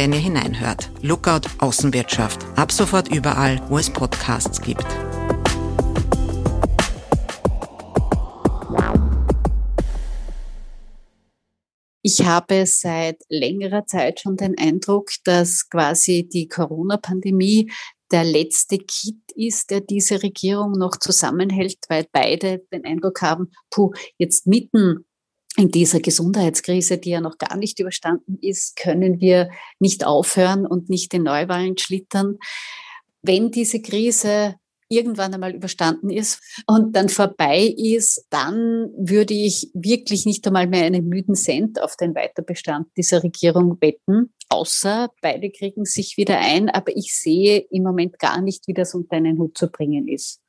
wenn 0.00 0.14
ihr 0.14 0.18
hineinhört. 0.18 0.90
Lookout 1.02 1.42
Außenwirtschaft. 1.58 2.40
Ab 2.56 2.72
sofort 2.72 3.14
überall, 3.14 3.60
wo 3.68 3.76
es 3.76 3.90
Podcasts 3.90 4.58
gibt. 4.62 4.86
Ich 12.00 12.24
habe 12.24 12.64
seit 12.64 13.18
längerer 13.28 13.84
Zeit 13.84 14.20
schon 14.20 14.38
den 14.38 14.56
Eindruck, 14.56 15.10
dass 15.24 15.68
quasi 15.68 16.26
die 16.26 16.48
Corona-Pandemie 16.48 17.70
der 18.10 18.24
letzte 18.24 18.78
Kit 18.78 19.20
ist, 19.34 19.70
der 19.70 19.82
diese 19.82 20.22
Regierung 20.22 20.72
noch 20.72 20.96
zusammenhält, 20.96 21.76
weil 21.90 22.06
beide 22.10 22.60
den 22.72 22.86
Eindruck 22.86 23.20
haben, 23.20 23.50
puh, 23.68 23.92
jetzt 24.16 24.46
mitten 24.46 25.04
in 25.60 25.70
dieser 25.70 26.00
Gesundheitskrise, 26.00 26.98
die 26.98 27.10
ja 27.10 27.20
noch 27.20 27.36
gar 27.36 27.56
nicht 27.56 27.78
überstanden 27.78 28.38
ist, 28.40 28.76
können 28.76 29.20
wir 29.20 29.50
nicht 29.78 30.06
aufhören 30.06 30.66
und 30.66 30.88
nicht 30.88 31.12
in 31.12 31.22
Neuwahlen 31.24 31.76
schlittern. 31.76 32.38
Wenn 33.22 33.50
diese 33.50 33.82
Krise 33.82 34.54
irgendwann 34.88 35.32
einmal 35.34 35.54
überstanden 35.54 36.10
ist 36.10 36.40
und 36.66 36.96
dann 36.96 37.08
vorbei 37.08 37.72
ist, 37.76 38.26
dann 38.30 38.90
würde 38.96 39.34
ich 39.34 39.70
wirklich 39.74 40.26
nicht 40.26 40.46
einmal 40.46 40.66
mehr 40.66 40.84
einen 40.84 41.06
müden 41.06 41.36
Cent 41.36 41.80
auf 41.80 41.94
den 41.96 42.14
Weiterbestand 42.14 42.88
dieser 42.96 43.22
Regierung 43.22 43.76
wetten, 43.80 44.32
außer 44.48 45.10
beide 45.22 45.50
kriegen 45.50 45.84
sich 45.84 46.16
wieder 46.16 46.38
ein. 46.38 46.70
Aber 46.70 46.96
ich 46.96 47.14
sehe 47.14 47.58
im 47.70 47.84
Moment 47.84 48.18
gar 48.18 48.40
nicht, 48.40 48.66
wie 48.66 48.74
das 48.74 48.94
unter 48.94 49.16
einen 49.16 49.38
Hut 49.38 49.56
zu 49.56 49.68
bringen 49.68 50.08
ist. 50.08 50.40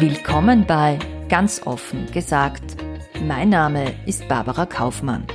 Willkommen 0.00 0.64
bei 0.64 0.96
Ganz 1.28 1.62
offen 1.66 2.06
gesagt. 2.12 2.76
Mein 3.20 3.48
Name 3.48 3.94
ist 4.06 4.28
Barbara 4.28 4.64
Kaufmann. 4.64 5.26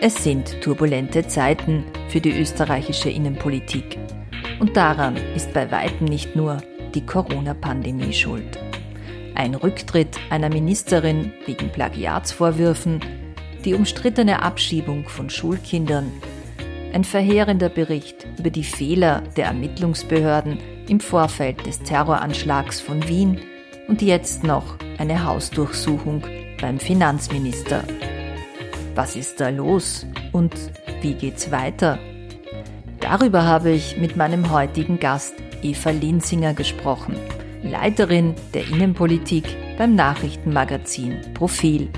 Es 0.00 0.22
sind 0.22 0.60
turbulente 0.60 1.26
Zeiten 1.26 1.82
für 2.08 2.20
die 2.20 2.38
österreichische 2.38 3.10
Innenpolitik. 3.10 3.98
Und 4.60 4.76
daran 4.76 5.16
ist 5.34 5.52
bei 5.52 5.72
weitem 5.72 6.06
nicht 6.06 6.36
nur 6.36 6.58
die 6.94 7.04
Corona-Pandemie 7.04 8.12
schuld. 8.12 8.60
Ein 9.34 9.56
Rücktritt 9.56 10.20
einer 10.30 10.48
Ministerin 10.48 11.32
wegen 11.44 11.72
Plagiatsvorwürfen, 11.72 13.00
die 13.64 13.74
umstrittene 13.74 14.40
Abschiebung 14.40 15.08
von 15.08 15.30
Schulkindern, 15.30 16.12
ein 16.92 17.02
verheerender 17.02 17.70
Bericht 17.70 18.24
über 18.38 18.50
die 18.50 18.62
Fehler 18.62 19.24
der 19.36 19.46
Ermittlungsbehörden 19.46 20.58
im 20.88 21.00
Vorfeld 21.00 21.66
des 21.66 21.80
Terroranschlags 21.80 22.80
von 22.80 23.06
Wien 23.08 23.40
und 23.88 24.02
jetzt 24.02 24.44
noch 24.44 24.78
eine 24.98 25.24
Hausdurchsuchung 25.24 26.24
beim 26.60 26.78
Finanzminister. 26.78 27.84
Was 28.94 29.16
ist 29.16 29.40
da 29.40 29.48
los 29.48 30.06
und 30.32 30.54
wie 31.00 31.14
geht's 31.14 31.50
weiter? 31.50 31.98
Darüber 33.00 33.44
habe 33.44 33.70
ich 33.70 33.96
mit 33.96 34.16
meinem 34.16 34.50
heutigen 34.50 35.00
Gast 35.00 35.34
Eva 35.62 35.90
Linsinger 35.90 36.54
gesprochen, 36.54 37.16
Leiterin 37.62 38.34
der 38.54 38.66
Innenpolitik 38.68 39.44
beim 39.78 39.94
Nachrichtenmagazin 39.94 41.34
Profil. 41.34 41.90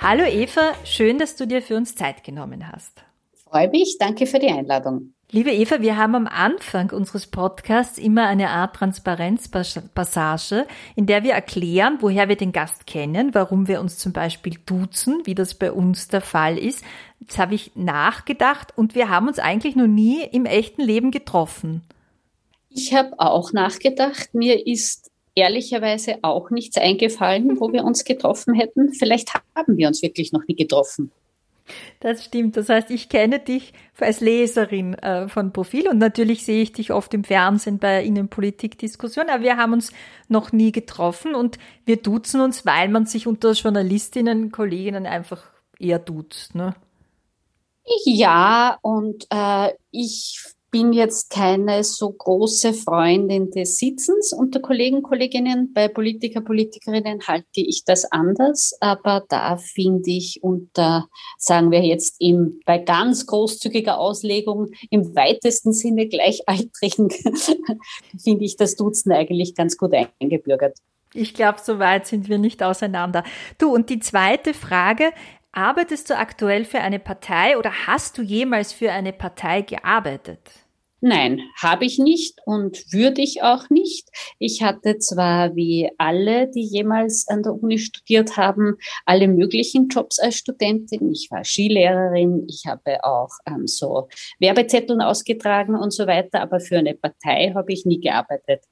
Hallo 0.00 0.24
Eva, 0.24 0.74
schön, 0.84 1.18
dass 1.18 1.36
du 1.36 1.46
dir 1.46 1.60
für 1.60 1.76
uns 1.76 1.94
Zeit 1.94 2.24
genommen 2.24 2.70
hast. 2.70 3.04
Freue 3.34 3.68
mich, 3.68 3.96
danke 3.98 4.26
für 4.26 4.38
die 4.38 4.48
Einladung. 4.48 5.14
Liebe 5.30 5.50
Eva, 5.50 5.82
wir 5.82 5.98
haben 5.98 6.14
am 6.14 6.26
Anfang 6.26 6.90
unseres 6.90 7.26
Podcasts 7.26 7.98
immer 7.98 8.26
eine 8.26 8.48
Art 8.48 8.76
Transparenzpassage, 8.76 10.66
in 10.96 11.04
der 11.04 11.22
wir 11.22 11.32
erklären, 11.32 11.98
woher 12.00 12.30
wir 12.30 12.36
den 12.36 12.50
Gast 12.50 12.86
kennen, 12.86 13.34
warum 13.34 13.68
wir 13.68 13.82
uns 13.82 13.98
zum 13.98 14.14
Beispiel 14.14 14.54
duzen, 14.64 15.20
wie 15.24 15.34
das 15.34 15.52
bei 15.52 15.70
uns 15.70 16.08
der 16.08 16.22
Fall 16.22 16.56
ist. 16.56 16.82
Jetzt 17.20 17.36
habe 17.36 17.54
ich 17.54 17.72
nachgedacht 17.74 18.72
und 18.74 18.94
wir 18.94 19.10
haben 19.10 19.28
uns 19.28 19.38
eigentlich 19.38 19.76
noch 19.76 19.86
nie 19.86 20.22
im 20.24 20.46
echten 20.46 20.80
Leben 20.80 21.10
getroffen. 21.10 21.82
Ich 22.70 22.94
habe 22.94 23.12
auch 23.18 23.52
nachgedacht. 23.52 24.32
Mir 24.32 24.66
ist 24.66 25.10
ehrlicherweise 25.34 26.20
auch 26.22 26.48
nichts 26.48 26.78
eingefallen, 26.78 27.60
wo 27.60 27.70
wir 27.70 27.84
uns 27.84 28.04
getroffen 28.04 28.54
hätten. 28.54 28.94
Vielleicht 28.94 29.34
haben 29.54 29.76
wir 29.76 29.88
uns 29.88 30.00
wirklich 30.00 30.32
noch 30.32 30.46
nie 30.48 30.56
getroffen. 30.56 31.12
Das 32.00 32.24
stimmt. 32.24 32.56
Das 32.56 32.68
heißt, 32.68 32.90
ich 32.90 33.08
kenne 33.08 33.38
dich 33.38 33.72
als 33.98 34.20
Leserin 34.20 34.94
äh, 34.94 35.28
von 35.28 35.52
Profil 35.52 35.88
und 35.88 35.98
natürlich 35.98 36.44
sehe 36.44 36.62
ich 36.62 36.72
dich 36.72 36.92
oft 36.92 37.12
im 37.14 37.24
Fernsehen 37.24 37.78
bei 37.78 38.04
Innenpolitikdiskussionen, 38.04 39.30
aber 39.30 39.42
wir 39.42 39.56
haben 39.56 39.72
uns 39.72 39.92
noch 40.28 40.52
nie 40.52 40.72
getroffen 40.72 41.34
und 41.34 41.58
wir 41.84 41.96
duzen 41.96 42.40
uns, 42.40 42.64
weil 42.64 42.88
man 42.88 43.06
sich 43.06 43.26
unter 43.26 43.52
Journalistinnen, 43.52 44.52
Kolleginnen 44.52 45.06
einfach 45.06 45.42
eher 45.78 45.98
duzt. 45.98 46.54
Ne? 46.54 46.74
Ja, 48.04 48.78
und 48.82 49.26
äh, 49.30 49.72
ich 49.90 50.40
bin 50.70 50.92
jetzt 50.92 51.30
keine 51.30 51.82
so 51.82 52.10
große 52.10 52.74
Freundin 52.74 53.50
des 53.50 53.78
Sitzens 53.78 54.32
unter 54.32 54.60
Kollegen, 54.60 55.02
Kolleginnen. 55.02 55.72
Bei 55.72 55.88
Politiker, 55.88 56.40
Politikerinnen 56.40 57.26
halte 57.26 57.46
ich 57.54 57.84
das 57.84 58.04
anders, 58.10 58.76
aber 58.80 59.24
da 59.28 59.56
finde 59.56 60.10
ich 60.10 60.40
unter, 60.42 61.08
sagen 61.38 61.70
wir 61.70 61.82
jetzt 61.82 62.16
im, 62.20 62.60
bei 62.66 62.78
ganz 62.78 63.26
großzügiger 63.26 63.98
Auslegung 63.98 64.68
im 64.90 65.14
weitesten 65.14 65.72
Sinne 65.72 66.06
Gleichaltrigen, 66.06 67.10
finde 68.22 68.44
ich 68.44 68.56
das 68.56 68.76
Duzen 68.76 69.12
eigentlich 69.12 69.54
ganz 69.54 69.76
gut 69.78 69.92
eingebürgert. 70.20 70.76
Ich 71.14 71.32
glaube, 71.32 71.58
so 71.62 71.78
weit 71.78 72.06
sind 72.06 72.28
wir 72.28 72.36
nicht 72.36 72.62
auseinander. 72.62 73.24
Du, 73.56 73.72
und 73.72 73.88
die 73.88 73.98
zweite 73.98 74.52
Frage, 74.52 75.12
Arbeitest 75.52 76.10
du 76.10 76.16
aktuell 76.16 76.64
für 76.64 76.80
eine 76.80 76.98
Partei 76.98 77.56
oder 77.58 77.86
hast 77.86 78.18
du 78.18 78.22
jemals 78.22 78.72
für 78.72 78.92
eine 78.92 79.12
Partei 79.12 79.62
gearbeitet? 79.62 80.40
Nein, 81.00 81.40
habe 81.62 81.84
ich 81.84 81.98
nicht 82.00 82.40
und 82.44 82.92
würde 82.92 83.22
ich 83.22 83.42
auch 83.42 83.70
nicht. 83.70 84.08
Ich 84.40 84.62
hatte 84.62 84.98
zwar 84.98 85.54
wie 85.54 85.90
alle, 85.96 86.48
die 86.48 86.64
jemals 86.64 87.28
an 87.28 87.44
der 87.44 87.54
Uni 87.54 87.78
studiert 87.78 88.36
haben, 88.36 88.76
alle 89.06 89.28
möglichen 89.28 89.88
Jobs 89.88 90.18
als 90.18 90.34
Studentin. 90.34 91.12
Ich 91.12 91.28
war 91.30 91.44
Skilehrerin, 91.44 92.46
ich 92.48 92.64
habe 92.66 93.04
auch 93.04 93.30
ähm, 93.46 93.68
so 93.68 94.08
Werbezetteln 94.40 95.00
ausgetragen 95.00 95.76
und 95.76 95.92
so 95.92 96.08
weiter, 96.08 96.40
aber 96.40 96.58
für 96.58 96.78
eine 96.78 96.94
Partei 96.94 97.52
habe 97.54 97.72
ich 97.72 97.86
nie 97.86 98.00
gearbeitet. 98.00 98.62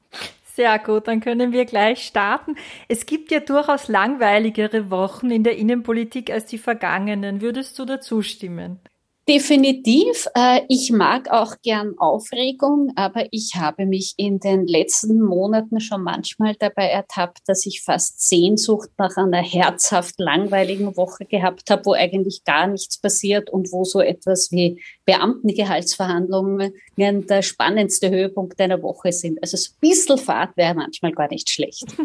Sehr 0.56 0.78
gut, 0.78 1.06
dann 1.06 1.20
können 1.20 1.52
wir 1.52 1.66
gleich 1.66 2.06
starten. 2.06 2.54
Es 2.88 3.04
gibt 3.04 3.30
ja 3.30 3.40
durchaus 3.40 3.88
langweiligere 3.88 4.90
Wochen 4.90 5.30
in 5.30 5.44
der 5.44 5.58
Innenpolitik 5.58 6.30
als 6.30 6.46
die 6.46 6.56
vergangenen. 6.56 7.42
Würdest 7.42 7.78
du 7.78 7.84
dazu 7.84 8.22
stimmen? 8.22 8.80
Definitiv. 9.28 10.28
Äh, 10.34 10.62
ich 10.68 10.92
mag 10.92 11.30
auch 11.30 11.56
gern 11.62 11.98
Aufregung, 11.98 12.92
aber 12.96 13.26
ich 13.32 13.56
habe 13.56 13.84
mich 13.84 14.14
in 14.16 14.38
den 14.38 14.66
letzten 14.66 15.20
Monaten 15.20 15.78
schon 15.80 16.02
manchmal 16.02 16.54
dabei 16.58 16.86
ertappt, 16.86 17.40
dass 17.46 17.66
ich 17.66 17.82
fast 17.82 18.26
Sehnsucht 18.26 18.88
nach 18.96 19.18
einer 19.18 19.42
herzhaft 19.42 20.14
langweiligen 20.18 20.96
Woche 20.96 21.26
gehabt 21.26 21.68
habe, 21.70 21.84
wo 21.84 21.92
eigentlich 21.92 22.44
gar 22.44 22.66
nichts 22.66 22.98
passiert 22.98 23.50
und 23.50 23.72
wo 23.72 23.84
so 23.84 24.00
etwas 24.00 24.52
wie 24.52 24.80
Beamtengehaltsverhandlungen 25.06 26.72
der 26.96 27.42
spannendste 27.42 28.10
Höhepunkt 28.10 28.60
einer 28.60 28.82
Woche 28.82 29.12
sind. 29.12 29.40
Also 29.40 29.56
so 29.56 29.70
ein 29.70 29.80
bisschen 29.80 30.18
Fahrt 30.18 30.56
wäre 30.56 30.74
manchmal 30.74 31.12
gar 31.12 31.28
nicht 31.28 31.48
schlecht. 31.48 31.86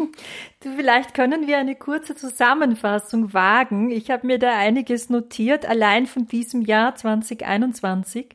Du, 0.62 0.70
vielleicht 0.76 1.14
können 1.14 1.48
wir 1.48 1.58
eine 1.58 1.74
kurze 1.74 2.14
Zusammenfassung 2.14 3.34
wagen. 3.34 3.90
Ich 3.90 4.12
habe 4.12 4.28
mir 4.28 4.38
da 4.38 4.56
einiges 4.56 5.10
notiert, 5.10 5.66
allein 5.66 6.06
von 6.06 6.28
diesem 6.28 6.62
Jahr 6.62 6.94
2021. 6.94 8.28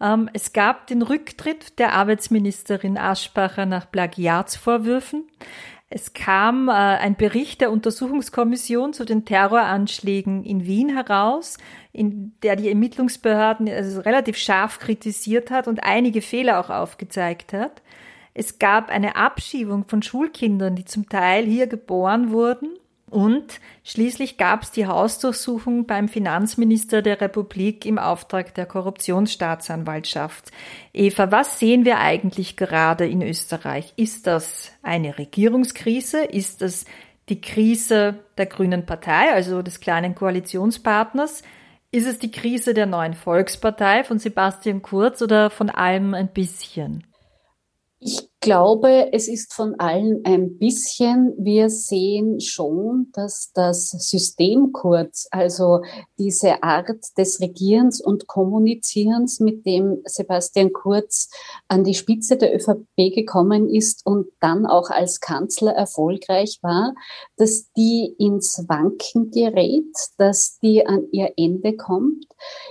Ähm, 0.00 0.30
es 0.32 0.52
gab 0.52 0.86
den 0.86 1.02
Rücktritt 1.02 1.80
der 1.80 1.94
Arbeitsministerin 1.94 2.98
Aschbacher 2.98 3.66
nach 3.66 3.90
Plagiatsvorwürfen. 3.90 5.24
Es 5.94 6.14
kam 6.14 6.68
äh, 6.68 6.72
ein 6.72 7.16
Bericht 7.16 7.60
der 7.60 7.70
Untersuchungskommission 7.70 8.94
zu 8.94 9.04
den 9.04 9.26
Terroranschlägen 9.26 10.42
in 10.42 10.64
Wien 10.64 10.88
heraus, 10.88 11.58
in 11.92 12.32
der 12.42 12.56
die 12.56 12.70
Ermittlungsbehörden 12.70 13.68
also 13.68 14.00
relativ 14.00 14.38
scharf 14.38 14.78
kritisiert 14.78 15.50
hat 15.50 15.68
und 15.68 15.84
einige 15.84 16.22
Fehler 16.22 16.60
auch 16.60 16.70
aufgezeigt 16.70 17.52
hat. 17.52 17.82
Es 18.32 18.58
gab 18.58 18.88
eine 18.88 19.16
Abschiebung 19.16 19.84
von 19.86 20.02
Schulkindern, 20.02 20.76
die 20.76 20.86
zum 20.86 21.10
Teil 21.10 21.44
hier 21.44 21.66
geboren 21.66 22.30
wurden. 22.30 22.70
Und 23.12 23.60
schließlich 23.84 24.38
gab 24.38 24.62
es 24.62 24.70
die 24.70 24.86
Hausdurchsuchung 24.86 25.86
beim 25.86 26.08
Finanzminister 26.08 27.02
der 27.02 27.20
Republik 27.20 27.84
im 27.84 27.98
Auftrag 27.98 28.54
der 28.54 28.64
Korruptionsstaatsanwaltschaft. 28.64 30.50
Eva, 30.94 31.30
was 31.30 31.58
sehen 31.58 31.84
wir 31.84 31.98
eigentlich 31.98 32.56
gerade 32.56 33.06
in 33.06 33.20
Österreich? 33.20 33.92
Ist 33.96 34.26
das 34.26 34.72
eine 34.82 35.18
Regierungskrise? 35.18 36.24
Ist 36.24 36.62
das 36.62 36.86
die 37.28 37.42
Krise 37.42 38.20
der 38.38 38.46
Grünen 38.46 38.86
Partei, 38.86 39.30
also 39.30 39.60
des 39.60 39.80
kleinen 39.80 40.14
Koalitionspartners? 40.14 41.42
Ist 41.90 42.06
es 42.06 42.18
die 42.18 42.30
Krise 42.30 42.72
der 42.72 42.86
neuen 42.86 43.12
Volkspartei 43.12 44.04
von 44.04 44.20
Sebastian 44.20 44.80
Kurz 44.80 45.20
oder 45.20 45.50
von 45.50 45.68
allem 45.68 46.14
ein 46.14 46.32
bisschen? 46.32 47.06
Ich 48.00 48.31
glaube, 48.42 49.12
es 49.12 49.28
ist 49.28 49.54
von 49.54 49.76
allen 49.78 50.20
ein 50.24 50.58
bisschen. 50.58 51.32
Wir 51.38 51.70
sehen 51.70 52.40
schon, 52.40 53.06
dass 53.14 53.52
das 53.54 53.90
System 53.90 54.72
kurz, 54.72 55.28
also 55.30 55.80
diese 56.18 56.62
Art 56.62 56.90
des 57.16 57.40
Regierens 57.40 58.00
und 58.02 58.26
Kommunizierens, 58.26 59.40
mit 59.40 59.64
dem 59.64 60.02
Sebastian 60.04 60.72
Kurz 60.72 61.30
an 61.68 61.84
die 61.84 61.94
Spitze 61.94 62.36
der 62.36 62.54
ÖVP 62.54 63.14
gekommen 63.14 63.70
ist 63.70 64.04
und 64.04 64.26
dann 64.40 64.66
auch 64.66 64.90
als 64.90 65.20
Kanzler 65.20 65.72
erfolgreich 65.72 66.58
war, 66.62 66.94
dass 67.36 67.70
die 67.76 68.14
ins 68.18 68.64
Wanken 68.68 69.30
gerät, 69.30 69.94
dass 70.18 70.58
die 70.58 70.84
an 70.84 71.06
ihr 71.12 71.32
Ende 71.36 71.76
kommt. 71.76 72.26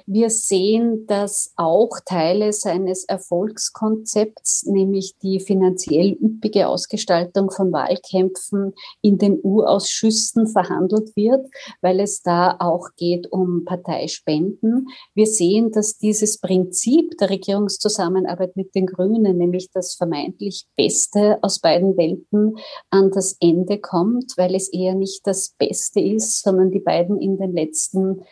Wir 0.06 0.30
sehen, 0.30 1.08
dass 1.08 1.54
auch 1.56 2.00
Teile 2.06 2.52
seines 2.52 3.06
Erfolgskonzepts, 3.06 4.66
nämlich 4.66 5.16
die 5.22 5.40
finanziell 5.62 6.18
üppige 6.22 6.68
Ausgestaltung 6.68 7.52
von 7.52 7.72
Wahlkämpfen 7.72 8.74
in 9.02 9.18
den 9.18 9.40
U-Ausschüssen 9.44 10.48
verhandelt 10.48 11.16
wird, 11.16 11.48
weil 11.82 12.00
es 12.00 12.24
da 12.24 12.56
auch 12.60 12.90
geht 12.98 13.32
um 13.32 13.64
Parteispenden. 13.66 14.88
Wir 15.14 15.28
sehen, 15.28 15.72
dass 15.72 15.98
dieses 15.98 16.40
Prinzip 16.40 17.18
der 17.20 17.30
Regierungszusammenarbeit 17.30 18.56
mit 18.56 18.74
den 18.74 18.88
Grünen, 18.88 19.38
nämlich 19.38 19.70
das 19.72 19.94
vermeintlich 19.94 20.66
Beste 20.76 21.38
aus 21.44 21.60
beiden 21.60 21.96
Welten, 21.96 22.58
an 22.90 23.12
das 23.12 23.38
Ende 23.40 23.80
kommt, 23.80 24.34
weil 24.38 24.56
es 24.56 24.68
eher 24.70 24.96
nicht 24.96 25.28
das 25.28 25.54
Beste 25.58 26.00
ist, 26.00 26.42
sondern 26.42 26.72
die 26.72 26.80
beiden 26.80 27.22
in 27.22 27.38
den 27.38 27.54
letzten 27.54 28.24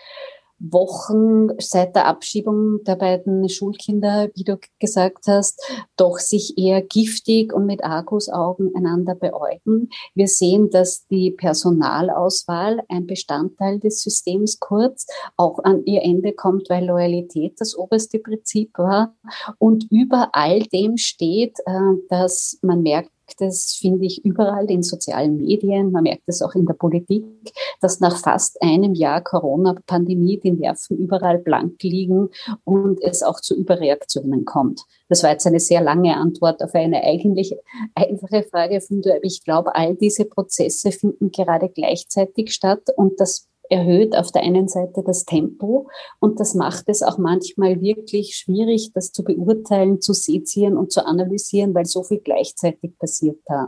Wochen 0.59 1.49
seit 1.59 1.95
der 1.95 2.05
Abschiebung 2.05 2.83
der 2.83 2.95
beiden 2.95 3.47
Schulkinder, 3.49 4.29
wie 4.35 4.43
du 4.43 4.57
gesagt 4.79 5.25
hast, 5.27 5.61
doch 5.95 6.19
sich 6.19 6.57
eher 6.57 6.81
giftig 6.81 7.53
und 7.53 7.65
mit 7.65 7.83
Argusaugen 7.83 8.75
einander 8.75 9.15
beäugen. 9.15 9.89
Wir 10.15 10.27
sehen, 10.27 10.69
dass 10.69 11.07
die 11.07 11.31
Personalauswahl, 11.31 12.81
ein 12.89 13.07
Bestandteil 13.07 13.79
des 13.79 14.01
Systems 14.01 14.59
kurz, 14.59 15.07
auch 15.37 15.59
an 15.63 15.85
ihr 15.85 16.03
Ende 16.03 16.33
kommt, 16.33 16.69
weil 16.69 16.85
Loyalität 16.85 17.59
das 17.59 17.77
oberste 17.77 18.19
Prinzip 18.19 18.77
war. 18.77 19.15
Und 19.57 19.87
über 19.89 20.29
all 20.33 20.61
dem 20.63 20.97
steht, 20.97 21.57
äh, 21.65 21.79
dass 22.09 22.59
man 22.61 22.81
merkt, 22.81 23.11
es, 23.39 23.75
finde 23.75 24.05
ich, 24.05 24.23
überall 24.23 24.69
in 24.69 24.83
sozialen 24.83 25.37
Medien, 25.37 25.91
man 25.91 26.03
merkt 26.03 26.23
es 26.27 26.41
auch 26.41 26.55
in 26.55 26.65
der 26.65 26.73
Politik, 26.73 27.25
dass 27.81 27.99
nach 27.99 28.17
fast 28.17 28.61
einem 28.61 28.93
Jahr 28.93 29.21
Corona-Pandemie 29.21 30.39
die 30.39 30.51
Nerven 30.51 30.97
überall 30.97 31.39
blank 31.39 31.81
liegen 31.83 32.29
und 32.63 33.01
es 33.01 33.23
auch 33.23 33.39
zu 33.39 33.55
Überreaktionen 33.55 34.45
kommt. 34.45 34.81
Das 35.09 35.23
war 35.23 35.31
jetzt 35.31 35.47
eine 35.47 35.59
sehr 35.59 35.81
lange 35.81 36.15
Antwort 36.15 36.61
auf 36.63 36.75
eine 36.75 37.03
eigentlich 37.03 37.55
einfache 37.95 38.43
Frage 38.43 38.79
von 38.81 39.01
dir, 39.01 39.19
ich 39.23 39.43
glaube, 39.43 39.75
all 39.75 39.95
diese 39.95 40.25
Prozesse 40.25 40.91
finden 40.91 41.31
gerade 41.31 41.69
gleichzeitig 41.69 42.53
statt 42.53 42.83
und 42.95 43.19
das 43.19 43.48
erhöht 43.69 44.15
auf 44.15 44.31
der 44.31 44.43
einen 44.43 44.67
Seite 44.67 45.03
das 45.05 45.25
Tempo 45.25 45.87
und 46.19 46.39
das 46.39 46.55
macht 46.55 46.85
es 46.87 47.01
auch 47.01 47.17
manchmal 47.17 47.81
wirklich 47.81 48.35
schwierig, 48.35 48.91
das 48.93 49.11
zu 49.11 49.23
beurteilen, 49.23 50.01
zu 50.01 50.13
sezieren 50.13 50.77
und 50.77 50.91
zu 50.91 51.05
analysieren, 51.05 51.73
weil 51.73 51.85
so 51.85 52.03
viel 52.03 52.19
gleichzeitig 52.19 52.97
passiert 52.97 53.39
da. 53.45 53.67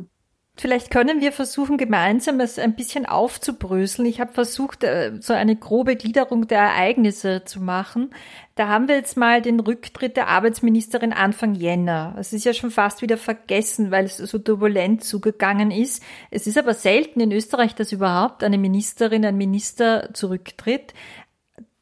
Vielleicht 0.57 0.91
können 0.91 1.21
wir 1.21 1.31
versuchen, 1.31 1.77
gemeinsam 1.77 2.39
es 2.41 2.59
ein 2.59 2.75
bisschen 2.75 3.05
aufzubröseln. 3.05 4.07
Ich 4.07 4.19
habe 4.19 4.33
versucht, 4.33 4.83
äh, 4.83 5.13
so 5.19 5.33
eine 5.33 5.55
grobe 5.55 5.95
Gliederung 5.95 6.47
der 6.47 6.59
Ereignisse 6.59 7.43
zu 7.45 7.61
machen. 7.61 8.13
Da 8.55 8.67
haben 8.67 8.87
wir 8.87 8.95
jetzt 8.95 9.15
mal 9.15 9.41
den 9.41 9.61
Rücktritt 9.61 10.17
der 10.17 10.27
Arbeitsministerin 10.27 11.13
Anfang 11.13 11.55
Jänner. 11.55 12.15
Es 12.19 12.33
ist 12.33 12.43
ja 12.43 12.53
schon 12.53 12.69
fast 12.69 13.01
wieder 13.01 13.17
vergessen, 13.17 13.91
weil 13.91 14.05
es 14.05 14.17
so 14.17 14.37
turbulent 14.39 15.03
zugegangen 15.03 15.71
ist. 15.71 16.03
Es 16.31 16.45
ist 16.47 16.57
aber 16.57 16.73
selten 16.73 17.21
in 17.21 17.31
Österreich, 17.31 17.73
dass 17.73 17.93
überhaupt 17.93 18.43
eine 18.43 18.57
Ministerin, 18.57 19.25
ein 19.25 19.37
Minister 19.37 20.13
zurücktritt. 20.13 20.93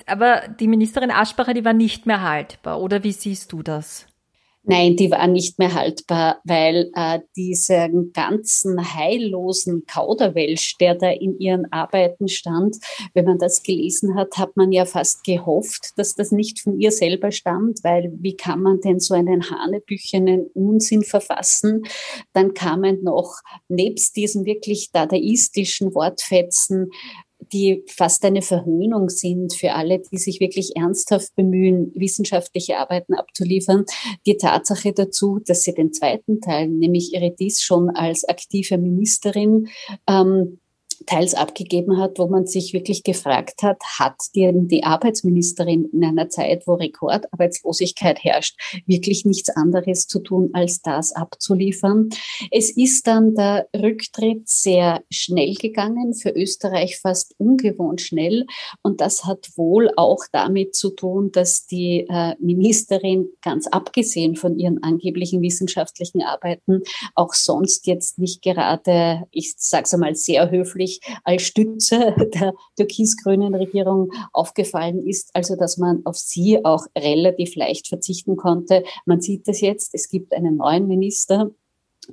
Aber 0.06 0.48
die 0.48 0.68
Ministerin 0.68 1.12
Aschbacher, 1.12 1.54
die 1.54 1.66
war 1.66 1.74
nicht 1.74 2.06
mehr 2.06 2.22
haltbar. 2.22 2.80
Oder 2.80 3.04
wie 3.04 3.14
siehst 3.14 3.52
du 3.52 3.64
das? 3.64 4.09
Nein, 4.70 4.96
die 4.96 5.10
war 5.10 5.26
nicht 5.26 5.58
mehr 5.58 5.74
haltbar, 5.74 6.42
weil 6.44 6.92
äh, 6.94 7.22
diesen 7.36 8.12
ganzen 8.14 8.94
heillosen 8.94 9.84
Kauderwelsch, 9.88 10.78
der 10.78 10.94
da 10.94 11.10
in 11.10 11.40
ihren 11.40 11.72
Arbeiten 11.72 12.28
stand, 12.28 12.78
wenn 13.16 13.26
man 13.26 13.40
das 13.40 13.64
gelesen 13.64 14.14
hat, 14.14 14.38
hat 14.38 14.56
man 14.58 14.72
ja 14.72 14.86
fast 14.86 15.24
gehofft, 15.24 15.94
dass 15.98 16.14
das 16.14 16.32
nicht 16.32 16.60
von 16.60 16.80
ihr 16.80 16.92
selber 16.92 17.32
stammt, 17.32 17.80
weil 17.84 18.14
wie 18.20 18.36
kann 18.36 18.62
man 18.62 18.80
denn 18.80 19.00
so 19.00 19.16
einen 19.16 19.50
hanebüchenen 19.50 20.46
Unsinn 20.54 21.02
verfassen? 21.02 21.82
Dann 22.34 22.54
kamen 22.54 23.02
noch 23.02 23.38
nebst 23.70 24.18
diesen 24.18 24.46
wirklich 24.46 24.92
dadaistischen 24.92 25.96
Wortfetzen 25.96 26.92
die 27.54 27.84
fast 27.88 28.24
eine 28.26 28.42
Verhöhnung 28.42 29.10
sind 29.10 29.54
für 29.54 29.74
alle, 29.74 30.00
die 30.00 30.18
sich 30.18 30.40
wirklich 30.40 30.76
ernsthaft 30.76 31.36
bemühen, 31.36 31.92
wissenschaftliche 31.96 32.78
Arbeiten 32.78 33.14
abzuliefern. 33.14 33.86
Die 34.26 34.38
Tatsache 34.38 34.94
dazu, 34.94 35.40
dass 35.46 35.64
sie 35.64 35.74
den 35.74 35.94
zweiten 35.94 36.42
Teil, 36.42 36.68
nämlich 36.68 37.14
ihre 37.14 37.32
Dies 37.32 37.62
schon 37.62 37.90
als 37.90 38.28
aktive 38.28 38.78
Ministerin, 38.78 39.70
ähm, 40.08 40.60
teils 41.10 41.34
abgegeben 41.34 41.98
hat, 41.98 42.20
wo 42.20 42.28
man 42.28 42.46
sich 42.46 42.72
wirklich 42.72 43.04
gefragt 43.04 43.64
hat, 43.64 43.82
hat 43.98 44.16
die, 44.36 44.48
die 44.54 44.84
Arbeitsministerin 44.84 45.90
in 45.92 46.04
einer 46.06 46.30
Zeit, 46.30 46.68
wo 46.68 46.76
Rekordarbeitslosigkeit 46.76 48.24
herrscht, 48.24 48.60
wirklich 48.86 49.26
nichts 49.26 49.50
anderes 49.50 50.06
zu 50.06 50.20
tun, 50.20 50.52
als 50.54 50.84
das 50.84 51.14
abzuliefern. 51.14 52.10
Es 52.52 52.70
ist 52.70 53.08
dann 53.08 53.34
der 53.34 53.68
Rücktritt 53.76 54.48
sehr 54.48 55.02
schnell 55.10 55.56
gegangen, 55.56 56.14
für 56.14 56.30
Österreich 56.30 57.00
fast 57.00 57.34
ungewohnt 57.40 58.02
schnell. 58.02 58.46
Und 58.84 59.02
das 59.02 59.26
hat 59.26 59.50
wohl 59.56 59.90
auch 59.98 60.24
damit 60.32 60.76
zu 60.76 60.92
tun, 60.92 61.32
dass 61.32 61.66
die 61.66 62.06
äh, 62.08 62.36
Ministerin, 62.40 63.30
ganz 63.42 63.66
abgesehen 63.66 64.36
von 64.36 64.60
ihren 64.60 64.84
angeblichen 64.84 65.42
wissenschaftlichen 65.42 66.22
Arbeiten, 66.22 66.84
auch 67.16 67.34
sonst 67.34 67.88
jetzt 67.88 68.20
nicht 68.20 68.44
gerade, 68.44 69.24
ich 69.32 69.56
sage 69.58 69.86
es 69.86 69.94
einmal 69.96 70.14
sehr 70.14 70.52
höflich, 70.52 70.99
als 71.24 71.44
Stütze 71.44 72.16
der 72.34 72.54
türkis-grünen 72.76 73.56
Regierung 73.56 74.12
aufgefallen 74.34 75.06
ist, 75.06 75.30
also 75.34 75.56
dass 75.56 75.78
man 75.78 76.06
auf 76.06 76.18
sie 76.18 76.64
auch 76.64 76.86
relativ 76.98 77.56
leicht 77.56 77.88
verzichten 77.88 78.36
konnte. 78.36 78.84
Man 79.06 79.22
sieht 79.22 79.48
das 79.48 79.62
jetzt, 79.62 79.94
es 79.94 80.10
gibt 80.10 80.34
einen 80.34 80.58
neuen 80.58 80.88
Minister, 80.88 81.52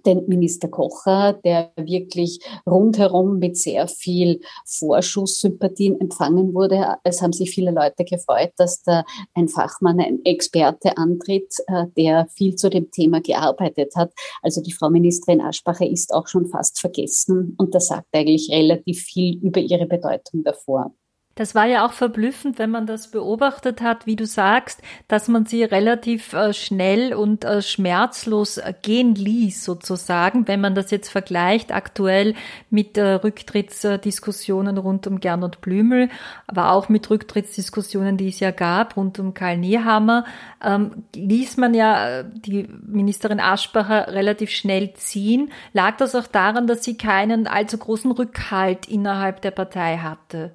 den 0.04 0.26
Minister 0.26 0.68
Kocher, 0.68 1.32
der 1.32 1.72
wirklich 1.76 2.40
rundherum 2.66 3.38
mit 3.38 3.56
sehr 3.56 3.88
viel 3.88 4.40
Vorschusssympathien 4.66 6.00
empfangen 6.00 6.54
wurde. 6.54 6.96
Es 7.04 7.22
haben 7.22 7.32
sich 7.32 7.50
viele 7.50 7.70
Leute 7.70 8.04
gefreut, 8.04 8.52
dass 8.56 8.82
da 8.82 9.04
ein 9.34 9.48
Fachmann, 9.48 10.00
ein 10.00 10.24
Experte 10.24 10.96
antritt, 10.96 11.54
äh, 11.68 11.86
der 11.96 12.26
viel 12.28 12.56
zu 12.56 12.68
dem 12.68 12.90
Thema 12.90 13.20
gearbeitet 13.20 13.94
hat. 13.96 14.12
Also 14.42 14.60
die 14.62 14.72
Frau 14.72 14.90
Ministerin 14.90 15.40
Aschbacher 15.40 15.86
ist 15.86 16.12
auch 16.12 16.26
schon 16.26 16.46
fast 16.46 16.80
vergessen 16.80 17.54
und 17.58 17.74
das 17.74 17.88
sagt 17.88 18.08
eigentlich 18.12 18.50
relativ 18.50 19.02
viel 19.02 19.38
über 19.42 19.60
ihre 19.60 19.86
Bedeutung 19.86 20.42
davor. 20.42 20.92
Das 21.36 21.54
war 21.54 21.66
ja 21.66 21.84
auch 21.84 21.92
verblüffend, 21.92 22.58
wenn 22.58 22.70
man 22.70 22.86
das 22.86 23.10
beobachtet 23.10 23.82
hat, 23.82 24.06
wie 24.06 24.16
du 24.16 24.24
sagst, 24.24 24.80
dass 25.06 25.28
man 25.28 25.44
sie 25.44 25.64
relativ 25.64 26.32
äh, 26.32 26.54
schnell 26.54 27.12
und 27.12 27.44
äh, 27.44 27.60
schmerzlos 27.60 28.56
äh, 28.56 28.72
gehen 28.80 29.14
ließ, 29.14 29.62
sozusagen, 29.62 30.48
wenn 30.48 30.62
man 30.62 30.74
das 30.74 30.90
jetzt 30.90 31.10
vergleicht 31.10 31.72
aktuell 31.72 32.34
mit 32.70 32.96
Rücktrittsdiskussionen 32.96 34.78
rund 34.78 35.06
um 35.06 35.20
Gernot 35.20 35.60
Blümel, 35.60 36.08
aber 36.46 36.72
auch 36.72 36.88
mit 36.88 37.10
Rücktrittsdiskussionen, 37.10 38.16
die 38.16 38.28
es 38.28 38.40
ja 38.40 38.50
gab, 38.50 38.96
rund 38.96 39.18
um 39.18 39.34
Karl 39.34 39.58
Nehammer, 39.58 40.24
ähm, 40.64 41.04
ließ 41.14 41.58
man 41.58 41.74
ja 41.74 42.22
die 42.22 42.66
Ministerin 42.86 43.40
Aschbacher 43.40 44.08
relativ 44.08 44.48
schnell 44.48 44.94
ziehen. 44.94 45.52
Lag 45.74 45.98
das 45.98 46.14
auch 46.14 46.28
daran, 46.28 46.66
dass 46.66 46.82
sie 46.82 46.96
keinen 46.96 47.46
allzu 47.46 47.76
großen 47.76 48.10
Rückhalt 48.10 48.88
innerhalb 48.88 49.42
der 49.42 49.50
Partei 49.50 49.98
hatte? 49.98 50.52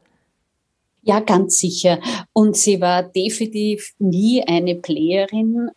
Ja, 1.04 1.20
ganz 1.20 1.58
sicher. 1.58 2.00
Und 2.32 2.56
sie 2.56 2.80
war 2.80 3.02
definitiv 3.04 3.94
nie 3.98 4.44
eine 4.48 4.76
Playerin. 4.76 5.70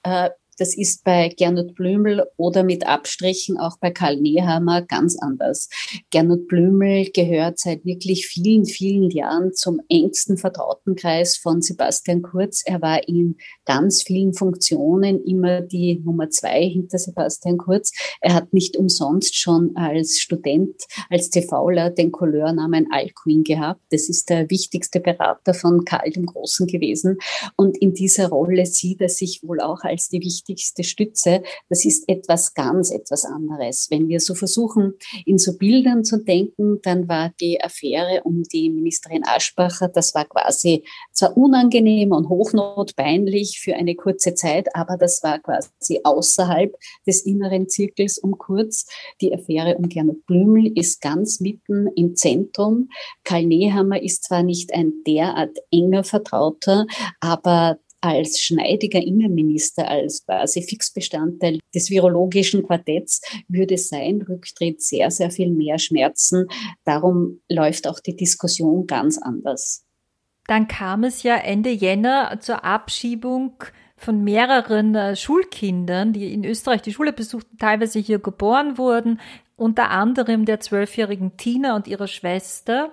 Das 0.59 0.77
ist 0.77 1.03
bei 1.03 1.31
Gernot 1.37 1.75
Blümel 1.75 2.25
oder 2.37 2.63
mit 2.63 2.87
Abstrichen 2.87 3.59
auch 3.59 3.77
bei 3.79 3.91
Karl 3.91 4.21
Nehammer 4.21 4.83
ganz 4.83 5.17
anders. 5.21 5.69
Gernot 6.11 6.47
Blümel 6.47 7.11
gehört 7.13 7.59
seit 7.59 7.85
wirklich 7.85 8.27
vielen, 8.27 8.65
vielen 8.65 9.11
Jahren 9.11 9.53
zum 9.53 9.81
engsten 9.89 10.37
Vertrautenkreis 10.37 11.37
von 11.37 11.61
Sebastian 11.61 12.23
Kurz. 12.23 12.63
Er 12.65 12.81
war 12.81 13.09
in 13.09 13.37
ganz 13.65 14.03
vielen 14.03 14.33
Funktionen 14.33 15.25
immer 15.25 15.61
die 15.61 16.01
Nummer 16.05 16.31
zwei 16.31 16.69
hinter 16.69 16.99
Sebastian 16.99 17.59
Kurz. 17.59 17.93
Er 18.21 18.35
hat 18.35 18.53
nicht 18.53 18.77
umsonst 18.77 19.37
schon 19.37 19.75
als 19.75 20.21
Student, 20.21 20.77
als 21.11 21.31
TVler 21.31 21.91
den 21.91 22.13
Couleurnamen 22.13 22.87
Alcuin 22.93 23.43
gehabt. 23.43 23.81
Das 23.91 24.09
ist 24.09 24.31
der 24.31 24.49
wichtigste 24.51 25.01
Berater 25.01 25.53
von 25.53 25.85
Karl 25.85 26.11
dem 26.11 26.27
Großen 26.27 26.67
gewesen. 26.69 27.19
Und 27.57 27.77
in 27.79 27.93
dieser 27.93 28.29
Rolle 28.29 28.67
sieht 28.67 29.01
er 29.01 29.09
sich 29.09 29.41
wohl 29.43 29.61
auch 29.61 29.81
als 29.83 30.09
die 30.09 30.21
wichtigste 30.21 30.44
Stütze. 30.85 31.43
Das 31.69 31.85
ist 31.85 32.09
etwas 32.09 32.55
ganz, 32.55 32.91
etwas 32.91 33.25
anderes. 33.25 33.89
Wenn 33.91 34.09
wir 34.09 34.21
so 34.21 34.35
versuchen, 34.35 34.95
in 35.25 35.39
so 35.39 35.57
Bildern 35.57 36.05
zu 36.05 36.19
denken, 36.19 36.81
dann 36.83 37.09
war 37.09 37.33
die 37.41 37.61
Affäre 37.63 38.23
um 38.25 38.43
die 38.43 38.71
Ministerin 38.71 39.25
Aschbacher, 39.25 39.89
das 39.89 40.15
war 40.15 40.25
quasi 40.25 40.85
zwar 41.13 41.37
unangenehm 41.37 42.13
und 42.13 42.29
hochnotpeinlich 42.29 43.61
für 43.61 43.75
eine 43.75 43.95
kurze 43.95 44.35
Zeit, 44.35 44.75
aber 44.75 44.97
das 44.97 45.23
war 45.23 45.39
quasi 45.39 46.01
außerhalb 46.03 46.75
des 47.07 47.25
inneren 47.25 47.69
Zirkels 47.69 48.19
um 48.19 48.39
Kurz. 48.39 48.87
Die 49.21 49.35
Affäre 49.35 49.77
um 49.77 49.89
Gernot 49.89 50.27
Blümel 50.27 50.77
ist 50.77 51.01
ganz 51.01 51.41
mitten 51.41 51.89
im 51.97 52.17
Zentrum. 52.17 52.89
Karl 53.25 53.47
Nehammer 53.47 54.03
ist 54.03 54.25
zwar 54.25 54.43
nicht 54.43 54.73
ein 54.75 54.93
derart 55.07 55.57
enger 55.71 56.05
Vertrauter, 56.05 56.87
aber 57.21 57.79
als 58.05 58.39
schneidiger 58.41 59.03
Innenminister, 59.03 59.89
als 59.89 60.25
quasi 60.27 60.63
Fixbestandteil 60.63 61.59
des 61.75 61.89
virologischen 61.89 62.63
Quartetts, 62.63 63.23
würde 63.49 63.79
sein 63.79 64.21
Rücktritt 64.23 64.83
sehr, 64.83 65.11
sehr 65.11 65.31
viel 65.31 65.51
mehr 65.51 65.79
schmerzen. 65.79 66.47
Darum 66.85 67.41
läuft 67.49 67.89
auch 67.89 68.01
die 68.01 68.15
Diskussion 68.15 68.87
ganz 68.87 69.17
anders. 69.19 69.85
Dann 70.47 70.69
kam 70.69 71.05
es 71.05 71.23
ja 71.23 71.37
Ende 71.37 71.71
Jänner 71.71 72.39
zur 72.41 72.65
Abschiebung 72.65 73.55
von 73.97 74.23
mehreren 74.23 74.95
äh, 74.95 75.17
Schulkindern, 75.17 76.13
die 76.13 76.35
in 76.35 76.45
Österreich 76.45 76.83
die 76.83 76.93
Schule 76.93 77.15
besuchten, 77.15 77.57
teilweise 77.57 78.01
hier 78.01 78.19
geboren 78.19 78.77
wurden, 78.77 79.19
unter 79.57 79.91
anderem 79.91 80.45
der 80.45 80.61
zwölfjährigen 80.61 81.39
Tina 81.39 81.77
und 81.77 81.87
ihrer 81.87 82.09
Schwester. 82.09 82.93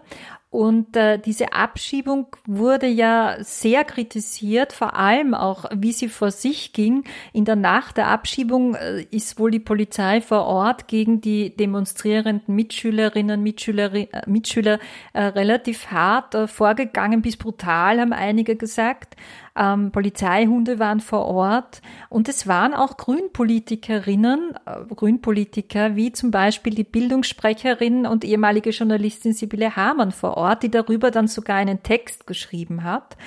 Und 0.51 0.97
äh, 0.97 1.17
diese 1.17 1.53
Abschiebung 1.53 2.27
wurde 2.45 2.85
ja 2.85 3.37
sehr 3.39 3.85
kritisiert, 3.85 4.73
vor 4.73 4.97
allem 4.97 5.33
auch, 5.33 5.63
wie 5.73 5.93
sie 5.93 6.09
vor 6.09 6.29
sich 6.29 6.73
ging. 6.73 7.05
In 7.31 7.45
der 7.45 7.55
Nacht 7.55 7.95
der 7.95 8.09
Abschiebung 8.09 8.75
äh, 8.75 9.03
ist 9.11 9.39
wohl 9.39 9.49
die 9.49 9.59
Polizei 9.59 10.19
vor 10.19 10.43
Ort 10.43 10.89
gegen 10.89 11.21
die 11.21 11.55
demonstrierenden 11.55 12.53
Mitschülerinnen, 12.53 13.41
Mitschüler, 13.41 13.93
äh, 13.93 14.07
Mitschüler 14.25 14.79
äh, 15.13 15.21
relativ 15.23 15.87
hart 15.87 16.35
äh, 16.35 16.47
vorgegangen, 16.47 17.21
bis 17.21 17.37
brutal, 17.37 18.01
haben 18.01 18.11
einige 18.11 18.57
gesagt 18.57 19.15
ähm, 19.55 19.91
Polizeihunde 19.91 20.79
waren 20.79 21.01
vor 21.01 21.25
Ort 21.25 21.81
und 22.09 22.29
es 22.29 22.47
waren 22.47 22.73
auch 22.73 22.97
Grünpolitikerinnen, 22.97 24.53
äh, 24.65 24.95
Grünpolitiker 24.95 25.95
wie 25.95 26.11
zum 26.11 26.31
Beispiel 26.31 26.73
die 26.73 26.85
Bildungssprecherin 26.85 28.05
und 28.05 28.23
ehemalige 28.23 28.69
Journalistin 28.69 29.33
Sibylle 29.33 29.75
Hamann 29.75 30.11
vor 30.11 30.37
Ort, 30.37 30.40
die 30.55 30.69
darüber 30.69 31.11
dann 31.11 31.27
sogar 31.27 31.57
einen 31.57 31.83
Text 31.83 32.27
geschrieben 32.27 32.83
hat. 32.83 33.17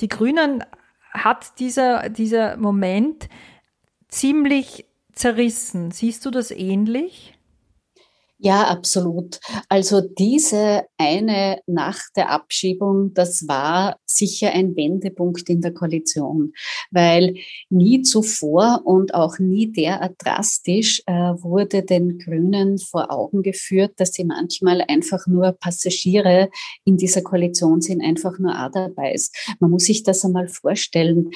Die 0.00 0.08
Grünen 0.08 0.64
hat 1.12 1.58
dieser, 1.58 2.08
dieser 2.08 2.56
Moment 2.56 3.28
ziemlich 4.08 4.86
zerrissen. 5.12 5.90
Siehst 5.90 6.26
du 6.26 6.30
das 6.30 6.50
ähnlich? 6.50 7.33
Ja, 8.38 8.64
absolut. 8.64 9.38
Also 9.68 10.00
diese 10.00 10.82
eine 10.98 11.60
Nacht 11.66 12.10
der 12.16 12.30
Abschiebung, 12.30 13.14
das 13.14 13.46
war 13.46 13.96
sicher 14.06 14.50
ein 14.52 14.74
Wendepunkt 14.76 15.48
in 15.48 15.60
der 15.60 15.72
Koalition, 15.72 16.52
weil 16.90 17.36
nie 17.70 18.02
zuvor 18.02 18.82
und 18.84 19.14
auch 19.14 19.38
nie 19.38 19.70
derart 19.70 20.16
drastisch 20.18 21.00
äh, 21.06 21.12
wurde 21.12 21.84
den 21.84 22.18
Grünen 22.18 22.78
vor 22.78 23.12
Augen 23.12 23.42
geführt, 23.42 23.92
dass 23.96 24.12
sie 24.12 24.24
manchmal 24.24 24.82
einfach 24.88 25.26
nur 25.28 25.52
Passagiere 25.52 26.50
in 26.84 26.96
dieser 26.96 27.22
Koalition 27.22 27.80
sind, 27.80 28.02
einfach 28.02 28.38
nur 28.40 28.54
Aderbeis. 28.56 29.30
Man 29.60 29.70
muss 29.70 29.84
sich 29.84 30.02
das 30.02 30.24
einmal 30.24 30.48
vorstellen 30.48 31.30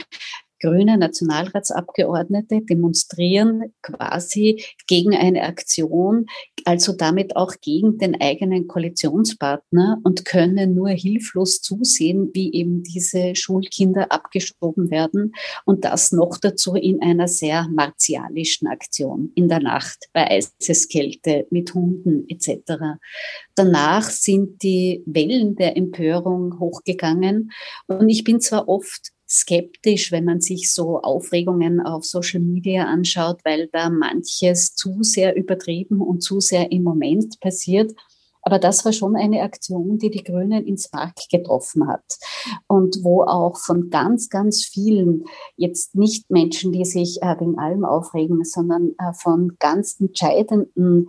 grüne 0.60 0.98
Nationalratsabgeordnete 0.98 2.62
demonstrieren 2.62 3.72
quasi 3.82 4.64
gegen 4.86 5.14
eine 5.14 5.42
Aktion, 5.42 6.26
also 6.64 6.92
damit 6.92 7.36
auch 7.36 7.54
gegen 7.60 7.98
den 7.98 8.20
eigenen 8.20 8.68
Koalitionspartner 8.68 9.98
und 10.02 10.24
können 10.24 10.74
nur 10.74 10.90
hilflos 10.90 11.60
zusehen, 11.60 12.30
wie 12.34 12.52
eben 12.52 12.82
diese 12.82 13.34
Schulkinder 13.34 14.10
abgeschoben 14.12 14.90
werden 14.90 15.34
und 15.64 15.84
das 15.84 16.12
noch 16.12 16.38
dazu 16.38 16.74
in 16.74 17.02
einer 17.02 17.28
sehr 17.28 17.68
martialischen 17.68 18.68
Aktion 18.68 19.32
in 19.34 19.48
der 19.48 19.60
Nacht 19.60 20.08
bei 20.12 20.30
Eiseskälte 20.30 21.46
mit 21.50 21.74
Hunden 21.74 22.26
etc. 22.28 22.98
Danach 23.54 24.08
sind 24.10 24.62
die 24.62 25.02
Wellen 25.06 25.56
der 25.56 25.76
Empörung 25.76 26.58
hochgegangen 26.58 27.52
und 27.86 28.08
ich 28.08 28.24
bin 28.24 28.40
zwar 28.40 28.68
oft 28.68 29.12
skeptisch, 29.28 30.10
wenn 30.10 30.24
man 30.24 30.40
sich 30.40 30.72
so 30.72 31.00
Aufregungen 31.00 31.80
auf 31.80 32.04
Social 32.04 32.40
Media 32.40 32.84
anschaut, 32.84 33.40
weil 33.44 33.68
da 33.72 33.90
manches 33.90 34.74
zu 34.74 35.02
sehr 35.02 35.36
übertrieben 35.36 36.00
und 36.00 36.22
zu 36.22 36.40
sehr 36.40 36.72
im 36.72 36.82
Moment 36.82 37.38
passiert. 37.40 37.92
Aber 38.42 38.58
das 38.58 38.84
war 38.86 38.94
schon 38.94 39.14
eine 39.14 39.42
Aktion, 39.42 39.98
die 39.98 40.10
die 40.10 40.24
Grünen 40.24 40.64
ins 40.64 40.90
Mark 40.92 41.16
getroffen 41.30 41.86
hat 41.86 42.04
und 42.66 43.00
wo 43.02 43.22
auch 43.22 43.58
von 43.58 43.90
ganz, 43.90 44.30
ganz 44.30 44.64
vielen, 44.64 45.24
jetzt 45.56 45.94
nicht 45.94 46.30
Menschen, 46.30 46.72
die 46.72 46.86
sich 46.86 47.20
äh, 47.20 47.38
wegen 47.38 47.58
allem 47.58 47.84
aufregen, 47.84 48.44
sondern 48.44 48.94
äh, 48.98 49.12
von 49.12 49.56
ganz 49.58 50.00
entscheidenden 50.00 51.08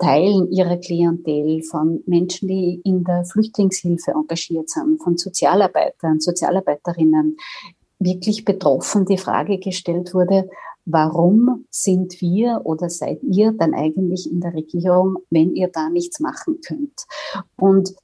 Teilen 0.00 0.50
ihrer 0.50 0.78
Klientel, 0.78 1.62
von 1.62 2.02
Menschen, 2.06 2.48
die 2.48 2.80
in 2.84 3.04
der 3.04 3.24
Flüchtlingshilfe 3.24 4.12
engagiert 4.12 4.70
sind, 4.70 5.02
von 5.02 5.16
Sozialarbeitern, 5.16 6.20
Sozialarbeiterinnen, 6.20 7.36
wirklich 7.98 8.44
betroffen 8.44 9.04
die 9.04 9.18
Frage 9.18 9.58
gestellt 9.58 10.14
wurde, 10.14 10.48
warum 10.86 11.66
sind 11.70 12.20
wir 12.20 12.62
oder 12.64 12.88
seid 12.88 13.22
ihr 13.22 13.52
dann 13.52 13.74
eigentlich 13.74 14.30
in 14.30 14.40
der 14.40 14.54
Regierung, 14.54 15.18
wenn 15.28 15.54
ihr 15.54 15.68
da 15.68 15.90
nichts 15.90 16.18
machen 16.18 16.60
könnt? 16.66 17.04
Und 17.56 17.94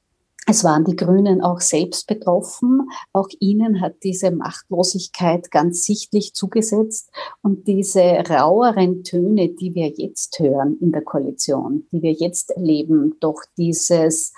es 0.49 0.63
waren 0.63 0.85
die 0.85 0.95
Grünen 0.95 1.43
auch 1.43 1.61
selbst 1.61 2.07
betroffen. 2.07 2.89
Auch 3.13 3.29
ihnen 3.41 3.81
hat 3.81 3.97
diese 4.05 4.31
Machtlosigkeit 4.31 5.51
ganz 5.51 5.85
sichtlich 5.85 6.35
zugesetzt. 6.35 7.11
Und 7.43 7.67
diese 7.67 8.01
raueren 8.01 9.03
Töne, 9.03 9.49
die 9.49 9.75
wir 9.75 9.89
jetzt 9.89 10.39
hören 10.39 10.79
in 10.81 10.93
der 10.93 11.03
Koalition, 11.03 11.89
die 11.91 12.01
wir 12.01 12.13
jetzt 12.13 12.53
erleben, 12.53 13.17
doch 13.19 13.43
dieses 13.59 14.33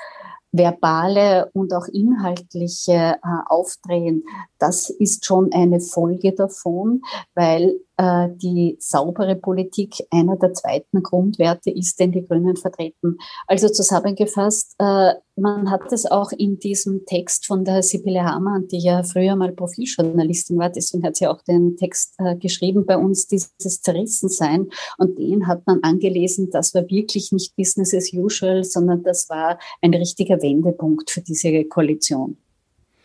verbale 0.50 1.50
und 1.52 1.74
auch 1.74 1.86
inhaltliche 1.88 2.92
äh, 2.92 3.18
Aufdrehen, 3.46 4.24
das 4.58 4.90
ist 4.90 5.24
schon 5.24 5.52
eine 5.52 5.80
Folge 5.80 6.32
davon, 6.32 7.02
weil 7.34 7.80
äh, 7.96 8.28
die 8.36 8.76
saubere 8.78 9.34
Politik 9.34 9.96
einer 10.10 10.36
der 10.36 10.54
zweiten 10.54 11.02
Grundwerte 11.02 11.70
ist, 11.70 11.98
den 11.98 12.12
die 12.12 12.26
Grünen 12.26 12.56
vertreten. 12.56 13.18
Also 13.46 13.68
zusammengefasst, 13.68 14.76
äh, 14.78 15.14
man 15.36 15.70
hat 15.70 15.92
es 15.92 16.06
auch 16.06 16.32
in 16.32 16.58
diesem 16.58 17.06
Text 17.06 17.46
von 17.46 17.64
der 17.64 17.82
Sibylle 17.82 18.24
Hamann, 18.24 18.68
die 18.68 18.78
ja 18.78 19.02
früher 19.02 19.36
mal 19.36 19.52
Profiljournalistin 19.52 20.58
war, 20.58 20.70
deswegen 20.70 21.04
hat 21.04 21.16
sie 21.16 21.26
auch 21.26 21.42
den 21.42 21.76
Text 21.76 22.14
äh, 22.18 22.36
geschrieben 22.36 22.86
bei 22.86 22.96
uns, 22.96 23.26
dieses 23.26 23.82
Zerrissensein. 23.82 24.68
Und 24.98 25.18
den 25.18 25.46
hat 25.46 25.66
man 25.66 25.80
angelesen, 25.82 26.50
das 26.50 26.74
war 26.74 26.88
wirklich 26.88 27.32
nicht 27.32 27.56
Business 27.56 27.94
as 27.94 28.12
usual, 28.12 28.64
sondern 28.64 29.02
das 29.02 29.28
war 29.28 29.58
ein 29.82 29.94
richtiger 29.94 30.40
Wendepunkt 30.42 31.10
für 31.10 31.20
diese 31.20 31.64
Koalition. 31.64 32.36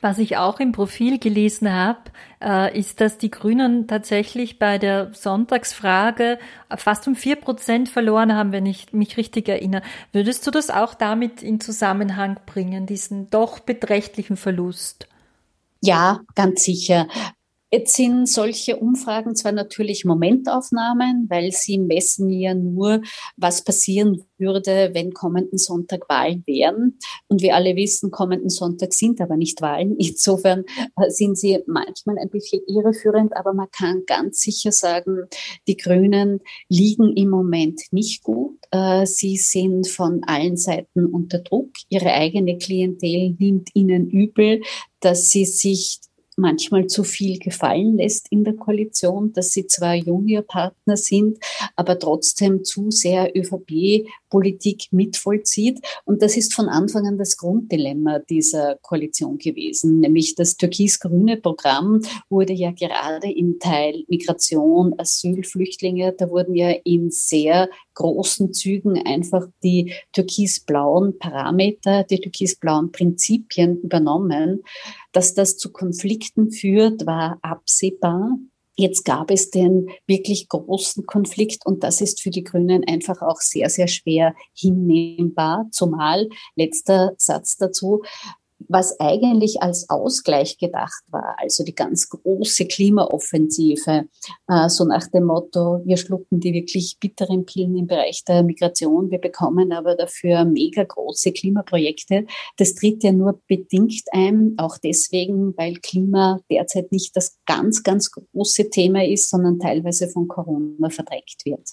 Was 0.04 0.18
ich 0.18 0.36
auch 0.36 0.60
im 0.60 0.74
Profil 0.74 1.18
gelesen 1.18 1.72
habe, 1.72 2.02
äh, 2.42 2.78
ist, 2.78 3.00
dass 3.00 3.18
die 3.18 3.32
Grünen 3.32 3.88
tatsächlich 3.88 4.60
bei 4.60 4.78
der 4.78 5.14
Sonntagsfrage 5.14 6.40
fast 6.76 7.08
um 7.08 7.16
vier 7.16 7.38
Prozent 7.38 7.88
verloren 7.88 8.36
haben, 8.36 8.52
wenn 8.52 8.66
ich 8.66 8.92
mich 8.92 9.16
richtig 9.16 9.48
erinnere. 9.48 9.82
Würdest 10.12 10.46
du 10.46 10.52
das 10.52 10.70
auch 10.70 10.94
damit 10.94 11.42
in 11.42 11.62
Zusammenhang 11.62 12.38
bringen, 12.46 12.86
diesen 12.86 13.30
doch 13.30 13.60
beträchtlichen 13.62 14.36
Verlust? 14.36 15.08
Ja, 15.80 16.20
ganz 16.36 16.66
sicher. 16.66 17.08
Jetzt 17.74 17.96
sind 17.96 18.30
solche 18.30 18.78
Umfragen 18.78 19.36
zwar 19.36 19.52
natürlich 19.52 20.06
Momentaufnahmen, 20.06 21.26
weil 21.28 21.52
sie 21.52 21.80
messen 21.80 22.30
ja 22.30 22.54
nur, 22.54 23.02
was 23.36 23.64
passieren 23.64 24.24
würde, 24.38 24.92
wenn 24.94 25.12
kommenden 25.12 25.58
Sonntag 25.58 26.08
Wahlen 26.08 26.44
wären. 26.46 27.00
Und 27.30 27.42
wir 27.42 27.56
alle 27.56 27.76
wissen, 27.76 28.12
kommenden 28.12 28.52
Sonntag 28.52 28.94
sind 28.94 29.20
aber 29.22 29.38
nicht 29.38 29.60
Wahlen. 29.64 29.96
Insofern 29.98 30.66
äh, 30.98 31.10
sind 31.10 31.36
sie 31.36 31.64
manchmal 31.66 32.20
ein 32.20 32.30
bisschen 32.30 32.62
irreführend, 32.68 33.36
aber 33.36 33.54
man 33.54 33.72
kann 33.72 34.04
ganz 34.06 34.42
sicher 34.42 34.72
sagen, 34.72 35.24
die 35.68 35.78
Grünen 35.78 36.42
liegen 36.70 37.18
im 37.18 37.32
Moment 37.32 37.82
nicht 37.90 38.22
gut. 38.22 38.60
Äh, 38.70 39.08
sie 39.08 39.38
sind 39.38 39.88
von 39.88 40.24
allen 40.26 40.58
Seiten 40.58 41.08
unter 41.08 41.40
Druck. 41.40 41.72
Ihre 41.90 42.14
eigene 42.14 42.60
Klientel 42.60 43.36
nimmt 43.40 43.72
ihnen 43.74 44.12
übel, 44.12 44.62
dass 45.00 45.32
sie 45.32 45.46
sich 45.46 46.00
manchmal 46.38 46.88
zu 46.88 47.04
viel 47.04 47.40
gefallen 47.40 47.98
lässt 47.98 48.32
in 48.32 48.44
der 48.44 48.56
Koalition, 48.56 49.34
dass 49.34 49.52
sie 49.52 49.68
zwar 49.68 49.96
Juniorpartner 49.96 50.98
sind, 50.98 51.40
aber 51.76 52.00
trotzdem 52.00 52.64
zu 52.64 52.92
sehr 52.92 53.36
ÖVP-Politik 53.36 54.88
mitvollzieht. 54.92 55.80
Und 56.06 56.22
das 56.22 56.38
ist 56.38 56.54
von 56.54 56.70
Anfang 56.70 57.08
an 57.08 57.18
das 57.18 57.38
Grunddilemma 57.38 58.20
dieser 58.20 58.78
Koalition 58.82 59.38
gewesen, 59.38 60.00
nämlich 60.00 60.36
das 60.36 60.58
türkis-grüne 60.58 61.38
Programm 61.38 62.02
wurde 62.30 62.54
ja 62.54 62.72
gerade 62.72 63.32
im 63.32 63.60
Teil 63.60 64.04
Migration, 64.08 64.94
Asyl, 64.98 65.44
Flüchtlinge, 65.44 66.14
da 66.14 66.30
wurden 66.30 66.56
ja 66.56 66.72
in 66.84 67.12
sehr 67.12 67.70
großen 67.94 68.54
Zügen 68.54 69.02
einfach 69.06 69.48
die 69.64 69.94
türkis-blauen 70.14 71.18
Parameter, 71.20 72.04
die 72.04 72.20
türkis-blauen 72.20 72.92
Prinzipien 72.92 73.80
übernommen. 73.82 74.64
Dass 75.14 75.34
das 75.34 75.58
zu 75.58 75.72
Konflikten 75.72 76.52
führt, 76.52 77.06
war 77.06 77.40
absehbar. 77.42 78.38
Jetzt 78.76 79.06
gab 79.06 79.30
es 79.30 79.52
den 79.52 79.88
wirklich 80.08 80.50
großen 80.50 81.06
Konflikt 81.06 81.66
und 81.66 81.84
das 81.84 82.02
ist 82.02 82.22
für 82.22 82.32
die 82.32 82.44
Grünen 82.44 82.84
einfach 82.84 83.22
auch 83.22 83.40
sehr, 83.40 83.70
sehr 83.70 83.88
schwer 83.88 84.34
hinnehmbar. 84.56 85.68
Zumal, 85.72 86.28
letzter 86.56 87.14
Satz 87.18 87.56
dazu, 87.58 88.02
was 88.68 89.00
eigentlich 89.00 89.62
als 89.62 89.90
Ausgleich 89.90 90.58
gedacht 90.58 91.04
war, 91.08 91.36
also 91.38 91.64
die 91.64 91.76
ganz 91.76 92.10
große 92.10 92.66
Klimaoffensive, 92.66 94.06
äh, 94.48 94.70
so 94.70 94.86
nach 94.86 95.08
dem 95.08 95.26
Motto, 95.26 95.82
wir 95.86 95.98
schlucken 95.98 96.40
die 96.40 96.54
wirklich 96.54 96.98
bitteren 97.00 97.46
Pillen 97.46 97.76
im 97.78 97.88
Bereich 97.88 98.24
der 98.26 98.44
Migration, 98.44 99.12
wir 99.12 99.20
bekommen 99.20 99.72
aber 99.72 99.96
dafür 99.96 100.46
mega 100.46 100.84
große 100.84 101.32
Klimaprojekte. 101.32 102.26
Das 102.58 102.76
tritt 102.76 103.04
ja 103.04 103.12
nur 103.12 103.42
bedingt 103.48 104.04
ein, 104.12 104.54
auch 104.58 104.78
deswegen, 104.78 105.56
weil 105.58 105.76
Klima 105.76 106.40
derzeit 106.50 106.92
nicht 106.92 107.16
das 107.16 107.38
ganz, 107.46 107.84
ganz 107.84 108.12
große 108.12 108.70
Thema 108.70 109.06
ist, 109.06 109.30
sondern 109.30 109.60
teilweise 109.60 110.08
von 110.10 110.28
Corona 110.28 110.90
verdrängt 110.90 111.38
wird. 111.46 111.70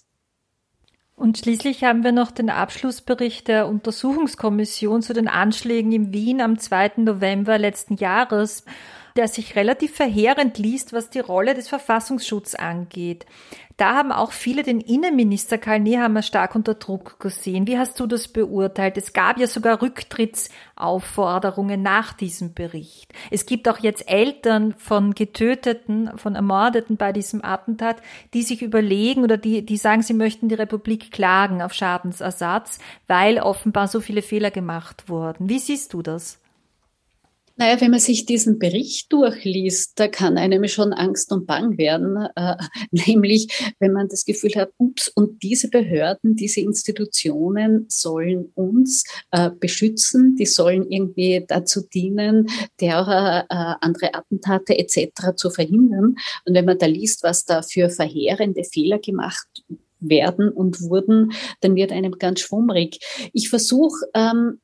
Und 1.21 1.37
schließlich 1.37 1.85
haben 1.85 2.03
wir 2.03 2.13
noch 2.13 2.31
den 2.31 2.49
Abschlussbericht 2.49 3.47
der 3.47 3.69
Untersuchungskommission 3.69 5.03
zu 5.03 5.13
den 5.13 5.29
Anschlägen 5.29 5.93
in 5.93 6.15
Wien 6.15 6.41
am 6.41 6.59
2. 6.59 6.93
November 6.97 7.59
letzten 7.59 7.97
Jahres 7.97 8.65
der 9.17 9.29
sich 9.29 9.57
relativ 9.57 9.95
verheerend 9.95 10.59
liest, 10.59 10.93
was 10.93 11.11
die 11.11 11.21
Rolle 11.21 11.55
des 11.55 11.69
Verfassungsschutzes 11.69 12.55
angeht. 12.55 13.27
Da 13.81 13.95
haben 13.95 14.13
auch 14.13 14.33
viele 14.33 14.63
den 14.63 14.79
Innenminister 14.79 15.57
Karl 15.57 15.81
Nehammer 15.81 16.21
stark 16.21 16.55
unter 16.55 16.75
Druck 16.75 17.19
gesehen. 17.19 17.67
Wie 17.67 17.79
hast 17.79 17.99
du 17.99 18.07
das 18.07 18.29
beurteilt? 18.29 18.99
Es 18.99 19.15
gab 19.15 19.39
ja 19.39 19.47
sogar 19.47 19.81
Rücktrittsaufforderungen 19.81 21.81
nach 21.81 22.13
diesem 22.13 22.53
Bericht. 22.53 23.11
Es 23.31 23.47
gibt 23.47 23.67
auch 23.71 23.79
jetzt 23.79 24.07
Eltern 24.07 24.75
von 24.77 25.15
Getöteten, 25.15 26.11
von 26.19 26.35
Ermordeten 26.35 26.99
bei 26.99 27.15
diesem 27.15 27.43
Attentat, 27.43 28.03
die 28.35 28.43
sich 28.43 28.61
überlegen 28.61 29.25
oder 29.25 29.39
die, 29.39 29.65
die 29.65 29.79
sagen, 29.79 30.03
sie 30.03 30.13
möchten 30.13 30.51
die 30.51 30.57
Republik 30.57 31.11
klagen 31.11 31.63
auf 31.63 31.73
Schadensersatz, 31.73 32.81
weil 33.07 33.39
offenbar 33.39 33.89
so 33.89 34.01
viele 34.01 34.21
Fehler 34.21 34.51
gemacht 34.51 35.09
wurden. 35.09 35.49
Wie 35.49 35.59
siehst 35.59 35.95
du 35.95 36.03
das? 36.03 36.39
Naja, 37.57 37.81
wenn 37.81 37.91
man 37.91 38.01
sich 38.01 38.25
diesen 38.25 38.59
Bericht 38.59 39.13
durchliest, 39.13 39.99
da 39.99 40.09
kann 40.09 40.39
einem 40.39 40.67
schon 40.67 40.93
Angst 40.93 41.31
und 41.31 41.47
Bang 41.47 41.77
werden, 41.77 42.17
äh, 42.35 42.57
nämlich 42.91 43.75
wenn 43.79 43.93
man 43.93 44.09
das 44.09 44.25
Gefühl 44.25 44.55
hat, 44.57 44.71
ups, 44.79 45.09
und 45.09 45.43
diese 45.43 45.69
Behörden, 45.69 46.37
diese 46.37 46.61
Institutionen 46.61 47.87
sollen 47.89 48.51
uns 48.55 49.05
äh, 49.31 49.51
beschützen, 49.51 50.37
die 50.37 50.47
sollen 50.47 50.91
irgendwie 50.91 51.45
dazu 51.47 51.83
dienen, 51.83 52.47
derer 52.81 53.47
äh, 53.51 53.75
andere 53.81 54.15
Attentate 54.15 54.79
etc. 54.79 55.37
zu 55.37 55.51
verhindern. 55.51 56.17
Und 56.47 56.55
wenn 56.55 56.65
man 56.65 56.79
da 56.79 56.87
liest, 56.87 57.23
was 57.23 57.45
da 57.45 57.63
für 57.63 57.91
verheerende 57.91 58.65
Fehler 58.65 58.99
gemacht 58.99 59.49
werden 60.01 60.49
und 60.49 60.81
wurden, 60.81 61.33
dann 61.61 61.77
wird 61.77 61.93
einem 61.93 62.13
ganz 62.13 62.41
schwummrig. 62.41 63.01
Ich 63.33 63.51
versuche 63.51 64.07
ähm, 64.15 64.61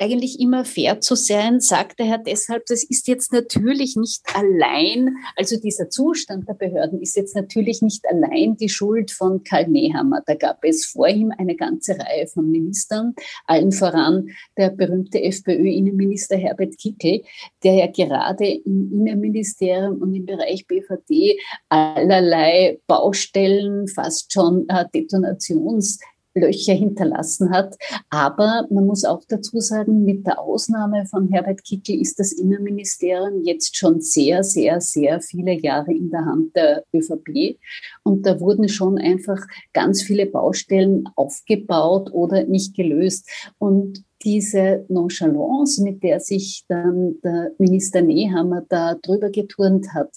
eigentlich 0.00 0.40
immer 0.40 0.64
fair 0.64 1.00
zu 1.00 1.14
sein, 1.14 1.60
sagte 1.60 2.04
er 2.04 2.18
deshalb, 2.18 2.64
das 2.66 2.82
ist 2.82 3.06
jetzt 3.06 3.32
natürlich 3.32 3.96
nicht 3.96 4.22
allein, 4.34 5.16
also 5.36 5.60
dieser 5.60 5.90
Zustand 5.90 6.48
der 6.48 6.54
Behörden 6.54 7.00
ist 7.00 7.16
jetzt 7.16 7.36
natürlich 7.36 7.82
nicht 7.82 8.04
allein 8.08 8.56
die 8.56 8.68
Schuld 8.68 9.10
von 9.10 9.44
Karl 9.44 9.68
Nehammer. 9.68 10.22
Da 10.26 10.34
gab 10.34 10.64
es 10.64 10.86
vor 10.86 11.08
ihm 11.08 11.32
eine 11.36 11.54
ganze 11.54 11.98
Reihe 11.98 12.26
von 12.26 12.50
Ministern, 12.50 13.14
allen 13.46 13.72
voran 13.72 14.28
der 14.56 14.70
berühmte 14.70 15.22
FPÖ-Innenminister 15.22 16.36
Herbert 16.36 16.78
Kickel, 16.78 17.22
der 17.62 17.74
ja 17.74 17.86
gerade 17.86 18.46
im 18.46 18.90
Innenministerium 18.92 20.00
und 20.00 20.14
im 20.14 20.24
Bereich 20.24 20.66
BVD 20.66 21.38
allerlei 21.68 22.80
Baustellen, 22.86 23.86
fast 23.88 24.32
schon 24.32 24.66
äh, 24.68 24.86
Detonations 24.94 25.98
Löcher 26.34 26.74
hinterlassen 26.74 27.50
hat. 27.50 27.76
Aber 28.08 28.66
man 28.70 28.86
muss 28.86 29.04
auch 29.04 29.22
dazu 29.28 29.60
sagen, 29.60 30.04
mit 30.04 30.26
der 30.26 30.40
Ausnahme 30.40 31.06
von 31.06 31.28
Herbert 31.28 31.64
Kickl 31.64 32.00
ist 32.00 32.18
das 32.18 32.32
Innenministerium 32.32 33.42
jetzt 33.44 33.76
schon 33.76 34.00
sehr, 34.00 34.44
sehr, 34.44 34.80
sehr 34.80 35.20
viele 35.20 35.52
Jahre 35.52 35.92
in 35.92 36.10
der 36.10 36.24
Hand 36.24 36.54
der 36.54 36.84
ÖVP. 36.94 37.58
Und 38.02 38.26
da 38.26 38.40
wurden 38.40 38.68
schon 38.68 38.98
einfach 38.98 39.40
ganz 39.72 40.02
viele 40.02 40.26
Baustellen 40.26 41.08
aufgebaut 41.16 42.12
oder 42.12 42.44
nicht 42.44 42.74
gelöst. 42.74 43.28
Und 43.58 44.04
diese 44.22 44.84
Nonchalance, 44.88 45.82
mit 45.82 46.02
der 46.02 46.20
sich 46.20 46.64
dann 46.68 47.14
der 47.24 47.52
Minister 47.58 48.02
Nehammer 48.02 48.64
da 48.68 48.94
drüber 48.94 49.30
geturnt 49.30 49.94
hat, 49.94 50.10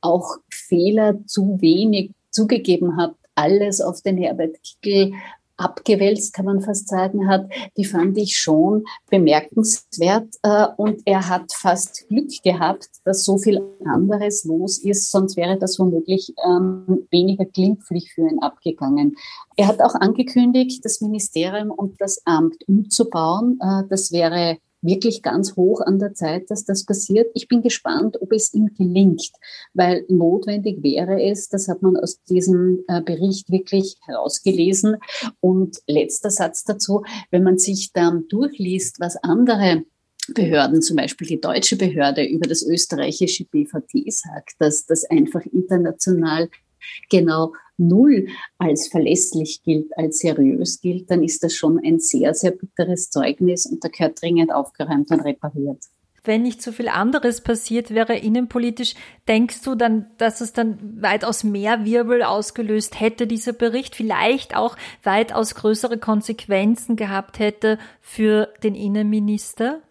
auch 0.00 0.36
Fehler 0.50 1.24
zu 1.26 1.58
wenig 1.60 2.12
zugegeben 2.30 2.96
hat, 2.96 3.14
alles 3.34 3.80
auf 3.80 4.02
den 4.02 4.18
Herbert 4.18 4.56
Kickel 4.62 5.14
abgewälzt, 5.56 6.32
kann 6.32 6.44
man 6.44 6.60
fast 6.60 6.88
sagen, 6.88 7.28
hat, 7.28 7.50
die 7.76 7.84
fand 7.84 8.16
ich 8.18 8.36
schon 8.36 8.84
bemerkenswert. 9.10 10.34
Äh, 10.42 10.66
und 10.76 11.02
er 11.04 11.28
hat 11.28 11.52
fast 11.52 12.08
Glück 12.08 12.30
gehabt, 12.42 12.88
dass 13.04 13.24
so 13.24 13.38
viel 13.38 13.62
anderes 13.84 14.44
los 14.44 14.78
ist, 14.78 15.10
sonst 15.10 15.36
wäre 15.36 15.58
das 15.58 15.78
womöglich 15.78 16.34
ähm, 16.44 17.06
weniger 17.10 17.44
glimpflich 17.44 18.12
für 18.12 18.28
ihn 18.28 18.40
abgegangen. 18.40 19.16
Er 19.56 19.68
hat 19.68 19.80
auch 19.80 19.94
angekündigt, 19.94 20.84
das 20.84 21.00
Ministerium 21.00 21.70
und 21.70 22.00
das 22.00 22.20
Amt 22.26 22.56
umzubauen. 22.68 23.58
Äh, 23.60 23.84
das 23.88 24.12
wäre 24.12 24.58
wirklich 24.82 25.22
ganz 25.22 25.56
hoch 25.56 25.80
an 25.80 25.98
der 25.98 26.14
Zeit, 26.14 26.50
dass 26.50 26.64
das 26.64 26.84
passiert. 26.84 27.30
Ich 27.34 27.48
bin 27.48 27.62
gespannt, 27.62 28.20
ob 28.20 28.32
es 28.32 28.54
ihm 28.54 28.74
gelingt, 28.74 29.30
weil 29.74 30.04
notwendig 30.08 30.82
wäre 30.82 31.22
es, 31.22 31.48
das 31.48 31.68
hat 31.68 31.82
man 31.82 31.96
aus 31.96 32.22
diesem 32.24 32.84
äh, 32.88 33.02
Bericht 33.02 33.50
wirklich 33.50 33.96
herausgelesen. 34.06 34.96
Und 35.40 35.78
letzter 35.86 36.30
Satz 36.30 36.64
dazu, 36.64 37.02
wenn 37.30 37.42
man 37.42 37.58
sich 37.58 37.92
dann 37.92 38.28
durchliest, 38.28 39.00
was 39.00 39.16
andere 39.16 39.84
Behörden, 40.34 40.82
zum 40.82 40.96
Beispiel 40.96 41.26
die 41.26 41.40
deutsche 41.40 41.76
Behörde 41.76 42.24
über 42.24 42.48
das 42.48 42.62
österreichische 42.62 43.44
BVT 43.44 44.12
sagt, 44.12 44.54
dass 44.58 44.84
das 44.84 45.04
einfach 45.04 45.42
international 45.46 46.48
genau 47.10 47.52
null 47.78 48.28
als 48.58 48.88
verlässlich 48.88 49.62
gilt, 49.62 49.96
als 49.96 50.18
seriös 50.18 50.80
gilt, 50.80 51.10
dann 51.10 51.22
ist 51.22 51.42
das 51.42 51.54
schon 51.54 51.78
ein 51.84 51.98
sehr, 51.98 52.34
sehr 52.34 52.52
bitteres 52.52 53.10
Zeugnis 53.10 53.66
und 53.66 53.84
da 53.84 53.88
gehört 53.88 54.20
dringend 54.20 54.52
aufgeräumt 54.52 55.10
und 55.10 55.20
repariert. 55.20 55.84
Wenn 56.26 56.42
nicht 56.42 56.60
so 56.60 56.72
viel 56.72 56.88
anderes 56.88 57.40
passiert 57.40 57.90
wäre 57.90 58.16
innenpolitisch, 58.16 58.94
denkst 59.28 59.62
du 59.62 59.76
dann, 59.76 60.06
dass 60.18 60.40
es 60.40 60.52
dann 60.52 61.00
weitaus 61.00 61.44
mehr 61.44 61.84
Wirbel 61.84 62.24
ausgelöst 62.24 62.98
hätte, 62.98 63.28
dieser 63.28 63.52
Bericht, 63.52 63.94
vielleicht 63.94 64.56
auch 64.56 64.76
weitaus 65.04 65.54
größere 65.54 65.98
Konsequenzen 65.98 66.96
gehabt 66.96 67.38
hätte 67.38 67.78
für 68.00 68.52
den 68.64 68.74
Innenminister? 68.74 69.82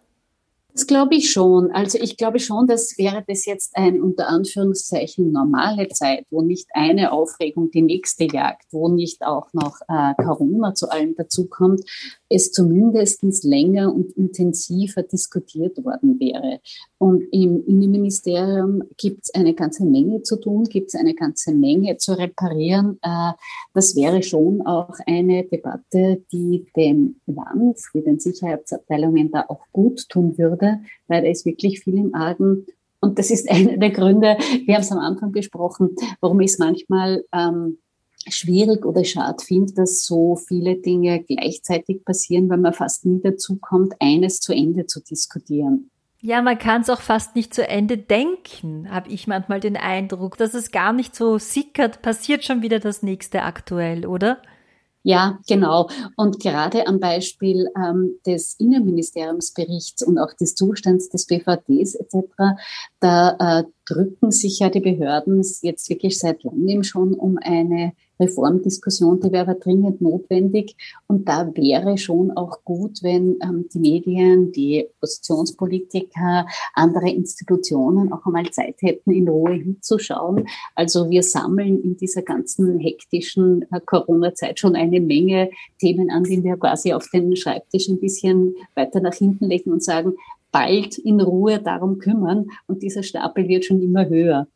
Das 0.76 0.86
glaube 0.86 1.14
ich 1.14 1.32
schon. 1.32 1.70
Also 1.70 1.98
ich 1.98 2.18
glaube 2.18 2.38
schon, 2.38 2.66
dass 2.66 2.98
wäre 2.98 3.24
das 3.26 3.46
jetzt 3.46 3.74
ein 3.78 4.02
unter 4.02 4.28
Anführungszeichen 4.28 5.32
normale 5.32 5.88
Zeit, 5.88 6.26
wo 6.28 6.42
nicht 6.42 6.68
eine 6.74 7.12
Aufregung 7.12 7.70
die 7.70 7.80
nächste 7.80 8.24
jagt, 8.24 8.66
wo 8.72 8.90
nicht 8.90 9.24
auch 9.24 9.54
noch 9.54 9.78
äh, 9.88 10.12
Corona 10.22 10.74
zu 10.74 10.90
allem 10.90 11.14
dazukommt, 11.16 11.80
es 12.28 12.52
zumindest 12.52 13.22
länger 13.42 13.94
und 13.94 14.12
intensiver 14.18 15.02
diskutiert 15.02 15.82
worden 15.82 16.20
wäre. 16.20 16.60
Und 16.98 17.22
im 17.30 17.62
Innenministerium 17.66 18.82
gibt 18.96 19.24
es 19.24 19.34
eine 19.34 19.52
ganze 19.52 19.84
Menge 19.84 20.22
zu 20.22 20.36
tun, 20.36 20.64
gibt 20.64 20.88
es 20.88 20.94
eine 20.94 21.14
ganze 21.14 21.52
Menge 21.52 21.98
zu 21.98 22.14
reparieren. 22.14 22.98
Äh, 23.02 23.32
das 23.74 23.94
wäre 23.96 24.22
schon 24.22 24.62
auch 24.62 24.94
eine 25.06 25.44
Debatte, 25.44 26.22
die 26.32 26.66
dem 26.74 27.16
Land, 27.26 27.78
die 27.92 28.02
den 28.02 28.18
Sicherheitsabteilungen 28.18 29.30
da 29.30 29.44
auch 29.48 29.60
gut 29.72 30.08
tun 30.08 30.38
würde, 30.38 30.80
weil 31.06 31.22
da 31.22 31.28
ist 31.28 31.44
wirklich 31.44 31.80
viel 31.80 31.98
im 31.98 32.14
Argen. 32.14 32.66
Und 33.00 33.18
das 33.18 33.30
ist 33.30 33.50
einer 33.50 33.76
der 33.76 33.90
Gründe, 33.90 34.38
wir 34.64 34.74
haben 34.74 34.82
es 34.82 34.92
am 34.92 34.98
Anfang 34.98 35.32
besprochen, 35.32 35.96
warum 36.20 36.40
ich 36.40 36.52
es 36.52 36.58
manchmal 36.58 37.24
ähm, 37.30 37.76
schwierig 38.26 38.86
oder 38.86 39.04
schade 39.04 39.44
finde, 39.44 39.74
dass 39.74 40.06
so 40.06 40.34
viele 40.36 40.76
Dinge 40.76 41.22
gleichzeitig 41.22 42.06
passieren, 42.06 42.48
weil 42.48 42.58
man 42.58 42.72
fast 42.72 43.04
nie 43.04 43.20
dazu 43.22 43.56
kommt, 43.56 43.94
eines 44.00 44.40
zu 44.40 44.54
Ende 44.54 44.86
zu 44.86 45.00
diskutieren. 45.00 45.90
Ja, 46.20 46.40
man 46.40 46.58
kann 46.58 46.80
es 46.80 46.90
auch 46.90 47.02
fast 47.02 47.36
nicht 47.36 47.52
zu 47.52 47.68
Ende 47.68 47.98
denken, 47.98 48.90
habe 48.90 49.10
ich 49.10 49.26
manchmal 49.26 49.60
den 49.60 49.76
Eindruck, 49.76 50.38
dass 50.38 50.54
es 50.54 50.70
gar 50.70 50.92
nicht 50.92 51.14
so 51.14 51.38
sickert, 51.38 52.02
passiert 52.02 52.44
schon 52.44 52.62
wieder 52.62 52.80
das 52.80 53.02
nächste 53.02 53.42
aktuell, 53.42 54.06
oder? 54.06 54.38
Ja, 55.02 55.38
genau. 55.46 55.88
Und 56.16 56.40
gerade 56.40 56.88
am 56.88 56.98
Beispiel 56.98 57.68
ähm, 57.76 58.18
des 58.26 58.56
Innenministeriumsberichts 58.58 60.02
und 60.02 60.18
auch 60.18 60.32
des 60.32 60.56
Zustands 60.56 61.08
des 61.10 61.26
BVDs 61.26 61.94
etc., 61.94 62.26
da 62.98 63.36
äh, 63.38 63.64
drücken 63.84 64.32
sich 64.32 64.58
ja 64.58 64.68
die 64.68 64.80
Behörden 64.80 65.44
jetzt 65.62 65.88
wirklich 65.90 66.18
seit 66.18 66.42
langem 66.42 66.82
schon 66.82 67.14
um 67.14 67.38
eine 67.40 67.92
Reformdiskussion, 68.18 69.20
die 69.20 69.32
wäre 69.32 69.48
aber 69.48 69.54
dringend 69.54 70.00
notwendig. 70.00 70.76
Und 71.06 71.28
da 71.28 71.50
wäre 71.54 71.98
schon 71.98 72.30
auch 72.30 72.64
gut, 72.64 73.02
wenn 73.02 73.36
ähm, 73.42 73.66
die 73.72 73.78
Medien, 73.78 74.52
die 74.52 74.86
Oppositionspolitiker, 74.96 76.46
andere 76.74 77.10
Institutionen 77.10 78.12
auch 78.12 78.24
einmal 78.26 78.50
Zeit 78.50 78.76
hätten, 78.80 79.10
in 79.10 79.28
Ruhe 79.28 79.52
hinzuschauen. 79.52 80.48
Also 80.74 81.10
wir 81.10 81.22
sammeln 81.22 81.82
in 81.82 81.96
dieser 81.96 82.22
ganzen 82.22 82.78
hektischen 82.78 83.62
äh, 83.70 83.80
Corona-Zeit 83.84 84.58
schon 84.58 84.76
eine 84.76 85.00
Menge 85.00 85.50
Themen 85.78 86.10
an, 86.10 86.24
die 86.24 86.42
wir 86.42 86.56
quasi 86.56 86.92
auf 86.92 87.08
den 87.12 87.36
Schreibtisch 87.36 87.88
ein 87.88 88.00
bisschen 88.00 88.56
weiter 88.74 89.00
nach 89.00 89.14
hinten 89.14 89.46
legen 89.46 89.72
und 89.72 89.82
sagen, 89.82 90.14
bald 90.52 90.98
in 90.98 91.20
Ruhe 91.20 91.60
darum 91.60 91.98
kümmern. 91.98 92.46
Und 92.66 92.82
dieser 92.82 93.02
Stapel 93.02 93.48
wird 93.48 93.64
schon 93.64 93.82
immer 93.82 94.08
höher. 94.08 94.46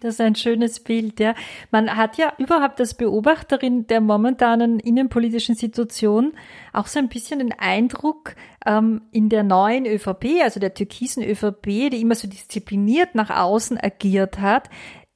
Das 0.00 0.14
ist 0.14 0.20
ein 0.20 0.36
schönes 0.36 0.78
Bild, 0.78 1.18
ja. 1.18 1.34
Man 1.72 1.96
hat 1.96 2.16
ja 2.16 2.32
überhaupt 2.38 2.78
als 2.78 2.94
Beobachterin 2.94 3.88
der 3.88 4.00
momentanen 4.00 4.78
innenpolitischen 4.78 5.56
Situation 5.56 6.32
auch 6.72 6.86
so 6.86 7.00
ein 7.00 7.08
bisschen 7.08 7.40
den 7.40 7.52
Eindruck, 7.52 8.36
ähm, 8.66 9.02
in 9.10 9.28
der 9.28 9.42
neuen 9.42 9.84
ÖVP, 9.84 10.42
also 10.42 10.60
der 10.60 10.74
türkisen 10.74 11.24
ÖVP, 11.24 11.90
die 11.90 12.00
immer 12.00 12.14
so 12.14 12.28
diszipliniert 12.28 13.16
nach 13.16 13.30
außen 13.30 13.76
agiert 13.82 14.40
hat, 14.40 14.70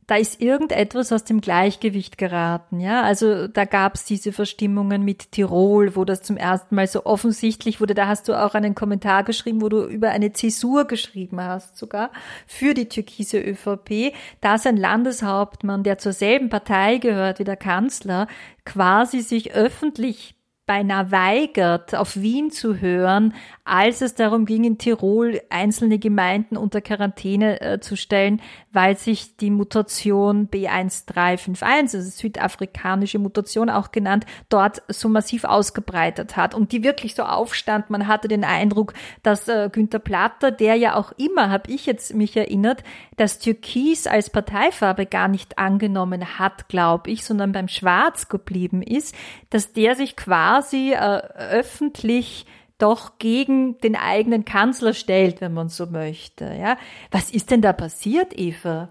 da 0.09 0.17
ist 0.17 0.41
irgendetwas 0.41 1.13
aus 1.13 1.25
dem 1.25 1.43
Gleichgewicht 1.43 2.17
geraten, 2.17 2.81
ja. 2.81 3.03
Also 3.03 3.47
da 3.47 3.67
gab 3.67 3.95
es 3.95 4.07
diese 4.07 4.33
Verstimmungen 4.33 5.05
mit 5.05 5.33
Tirol, 5.33 5.97
wo 5.97 6.07
das 6.07 6.23
zum 6.23 6.39
ersten 6.39 6.75
Mal 6.75 6.87
so 6.87 7.05
offensichtlich 7.05 7.79
wurde. 7.83 7.95
Da 7.95 8.09
hast 8.09 8.27
du 8.27 8.33
auch 8.33 8.55
einen 8.55 8.75
Kommentar 8.75 9.23
geschrieben, 9.23 9.61
wo 9.61 9.69
du 9.69 9.85
über 9.85 10.09
eine 10.09 10.33
Zäsur 10.33 10.87
geschrieben 10.87 11.43
hast, 11.43 11.77
sogar 11.77 12.11
für 12.47 12.73
die 12.73 12.89
türkise 12.89 13.39
ÖVP. 13.39 14.15
Da 14.41 14.55
ist 14.55 14.67
ein 14.67 14.79
Landeshauptmann, 14.79 15.83
der 15.83 15.99
zur 15.99 16.15
selben 16.15 16.49
Partei 16.49 16.97
gehört 16.97 17.39
wie 17.39 17.45
der 17.45 17.59
Kanzler, 17.59 18.29
quasi 18.65 19.21
sich 19.21 19.53
öffentlich 19.53 20.38
beinahe 20.69 21.11
weigert, 21.11 21.95
auf 21.95 22.15
Wien 22.17 22.51
zu 22.51 22.79
hören, 22.79 23.35
als 23.65 24.03
es 24.03 24.15
darum 24.15 24.45
ging, 24.45 24.65
in 24.65 24.77
Tirol 24.77 25.41
einzelne 25.49 25.99
Gemeinden 25.99 26.59
unter 26.59 26.83
Quarantäne 26.83 27.61
äh, 27.61 27.81
zu 27.81 27.97
stellen, 27.97 28.43
weil 28.71 28.97
sich 28.97 29.39
die 29.39 29.51
Mutation 29.51 30.49
B1351, 30.51 31.63
also 31.63 32.01
südafrikanische 32.03 33.19
Mutation 33.19 33.71
auch 33.71 33.93
genannt, 33.93 34.27
dort 34.51 34.83
so 34.89 35.09
massiv 35.09 35.45
ausgebreitet 35.45 36.37
hat 36.37 36.55
und 36.55 36.71
die 36.71 36.85
wirklich 36.85 37.15
so 37.15 37.23
aufstand. 37.23 37.89
Man 37.89 38.07
hatte 38.07 38.29
den 38.29 38.45
Eindruck, 38.45 38.93
dass 39.23 39.49
äh, 39.49 39.71
Günther 39.73 40.01
Platter, 40.01 40.51
der 40.51 40.75
ja 40.75 40.97
auch 40.97 41.13
immer, 41.13 41.49
habe 41.49 41.73
ich 41.73 41.87
jetzt 41.87 42.15
mich 42.15 42.37
erinnert, 42.37 42.85
das 43.17 43.39
Türkis 43.39 44.07
als 44.07 44.29
Parteifarbe 44.29 45.07
gar 45.07 45.29
nicht 45.29 45.59
angenommen 45.59 46.39
hat, 46.39 46.69
glaube 46.69 47.11
ich, 47.11 47.25
sondern 47.25 47.53
beim 47.53 47.69
Schwarz 47.69 48.29
geblieben 48.29 48.83
ist, 48.83 49.15
dass 49.49 49.73
der 49.73 49.97
sich 49.97 50.15
quasi 50.15 50.58
äh, 50.93 51.21
öffentlich 51.37 52.47
doch 52.79 53.19
gegen 53.19 53.79
den 53.79 53.97
eigenen 53.97 54.45
Kanzler 54.45 54.95
stellt, 54.95 55.41
wenn 55.41 55.53
man 55.53 55.69
so 55.69 55.87
möchte. 55.87 56.45
Ja, 56.45 56.79
was 57.11 57.31
ist 57.31 57.51
denn 57.51 57.61
da 57.61 57.73
passiert, 57.73 58.39
Eva? 58.39 58.91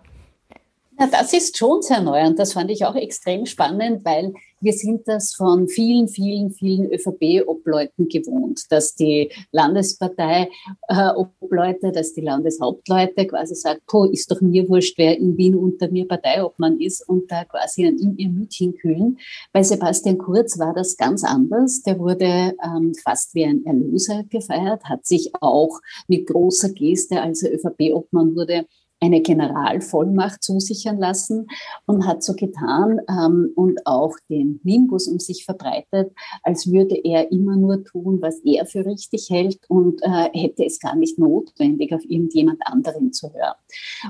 Ja, 1.00 1.06
das 1.06 1.32
ist 1.32 1.56
schon 1.56 1.84
sehr 1.84 2.02
neu 2.02 2.26
und 2.26 2.40
das 2.40 2.54
fand 2.54 2.72
ich 2.72 2.84
auch 2.84 2.96
extrem 2.96 3.46
spannend, 3.46 4.04
weil 4.04 4.34
wir 4.60 4.74
sind 4.74 5.08
das 5.08 5.36
von 5.36 5.68
vielen, 5.68 6.08
vielen, 6.08 6.50
vielen 6.50 6.92
ÖVP-Obleuten 6.92 8.10
gewohnt, 8.10 8.64
dass 8.72 8.96
die 8.96 9.32
Landespartei-Obleute, 9.52 11.88
äh, 11.88 11.92
dass 11.92 12.14
die 12.14 12.22
Landeshauptleute 12.22 13.28
quasi 13.28 13.54
sagen, 13.54 13.80
po, 13.86 14.06
ist 14.06 14.32
doch 14.32 14.42
mir 14.42 14.68
wurscht, 14.68 14.98
wer 14.98 15.16
in 15.16 15.38
Wien 15.38 15.54
unter 15.54 15.92
mir 15.92 16.08
Parteiobmann 16.08 16.80
ist 16.80 17.08
und 17.08 17.32
da 17.32 17.46
quasi 17.46 17.86
ihm 17.86 18.16
ihr 18.18 18.30
Mütchen 18.30 18.76
kühlen. 18.76 19.20
Bei 19.54 19.62
Sebastian 19.62 20.18
Kurz 20.18 20.58
war 20.58 20.74
das 20.74 20.98
ganz 20.98 21.24
anders. 21.24 21.84
Der 21.84 22.00
wurde 22.00 22.56
ähm, 22.64 22.96
fast 23.04 23.36
wie 23.36 23.46
ein 23.46 23.64
Erlöser 23.68 24.24
gefeiert, 24.24 24.86
hat 24.86 25.06
sich 25.06 25.30
auch 25.42 25.80
mit 26.08 26.26
großer 26.26 26.70
Geste, 26.70 27.22
als 27.22 27.44
er 27.44 27.54
ÖVP-Obmann 27.54 28.36
wurde, 28.36 28.66
eine 29.00 29.22
Generalvollmacht 29.22 30.44
zusichern 30.44 30.98
lassen 30.98 31.48
und 31.86 32.08
hat 32.08 32.24
so 32.24 32.34
getan 32.34 33.00
ähm, 33.10 33.52
und 33.56 33.86
auch 33.86 34.16
den 34.30 34.60
Nimbus 34.64 35.08
um 35.08 35.20
sich 35.20 35.46
verbreitet, 35.46 36.12
als 36.44 36.72
würde 36.72 36.96
er 36.96 37.32
immer 37.32 37.56
nur 37.56 37.84
tun, 37.84 38.22
was 38.22 38.40
er 38.44 38.66
für 38.66 38.86
richtig 38.86 39.30
hält 39.30 39.60
und 39.68 40.02
äh, 40.02 40.30
hätte 40.34 40.66
es 40.66 40.80
gar 40.80 40.96
nicht 40.96 41.20
notwendig, 41.20 41.94
auf 41.94 42.04
irgendjemand 42.04 42.66
anderen 42.66 43.14
zu 43.14 43.34
hören. 43.34 43.56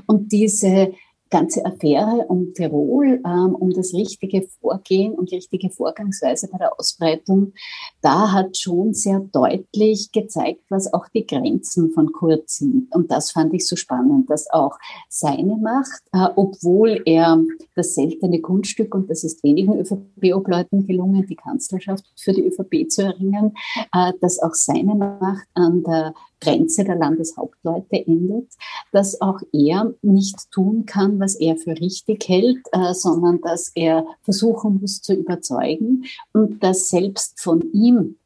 Und 0.06 0.32
diese 0.32 0.92
ganze 1.30 1.64
Affäre 1.64 2.26
um 2.28 2.52
Tirol, 2.54 3.20
ähm, 3.24 3.54
um 3.54 3.70
das 3.70 3.92
richtige 3.94 4.48
Vorgehen 4.60 5.14
und 5.14 5.30
die 5.30 5.36
richtige 5.36 5.70
Vorgangsweise 5.70 6.48
bei 6.48 6.58
der 6.58 6.78
Ausbreitung, 6.78 7.52
da 8.00 8.32
hat 8.32 8.56
schon 8.56 8.94
sehr 8.94 9.20
deutlich 9.20 10.12
gezeigt, 10.12 10.62
was 10.68 10.92
auch 10.92 11.08
die 11.08 11.26
Grenzen 11.26 11.90
von 11.90 12.12
Kurz 12.12 12.58
sind. 12.58 12.94
Und 12.94 13.10
das 13.10 13.30
fand 13.30 13.52
ich 13.54 13.66
so 13.66 13.76
spannend, 13.76 14.30
dass 14.30 14.50
auch 14.50 14.78
seine 15.08 15.56
Macht, 15.56 16.02
äh, 16.12 16.28
obwohl 16.36 17.02
er 17.04 17.42
das 17.74 17.94
seltene 17.94 18.40
Kunststück, 18.40 18.94
und 18.94 19.10
das 19.10 19.24
ist 19.24 19.42
wenigen 19.42 19.78
ÖVP-Obleuten 19.78 20.86
gelungen, 20.86 21.26
die 21.26 21.36
Kanzlerschaft 21.36 22.04
für 22.16 22.32
die 22.32 22.46
ÖVP 22.46 22.90
zu 22.90 23.02
erringen, 23.02 23.54
äh, 23.94 24.12
dass 24.20 24.40
auch 24.40 24.54
seine 24.54 24.94
Macht 24.94 25.46
an 25.54 25.82
der 25.82 26.14
Grenze 26.40 26.84
der 26.84 26.96
Landeshauptleute 26.96 28.06
endet, 28.06 28.52
dass 28.92 29.20
auch 29.20 29.40
er 29.52 29.94
nicht 30.02 30.50
tun 30.50 30.86
kann, 30.86 31.17
was 31.20 31.34
er 31.36 31.56
für 31.56 31.78
richtig 31.78 32.28
hält, 32.28 32.60
äh, 32.72 32.94
sondern 32.94 33.40
dass 33.40 33.70
er 33.74 34.06
versuchen 34.22 34.80
muss 34.80 35.00
zu 35.00 35.14
überzeugen 35.14 36.04
und 36.32 36.62
dass 36.62 36.88
selbst 36.88 37.40
von 37.40 37.62
ihm 37.72 38.16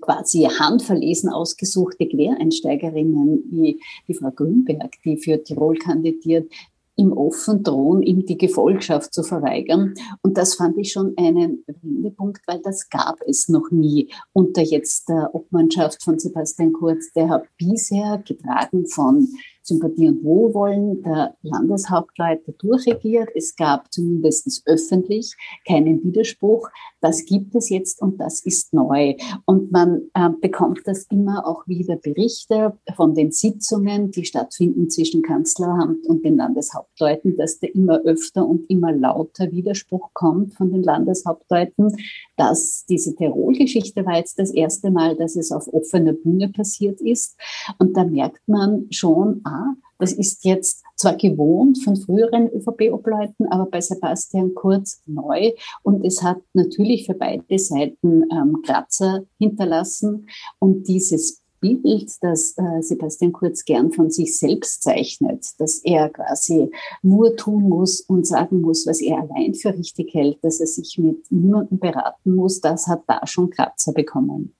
quasi 0.00 0.44
handverlesen 0.44 1.30
ausgesuchte 1.30 2.08
Quereinsteigerinnen 2.08 3.44
wie 3.50 3.80
die 4.08 4.14
Frau 4.14 4.30
Grünberg, 4.30 4.92
die 5.04 5.18
für 5.18 5.42
Tirol 5.42 5.76
kandidiert, 5.76 6.50
im 6.96 7.12
Offen 7.12 7.62
drohen, 7.62 8.02
ihm 8.02 8.26
die 8.26 8.36
Gefolgschaft 8.36 9.14
zu 9.14 9.22
verweigern. 9.22 9.94
Und 10.22 10.36
das 10.36 10.54
fand 10.54 10.76
ich 10.76 10.92
schon 10.92 11.14
einen 11.16 11.64
Wendepunkt, 11.66 12.42
weil 12.46 12.60
das 12.60 12.90
gab 12.90 13.18
es 13.26 13.48
noch 13.48 13.70
nie 13.70 14.08
unter 14.32 14.62
jetzt 14.62 15.08
der 15.08 15.34
Obmannschaft 15.34 16.02
von 16.02 16.18
Sebastian 16.18 16.72
Kurz. 16.72 17.12
Der 17.14 17.30
hat 17.30 17.44
bisher 17.56 18.22
getragen 18.26 18.86
von 18.86 19.28
Sympathie 19.62 20.08
und 20.08 20.24
Wohlwollen 20.24 21.02
der 21.02 21.36
Landeshauptleute 21.42 22.52
durchregiert. 22.52 23.28
Es 23.34 23.54
gab 23.54 23.92
zumindest 23.92 24.62
öffentlich 24.66 25.36
keinen 25.66 26.02
Widerspruch. 26.02 26.68
Das 27.00 27.24
gibt 27.24 27.54
es 27.54 27.68
jetzt 27.68 28.02
und 28.02 28.20
das 28.20 28.44
ist 28.44 28.74
neu. 28.74 29.14
Und 29.44 29.70
man 29.72 30.02
äh, 30.14 30.30
bekommt 30.40 30.80
das 30.84 31.06
immer 31.10 31.46
auch 31.46 31.66
wieder 31.66 31.96
Berichte 31.96 32.78
von 32.96 33.14
den 33.14 33.30
Sitzungen, 33.30 34.10
die 34.10 34.24
stattfinden 34.24 34.90
zwischen 34.90 35.22
Kanzleramt 35.22 36.06
und 36.06 36.24
den 36.24 36.36
Landeshauptleuten, 36.36 37.36
dass 37.36 37.58
da 37.60 37.68
immer 37.68 38.00
öfter 38.02 38.46
und 38.46 38.68
immer 38.68 38.92
lauter 38.92 39.50
Widerspruch 39.50 40.10
kommt 40.12 40.54
von 40.54 40.72
den 40.72 40.82
Landeshauptleuten. 40.82 41.96
Dass 42.36 42.84
diese 42.88 43.14
Tirol-Geschichte 43.14 44.04
war 44.04 44.16
jetzt 44.16 44.38
das 44.38 44.50
erste 44.50 44.90
Mal, 44.90 45.16
dass 45.16 45.36
es 45.36 45.52
auf 45.52 45.72
offener 45.72 46.12
Bühne 46.12 46.48
passiert 46.48 47.00
ist. 47.00 47.38
Und 47.78 47.96
da 47.96 48.04
merkt 48.04 48.46
man 48.48 48.86
schon, 48.90 49.40
ah, 49.52 49.74
das 49.98 50.12
ist 50.12 50.44
jetzt 50.44 50.82
zwar 50.96 51.16
gewohnt 51.16 51.82
von 51.82 51.96
früheren 51.96 52.48
ÖVP-Obleuten, 52.48 53.46
aber 53.46 53.66
bei 53.66 53.80
Sebastian 53.80 54.54
Kurz 54.54 55.00
neu. 55.06 55.52
Und 55.82 56.04
es 56.04 56.22
hat 56.22 56.40
natürlich 56.54 57.06
für 57.06 57.14
beide 57.14 57.58
Seiten 57.58 58.24
ähm, 58.32 58.62
Kratzer 58.64 59.22
hinterlassen. 59.38 60.28
Und 60.58 60.88
dieses 60.88 61.42
Bild, 61.60 62.10
das 62.20 62.56
äh, 62.58 62.82
Sebastian 62.82 63.32
Kurz 63.32 63.64
gern 63.64 63.92
von 63.92 64.10
sich 64.10 64.36
selbst 64.36 64.82
zeichnet, 64.82 65.46
dass 65.58 65.78
er 65.78 66.08
quasi 66.08 66.70
nur 67.02 67.36
tun 67.36 67.68
muss 67.68 68.00
und 68.00 68.26
sagen 68.26 68.60
muss, 68.60 68.86
was 68.86 69.00
er 69.00 69.18
allein 69.18 69.54
für 69.54 69.72
richtig 69.72 70.12
hält, 70.12 70.42
dass 70.42 70.58
er 70.60 70.66
sich 70.66 70.98
mit 70.98 71.30
niemandem 71.30 71.78
beraten 71.78 72.34
muss, 72.34 72.60
das 72.60 72.88
hat 72.88 73.04
da 73.06 73.24
schon 73.26 73.50
Kratzer 73.50 73.92
bekommen. 73.92 74.54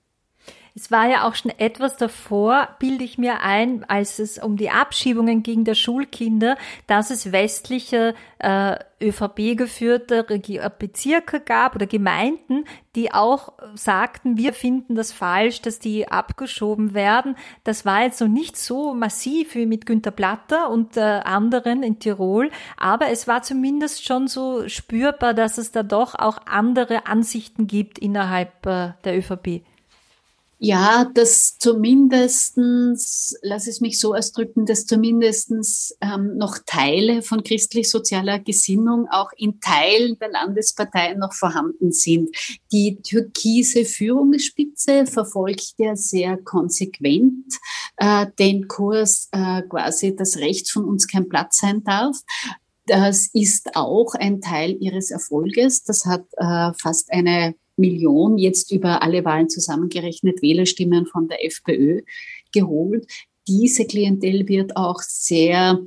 Es 0.75 0.89
war 0.89 1.07
ja 1.07 1.27
auch 1.27 1.35
schon 1.35 1.51
etwas 1.59 1.97
davor, 1.97 2.67
bilde 2.79 3.03
ich 3.03 3.19
mir 3.19 3.41
ein, 3.41 3.83
als 3.87 4.17
es 4.17 4.39
um 4.39 4.57
die 4.57 4.71
Abschiebungen 4.71 5.43
ging 5.43 5.65
der 5.65 5.75
Schulkinder, 5.75 6.57
dass 6.87 7.11
es 7.11 7.31
westliche 7.31 8.15
äh, 8.39 8.77
ÖVP-geführte 8.99 10.25
äh, 10.27 10.69
Bezirke 10.79 11.41
gab 11.41 11.75
oder 11.75 11.85
Gemeinden, 11.85 12.65
die 12.95 13.13
auch 13.13 13.53
sagten, 13.75 14.35
wir 14.35 14.51
finden 14.51 14.95
das 14.95 15.11
falsch, 15.11 15.61
dass 15.61 15.77
die 15.77 16.07
abgeschoben 16.07 16.95
werden. 16.95 17.35
Das 17.63 17.85
war 17.85 18.01
jetzt 18.01 18.19
noch 18.19 18.27
nicht 18.27 18.57
so 18.57 18.95
massiv 18.95 19.53
wie 19.53 19.67
mit 19.67 19.85
Günter 19.85 20.09
Platter 20.09 20.71
und 20.71 20.97
äh, 20.97 21.01
anderen 21.01 21.83
in 21.83 21.99
Tirol, 21.99 22.49
aber 22.77 23.09
es 23.09 23.27
war 23.27 23.43
zumindest 23.43 24.05
schon 24.05 24.27
so 24.27 24.67
spürbar, 24.67 25.35
dass 25.35 25.59
es 25.59 25.71
da 25.71 25.83
doch 25.83 26.15
auch 26.15 26.39
andere 26.47 27.05
Ansichten 27.05 27.67
gibt 27.67 27.99
innerhalb 27.99 28.65
äh, 28.65 28.93
der 29.03 29.19
ÖVP. 29.19 29.61
Ja, 30.65 31.03
dass 31.13 31.57
zumindestens, 31.57 33.35
lass 33.41 33.67
es 33.67 33.81
mich 33.81 33.99
so 33.99 34.15
ausdrücken, 34.15 34.65
dass 34.65 34.85
zumindestens 34.85 35.93
ähm, 35.99 36.37
noch 36.37 36.57
Teile 36.65 37.21
von 37.21 37.43
christlich-sozialer 37.43 38.39
Gesinnung 38.39 39.09
auch 39.11 39.31
in 39.35 39.59
Teilen 39.59 40.17
der 40.19 40.31
Landesparteien 40.31 41.19
noch 41.19 41.33
vorhanden 41.33 41.91
sind. 41.91 42.33
Die 42.71 43.01
türkise 43.01 43.83
Führungsspitze 43.83 45.05
verfolgt 45.05 45.73
ja 45.79 45.97
sehr 45.97 46.37
konsequent 46.37 47.43
äh, 47.97 48.27
den 48.39 48.69
Kurs 48.69 49.27
äh, 49.33 49.63
quasi, 49.63 50.15
dass 50.15 50.37
rechts 50.37 50.71
von 50.71 50.85
uns 50.85 51.09
kein 51.09 51.27
Platz 51.27 51.57
sein 51.57 51.83
darf. 51.83 52.15
Das 52.85 53.27
ist 53.33 53.75
auch 53.75 54.13
ein 54.13 54.39
Teil 54.39 54.77
ihres 54.79 55.11
Erfolges. 55.11 55.83
Das 55.83 56.05
hat 56.05 56.23
äh, 56.37 56.71
fast 56.81 57.11
eine 57.11 57.53
Million 57.77 58.37
jetzt 58.37 58.71
über 58.71 59.01
alle 59.01 59.25
Wahlen 59.25 59.49
zusammengerechnet 59.49 60.41
Wählerstimmen 60.41 61.05
von 61.05 61.27
der 61.27 61.45
FPÖ 61.45 62.01
geholt. 62.51 63.07
Diese 63.47 63.85
Klientel 63.85 64.47
wird 64.47 64.77
auch 64.77 65.01
sehr 65.01 65.79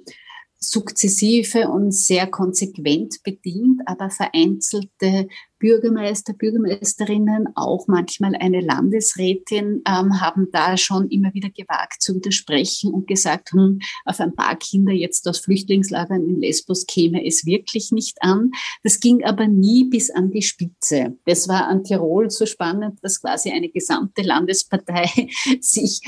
sukzessive 0.58 1.68
und 1.68 1.92
sehr 1.92 2.26
konsequent 2.26 3.22
bedient, 3.22 3.82
aber 3.86 4.10
vereinzelte 4.10 5.28
Bürgermeister, 5.58 6.34
Bürgermeisterinnen, 6.34 7.48
auch 7.54 7.88
manchmal 7.88 8.34
eine 8.34 8.60
Landesrätin, 8.60 9.82
ähm, 9.86 10.20
haben 10.20 10.48
da 10.52 10.76
schon 10.76 11.08
immer 11.08 11.32
wieder 11.34 11.50
gewagt 11.50 12.02
zu 12.02 12.14
widersprechen 12.14 12.92
und 12.92 13.06
gesagt, 13.06 13.52
hm, 13.52 13.80
auf 14.04 14.20
ein 14.20 14.34
paar 14.34 14.56
Kinder 14.56 14.92
jetzt 14.92 15.26
aus 15.28 15.38
Flüchtlingslagern 15.38 16.22
in 16.22 16.40
Lesbos 16.40 16.86
käme 16.86 17.26
es 17.26 17.46
wirklich 17.46 17.92
nicht 17.92 18.18
an. 18.20 18.50
Das 18.82 19.00
ging 19.00 19.24
aber 19.24 19.46
nie 19.46 19.84
bis 19.84 20.10
an 20.10 20.30
die 20.30 20.42
Spitze. 20.42 21.16
Das 21.24 21.48
war 21.48 21.66
an 21.66 21.84
Tirol 21.84 22.30
so 22.30 22.46
spannend, 22.46 22.98
dass 23.02 23.20
quasi 23.20 23.50
eine 23.50 23.68
gesamte 23.68 24.22
Landespartei 24.22 25.28
sich 25.60 26.00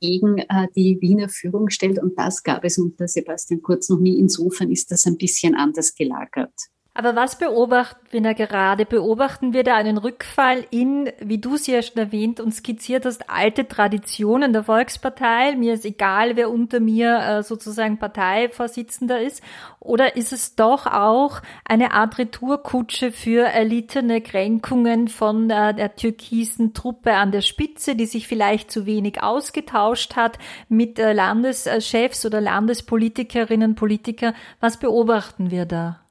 gegen 0.00 0.38
äh, 0.38 0.68
die 0.74 0.98
Wiener 1.00 1.28
Führung 1.28 1.70
stellt 1.70 1.98
und 1.98 2.18
das 2.18 2.42
gab 2.42 2.64
es 2.64 2.78
unter 2.78 3.08
Sebastian 3.08 3.62
Kurz 3.62 3.88
noch 3.88 4.00
nie. 4.00 4.18
Insofern 4.18 4.70
ist 4.70 4.90
das 4.90 5.06
ein 5.06 5.16
bisschen 5.16 5.54
anders 5.54 5.94
gelagert. 5.94 6.52
Aber 6.96 7.16
was 7.16 7.36
beobachten 7.38 8.06
wir 8.12 8.20
da 8.22 8.34
gerade? 8.34 8.86
Beobachten 8.86 9.52
wir 9.52 9.64
da 9.64 9.74
einen 9.74 9.98
Rückfall 9.98 10.64
in, 10.70 11.10
wie 11.18 11.38
du 11.38 11.56
es 11.56 11.66
ja 11.66 11.82
schon 11.82 11.96
erwähnt 11.96 12.38
und 12.38 12.54
skizziert 12.54 13.04
hast, 13.04 13.28
alte 13.28 13.66
Traditionen 13.66 14.52
der 14.52 14.62
Volkspartei? 14.62 15.56
Mir 15.56 15.74
ist 15.74 15.84
egal, 15.84 16.36
wer 16.36 16.50
unter 16.50 16.78
mir 16.78 17.18
äh, 17.18 17.42
sozusagen 17.42 17.98
Parteivorsitzender 17.98 19.20
ist. 19.20 19.42
Oder 19.80 20.14
ist 20.14 20.32
es 20.32 20.54
doch 20.54 20.86
auch 20.86 21.42
eine 21.64 21.94
Art 21.94 22.16
Retourkutsche 22.16 23.10
für 23.10 23.42
erlittene 23.42 24.20
Kränkungen 24.20 25.08
von 25.08 25.50
äh, 25.50 25.74
der 25.74 25.96
türkisen 25.96 26.74
Truppe 26.74 27.14
an 27.14 27.32
der 27.32 27.40
Spitze, 27.40 27.96
die 27.96 28.06
sich 28.06 28.28
vielleicht 28.28 28.70
zu 28.70 28.86
wenig 28.86 29.20
ausgetauscht 29.20 30.14
hat 30.14 30.38
mit 30.68 31.00
äh, 31.00 31.12
Landeschefs 31.12 32.24
oder 32.24 32.40
Landespolitikerinnen, 32.40 33.74
Politiker? 33.74 34.32
Was 34.60 34.78
beobachten 34.78 35.50
wir 35.50 35.66
da? 35.66 36.03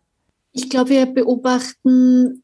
Ich 0.53 0.69
glaube, 0.69 0.91
wir 0.91 1.05
beobachten 1.07 2.43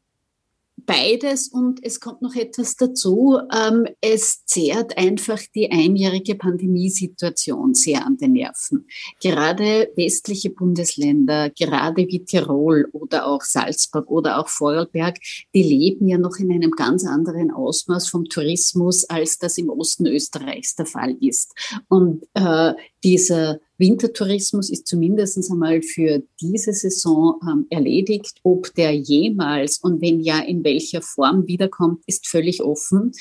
beides 0.86 1.48
und 1.48 1.78
es 1.84 2.00
kommt 2.00 2.22
noch 2.22 2.34
etwas 2.34 2.76
dazu. 2.76 3.38
Ähm, 3.54 3.86
es 4.00 4.44
zehrt 4.44 4.98
einfach 4.98 5.38
die 5.54 5.70
einjährige 5.70 6.34
Pandemiesituation 6.34 7.74
sehr 7.74 8.04
an 8.04 8.16
den 8.16 8.32
Nerven. 8.32 8.86
Gerade 9.22 9.92
westliche 9.94 10.50
Bundesländer, 10.50 11.50
gerade 11.50 12.06
wie 12.08 12.24
Tirol 12.24 12.88
oder 12.92 13.26
auch 13.26 13.42
Salzburg 13.42 14.10
oder 14.10 14.38
auch 14.38 14.48
Vorarlberg, 14.48 15.18
die 15.54 15.62
leben 15.62 16.08
ja 16.08 16.18
noch 16.18 16.36
in 16.38 16.52
einem 16.52 16.72
ganz 16.72 17.06
anderen 17.06 17.52
Ausmaß 17.52 18.08
vom 18.08 18.24
Tourismus, 18.24 19.04
als 19.04 19.38
das 19.38 19.58
im 19.58 19.70
Osten 19.70 20.06
Österreichs 20.06 20.74
der 20.74 20.86
Fall 20.86 21.16
ist. 21.20 21.52
Und 21.88 22.24
äh, 22.34 22.74
dieser 23.02 23.60
Wintertourismus 23.80 24.68
ist 24.68 24.86
zumindest 24.86 25.50
einmal 25.50 25.80
für 25.80 26.22
diese 26.38 26.72
Saison 26.74 27.40
ähm, 27.48 27.66
erledigt. 27.70 28.38
Ob 28.42 28.74
der 28.74 28.94
jemals 28.94 29.78
und 29.78 30.02
wenn 30.02 30.20
ja, 30.20 30.40
in 30.40 30.62
welcher 30.62 31.00
Form 31.00 31.46
wiederkommt, 31.46 32.02
ist 32.06 32.28
völlig 32.28 32.62
offen. 32.62 33.12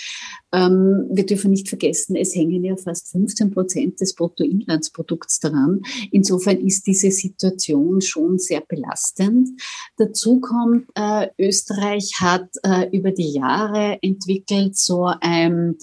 Ähm, 0.51 1.07
wir 1.09 1.25
dürfen 1.25 1.51
nicht 1.51 1.69
vergessen, 1.69 2.17
es 2.17 2.35
hängen 2.35 2.65
ja 2.65 2.75
fast 2.75 3.09
15 3.11 3.51
Prozent 3.51 4.01
des 4.01 4.13
Bruttoinlandsprodukts 4.15 5.39
daran. 5.39 5.81
Insofern 6.11 6.57
ist 6.57 6.85
diese 6.85 7.11
Situation 7.11 8.01
schon 8.01 8.37
sehr 8.37 8.61
belastend. 8.61 9.49
Dazu 9.97 10.41
kommt, 10.41 10.89
äh, 10.95 11.27
Österreich 11.37 12.15
hat 12.19 12.49
äh, 12.63 12.89
über 12.95 13.11
die 13.11 13.31
Jahre 13.31 13.97
entwickelt 14.01 14.75
so 14.75 15.09
ein 15.21 15.77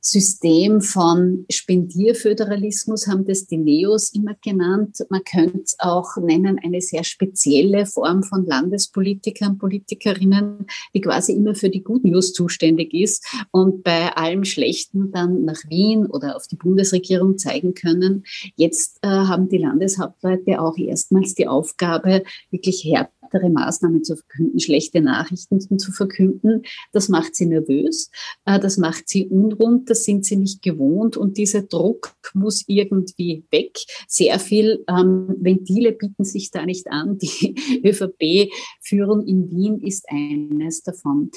System 0.00 0.80
von 0.80 1.44
Spendierföderalismus 1.50 3.06
haben 3.08 3.24
das 3.24 3.46
die 3.46 3.56
Neos 3.56 4.10
immer 4.14 4.34
genannt. 4.42 4.98
Man 5.10 5.22
könnte 5.24 5.62
es 5.64 5.76
auch 5.78 6.16
nennen 6.16 6.58
eine 6.62 6.80
sehr 6.80 7.04
spezielle 7.04 7.84
Form 7.84 8.22
von 8.22 8.46
Landespolitikern, 8.46 9.58
Politikerinnen, 9.58 10.66
die 10.94 11.00
quasi 11.00 11.32
immer 11.32 11.54
für 11.54 11.68
die 11.68 11.82
Good 11.82 12.04
News 12.04 12.32
zuständig 12.32 12.94
ist 12.94 13.26
und 13.50 13.82
bei 13.82 14.12
allem 14.16 14.44
Schlechten 14.44 15.10
dann 15.10 15.44
nach 15.44 15.60
Wien 15.68 16.06
oder 16.06 16.36
auf 16.36 16.46
die 16.46 16.56
Bundesregierung 16.56 17.36
zeigen 17.36 17.74
können. 17.74 18.24
Jetzt 18.56 18.98
äh, 19.02 19.08
haben 19.08 19.48
die 19.48 19.58
Landeshauptleute 19.58 20.60
auch 20.60 20.76
erstmals 20.76 21.34
die 21.34 21.48
Aufgabe, 21.48 22.22
wirklich 22.50 22.84
härter 22.84 23.17
härtere 23.28 23.50
Maßnahmen 23.50 24.04
zu 24.04 24.16
verkünden, 24.16 24.60
schlechte 24.60 25.00
Nachrichten 25.00 25.60
zu 25.78 25.92
verkünden. 25.92 26.62
Das 26.92 27.08
macht 27.08 27.34
sie 27.34 27.46
nervös, 27.46 28.10
äh, 28.44 28.58
das 28.58 28.78
macht 28.78 29.08
sie 29.08 29.26
unrund, 29.26 29.90
das 29.90 30.04
sind 30.04 30.24
sie 30.24 30.36
nicht 30.36 30.62
gewohnt 30.62 31.16
und 31.16 31.36
dieser 31.36 31.62
Druck 31.62 32.14
muss 32.34 32.64
irgendwie 32.66 33.44
weg. 33.50 33.78
Sehr 34.06 34.38
viel 34.38 34.84
ähm, 34.88 35.34
Ventile 35.38 35.92
bieten 35.92 36.24
sich 36.24 36.50
da 36.50 36.64
nicht 36.64 36.88
an. 36.88 37.18
Die 37.18 37.82
ÖVP-Führung 37.84 39.26
in 39.26 39.50
Wien 39.50 39.80
ist 39.80 40.06
eines 40.08 40.82
davon. 40.82 41.30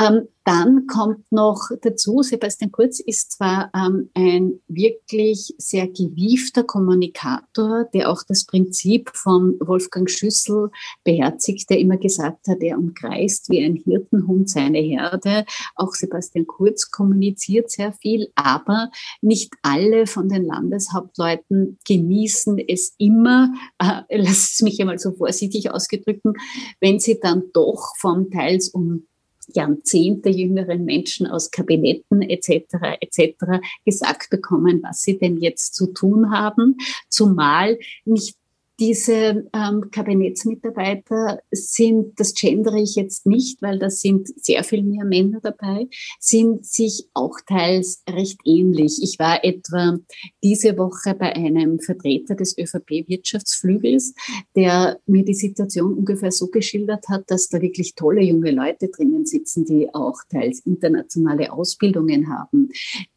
Ähm, 0.00 0.28
Dann 0.46 0.86
kommt 0.86 1.32
noch 1.32 1.70
dazu, 1.82 2.22
Sebastian 2.22 2.70
Kurz 2.70 3.00
ist 3.00 3.32
zwar 3.32 3.68
ähm, 3.74 4.10
ein 4.14 4.60
wirklich 4.68 5.52
sehr 5.58 5.88
gewiefter 5.88 6.62
Kommunikator, 6.62 7.86
der 7.92 8.08
auch 8.08 8.22
das 8.22 8.44
Prinzip 8.44 9.10
von 9.12 9.56
Wolfgang 9.58 10.08
Schüssel 10.08 10.70
beherzigt, 11.02 11.68
der 11.68 11.80
immer 11.80 11.96
gesagt 11.96 12.46
hat, 12.46 12.60
er 12.60 12.78
umkreist 12.78 13.50
wie 13.50 13.64
ein 13.64 13.74
Hirtenhund 13.74 14.48
seine 14.48 14.78
Herde. 14.78 15.46
Auch 15.74 15.94
Sebastian 15.94 16.46
Kurz 16.46 16.92
kommuniziert 16.92 17.68
sehr 17.72 17.92
viel, 17.92 18.28
aber 18.36 18.92
nicht 19.22 19.52
alle 19.62 20.06
von 20.06 20.28
den 20.28 20.44
Landeshauptleuten 20.44 21.76
genießen 21.84 22.60
es 22.60 22.94
immer, 22.98 23.52
äh, 23.80 24.16
lass 24.16 24.52
es 24.52 24.62
mich 24.62 24.80
einmal 24.80 25.00
so 25.00 25.10
vorsichtig 25.10 25.72
ausgedrücken, 25.72 26.34
wenn 26.80 27.00
sie 27.00 27.18
dann 27.18 27.50
doch 27.52 27.96
vom 27.96 28.30
teils 28.30 28.68
um 28.68 29.08
Jahrzehnte 29.48 30.28
jüngeren 30.28 30.84
Menschen 30.84 31.26
aus 31.26 31.50
Kabinetten 31.50 32.22
etc. 32.22 32.98
etc. 33.00 33.60
gesagt 33.84 34.30
bekommen, 34.30 34.82
was 34.82 35.02
sie 35.02 35.18
denn 35.18 35.38
jetzt 35.38 35.74
zu 35.74 35.92
tun 35.92 36.30
haben, 36.30 36.76
zumal 37.08 37.78
nicht 38.04 38.36
diese 38.78 39.48
ähm, 39.54 39.90
Kabinettsmitarbeiter 39.90 41.40
sind, 41.50 42.18
das 42.20 42.34
gendere 42.34 42.80
ich 42.80 42.94
jetzt 42.94 43.26
nicht, 43.26 43.62
weil 43.62 43.78
da 43.78 43.88
sind 43.88 44.28
sehr 44.42 44.64
viel 44.64 44.82
mehr 44.82 45.04
Männer 45.04 45.40
dabei, 45.40 45.88
sind 46.20 46.66
sich 46.66 47.08
auch 47.14 47.38
teils 47.46 48.02
recht 48.08 48.40
ähnlich. 48.44 48.98
Ich 49.02 49.18
war 49.18 49.44
etwa 49.44 49.98
diese 50.42 50.76
Woche 50.76 51.14
bei 51.14 51.34
einem 51.34 51.80
Vertreter 51.80 52.34
des 52.34 52.56
ÖVP-Wirtschaftsflügels, 52.58 54.14
der 54.54 54.98
mir 55.06 55.24
die 55.24 55.34
Situation 55.34 55.94
ungefähr 55.94 56.32
so 56.32 56.48
geschildert 56.48 57.08
hat, 57.08 57.30
dass 57.30 57.48
da 57.48 57.60
wirklich 57.62 57.94
tolle 57.94 58.22
junge 58.22 58.50
Leute 58.50 58.88
drinnen 58.88 59.24
sitzen, 59.24 59.64
die 59.64 59.92
auch 59.94 60.18
teils 60.28 60.60
internationale 60.60 61.52
Ausbildungen 61.52 62.28
haben, 62.28 62.70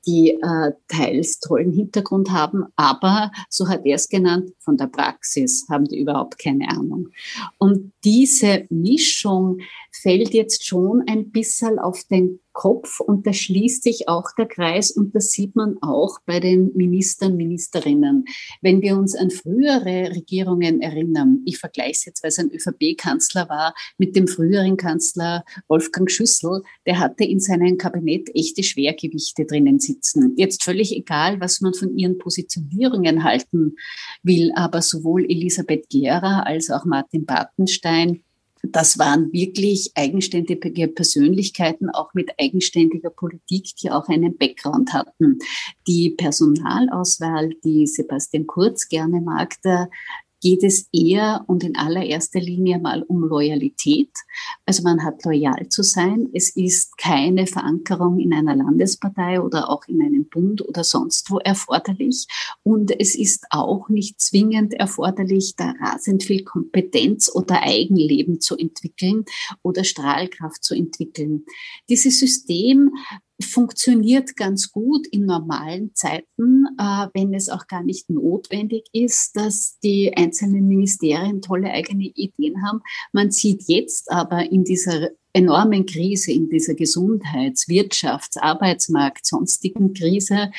die 0.09 0.31
äh, 0.41 0.71
teils 0.87 1.39
tollen 1.39 1.71
Hintergrund 1.71 2.31
haben, 2.31 2.65
aber, 2.75 3.31
so 3.49 3.67
hat 3.67 3.85
er 3.85 3.95
es 3.95 4.09
genannt, 4.09 4.51
von 4.59 4.75
der 4.75 4.87
Praxis 4.87 5.67
haben 5.69 5.85
die 5.85 5.99
überhaupt 5.99 6.39
keine 6.39 6.67
Ahnung. 6.69 7.09
Und 7.59 7.91
diese 8.03 8.65
Mischung 8.69 9.59
fällt 9.91 10.33
jetzt 10.33 10.65
schon 10.65 11.03
ein 11.07 11.29
bisschen 11.29 11.77
auf 11.77 12.03
den 12.05 12.39
Kopf 12.59 12.99
und 12.99 13.25
da 13.25 13.31
schließt 13.31 13.83
sich 13.83 14.09
auch 14.09 14.25
der 14.37 14.45
Kreis 14.45 14.91
und 14.91 15.15
das 15.15 15.31
sieht 15.31 15.55
man 15.55 15.77
auch 15.81 16.19
bei 16.25 16.41
den 16.41 16.75
Ministern, 16.75 17.37
Ministerinnen. 17.37 18.25
Wenn 18.61 18.81
wir 18.81 18.97
uns 18.97 19.15
an 19.15 19.31
frühere 19.31 20.13
Regierungen 20.13 20.81
erinnern, 20.81 21.41
ich 21.45 21.57
vergleiche 21.57 21.91
es 21.91 22.03
jetzt, 22.03 22.21
weil 22.21 22.27
es 22.27 22.37
ein 22.37 22.51
ÖVP-Kanzler 22.51 23.47
war, 23.47 23.73
mit 23.97 24.17
dem 24.17 24.27
früheren 24.27 24.75
Kanzler 24.75 25.45
Wolfgang 25.69 26.11
Schüssel, 26.11 26.63
der 26.85 26.99
hatte 26.99 27.23
in 27.23 27.39
seinem 27.39 27.77
Kabinett 27.77 28.29
echte 28.35 28.61
Schwergewichte 28.61 29.45
drinnen 29.45 29.79
sitzen. 29.79 30.33
Jetzt 30.35 30.65
völlig 30.65 30.93
egal, 30.93 31.39
was 31.39 31.61
man 31.61 31.73
von 31.73 31.97
ihren 31.97 32.17
Positionierungen 32.17 33.23
halten 33.23 33.77
will, 34.21 34.51
aber 34.55 34.81
sowohl 34.81 35.23
Elisabeth 35.23 35.87
Gera 35.87 36.41
als 36.41 36.69
auch 36.69 36.83
Martin 36.83 37.25
Bartenstein 37.25 38.21
das 38.63 38.99
waren 38.99 39.31
wirklich 39.31 39.91
eigenständige 39.95 40.87
Persönlichkeiten, 40.87 41.89
auch 41.89 42.13
mit 42.13 42.31
eigenständiger 42.39 43.09
Politik, 43.09 43.75
die 43.81 43.91
auch 43.91 44.07
einen 44.09 44.37
Background 44.37 44.93
hatten. 44.93 45.39
Die 45.87 46.11
Personalauswahl, 46.11 47.51
die 47.63 47.87
Sebastian 47.87 48.47
Kurz 48.47 48.87
gerne 48.89 49.21
mag, 49.21 49.55
geht 50.41 50.63
es 50.63 50.87
eher 50.91 51.43
und 51.47 51.63
in 51.63 51.75
allererster 51.75 52.39
Linie 52.39 52.79
mal 52.79 53.03
um 53.03 53.23
Loyalität. 53.23 54.11
Also 54.65 54.83
man 54.83 55.03
hat 55.03 55.23
loyal 55.25 55.67
zu 55.69 55.83
sein. 55.83 56.29
Es 56.33 56.55
ist 56.55 56.97
keine 56.97 57.47
Verankerung 57.47 58.19
in 58.19 58.33
einer 58.33 58.55
Landespartei 58.55 59.41
oder 59.41 59.69
auch 59.69 59.83
in 59.87 60.01
einem 60.01 60.29
Bund 60.29 60.67
oder 60.67 60.83
sonst 60.83 61.29
wo 61.29 61.39
erforderlich. 61.39 62.27
Und 62.63 62.91
es 62.99 63.15
ist 63.15 63.45
auch 63.49 63.89
nicht 63.89 64.21
zwingend 64.21 64.73
erforderlich, 64.73 65.55
da 65.57 65.73
rasend 65.81 66.23
viel 66.23 66.43
Kompetenz 66.43 67.29
oder 67.33 67.63
Eigenleben 67.63 68.39
zu 68.39 68.57
entwickeln 68.57 69.25
oder 69.61 69.83
Strahlkraft 69.83 70.63
zu 70.63 70.75
entwickeln. 70.75 71.45
Dieses 71.89 72.19
System 72.19 72.91
funktioniert 73.41 74.35
ganz 74.35 74.71
gut 74.71 75.07
in 75.07 75.25
normalen 75.25 75.95
Zeiten, 75.95 76.65
äh, 76.77 77.07
wenn 77.13 77.33
es 77.33 77.49
auch 77.49 77.67
gar 77.67 77.83
nicht 77.83 78.09
notwendig 78.09 78.85
ist, 78.91 79.35
dass 79.35 79.79
die 79.79 80.15
einzelnen 80.15 80.67
Ministerien 80.67 81.41
tolle 81.41 81.71
eigene 81.71 82.05
Ideen 82.05 82.65
haben. 82.65 82.81
Man 83.13 83.31
sieht 83.31 83.63
jetzt 83.67 84.11
aber 84.11 84.51
in 84.51 84.63
dieser 84.63 85.09
enormen 85.33 85.85
Krise, 85.85 86.31
in 86.31 86.49
dieser 86.49 86.73
Gesundheits-, 86.73 87.67
Wirtschafts-, 87.67 88.37
Arbeitsmarkt-, 88.37 89.25
sonstigen 89.25 89.93
Krise, 89.93 90.51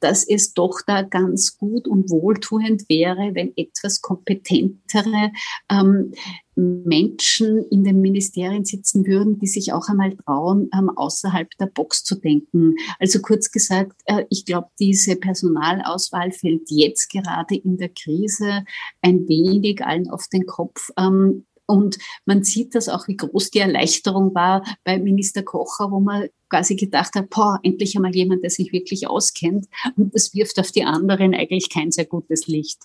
dass 0.00 0.24
es 0.26 0.54
doch 0.54 0.80
da 0.86 1.02
ganz 1.02 1.56
gut 1.56 1.88
und 1.88 2.10
wohltuend 2.10 2.88
wäre, 2.88 3.34
wenn 3.34 3.52
etwas 3.56 4.00
kompetentere 4.00 5.32
ähm, 5.70 6.12
Menschen 6.58 7.64
in 7.70 7.84
den 7.84 8.00
Ministerien 8.00 8.64
sitzen 8.64 9.06
würden, 9.06 9.38
die 9.38 9.46
sich 9.46 9.72
auch 9.72 9.88
einmal 9.88 10.16
trauen, 10.16 10.68
ähm, 10.76 10.90
außerhalb 10.90 11.48
der 11.58 11.66
Box 11.66 12.02
zu 12.02 12.16
denken. 12.16 12.74
Also 12.98 13.20
kurz 13.20 13.52
gesagt, 13.52 14.00
äh, 14.06 14.24
ich 14.28 14.44
glaube, 14.44 14.68
diese 14.80 15.16
Personalauswahl 15.16 16.32
fällt 16.32 16.68
jetzt 16.68 17.10
gerade 17.10 17.54
in 17.54 17.78
der 17.78 17.90
Krise 17.90 18.64
ein 19.02 19.28
wenig 19.28 19.84
allen 19.84 20.10
auf 20.10 20.26
den 20.32 20.46
Kopf. 20.46 20.90
Ähm, 20.98 21.46
und 21.66 21.98
man 22.24 22.42
sieht 22.42 22.74
das 22.74 22.88
auch, 22.88 23.06
wie 23.08 23.16
groß 23.16 23.50
die 23.50 23.58
Erleichterung 23.58 24.34
war 24.34 24.64
bei 24.84 24.98
Minister 24.98 25.42
Kocher, 25.42 25.92
wo 25.92 26.00
man 26.00 26.28
quasi 26.48 26.76
gedacht 26.76 27.14
hat, 27.14 27.28
boah, 27.28 27.60
endlich 27.62 27.94
einmal 27.94 28.16
jemand, 28.16 28.42
der 28.42 28.50
sich 28.50 28.72
wirklich 28.72 29.06
auskennt. 29.06 29.66
Und 29.96 30.14
das 30.14 30.34
wirft 30.34 30.58
auf 30.58 30.72
die 30.72 30.84
anderen 30.84 31.34
eigentlich 31.34 31.68
kein 31.68 31.92
sehr 31.92 32.06
gutes 32.06 32.46
Licht. 32.46 32.78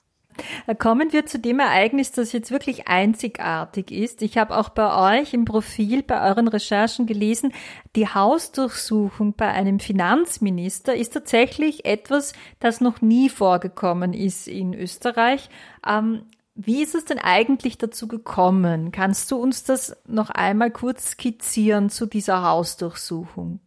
Kommen 0.79 1.13
wir 1.13 1.25
zu 1.25 1.39
dem 1.39 1.59
Ereignis, 1.59 2.11
das 2.11 2.31
jetzt 2.31 2.51
wirklich 2.51 2.87
einzigartig 2.87 3.91
ist. 3.91 4.21
Ich 4.21 4.37
habe 4.37 4.57
auch 4.57 4.69
bei 4.69 5.19
euch 5.21 5.33
im 5.33 5.45
Profil, 5.45 6.03
bei 6.03 6.27
euren 6.27 6.47
Recherchen 6.47 7.05
gelesen, 7.05 7.53
die 7.95 8.07
Hausdurchsuchung 8.07 9.33
bei 9.33 9.47
einem 9.47 9.79
Finanzminister 9.79 10.95
ist 10.95 11.13
tatsächlich 11.13 11.85
etwas, 11.85 12.33
das 12.59 12.81
noch 12.81 13.01
nie 13.01 13.29
vorgekommen 13.29 14.13
ist 14.13 14.47
in 14.47 14.73
Österreich. 14.73 15.49
Ähm, 15.87 16.23
wie 16.55 16.83
ist 16.83 16.93
es 16.93 17.05
denn 17.05 17.19
eigentlich 17.19 17.77
dazu 17.77 18.07
gekommen? 18.07 18.91
Kannst 18.91 19.31
du 19.31 19.37
uns 19.37 19.63
das 19.63 19.97
noch 20.05 20.29
einmal 20.29 20.69
kurz 20.69 21.11
skizzieren 21.11 21.89
zu 21.89 22.05
dieser 22.05 22.43
Hausdurchsuchung? 22.43 23.59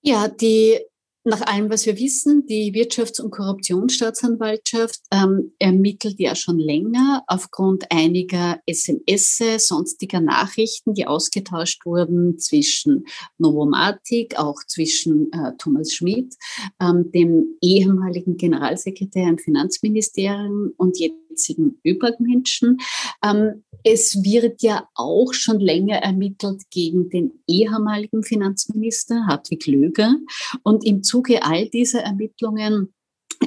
Ja, 0.00 0.28
die 0.28 0.80
nach 1.28 1.42
allem, 1.42 1.70
was 1.70 1.86
wir 1.86 1.98
wissen, 1.98 2.46
die 2.46 2.72
Wirtschafts- 2.72 3.20
und 3.20 3.30
Korruptionsstaatsanwaltschaft 3.30 5.00
ähm, 5.12 5.52
ermittelt 5.58 6.18
ja 6.18 6.34
schon 6.34 6.58
länger 6.58 7.22
aufgrund 7.26 7.90
einiger 7.90 8.58
SMS, 8.66 9.38
sonstiger 9.58 10.20
Nachrichten, 10.20 10.94
die 10.94 11.06
ausgetauscht 11.06 11.84
wurden 11.84 12.38
zwischen 12.38 13.04
Novomatic, 13.36 14.38
auch 14.38 14.56
zwischen 14.66 15.30
äh, 15.32 15.52
Thomas 15.58 15.92
Schmidt, 15.92 16.34
ähm, 16.80 17.10
dem 17.12 17.56
ehemaligen 17.60 18.36
Generalsekretär 18.36 19.28
im 19.28 19.38
Finanzministerium 19.38 20.72
und 20.76 20.98
jetzigen 21.38 21.78
Übermenschen. 21.82 22.78
Ähm, 23.24 23.64
es 23.84 24.22
wird 24.22 24.62
ja 24.62 24.88
auch 24.94 25.32
schon 25.32 25.60
länger 25.60 25.98
ermittelt 25.98 26.62
gegen 26.70 27.08
den 27.08 27.42
ehemaligen 27.46 28.22
Finanzminister 28.22 29.26
Hartwig 29.26 29.66
Löger 29.66 30.16
und 30.64 30.84
im 30.84 31.02
Zuge 31.02 31.44
all 31.44 31.68
dieser 31.68 32.00
Ermittlungen 32.00 32.92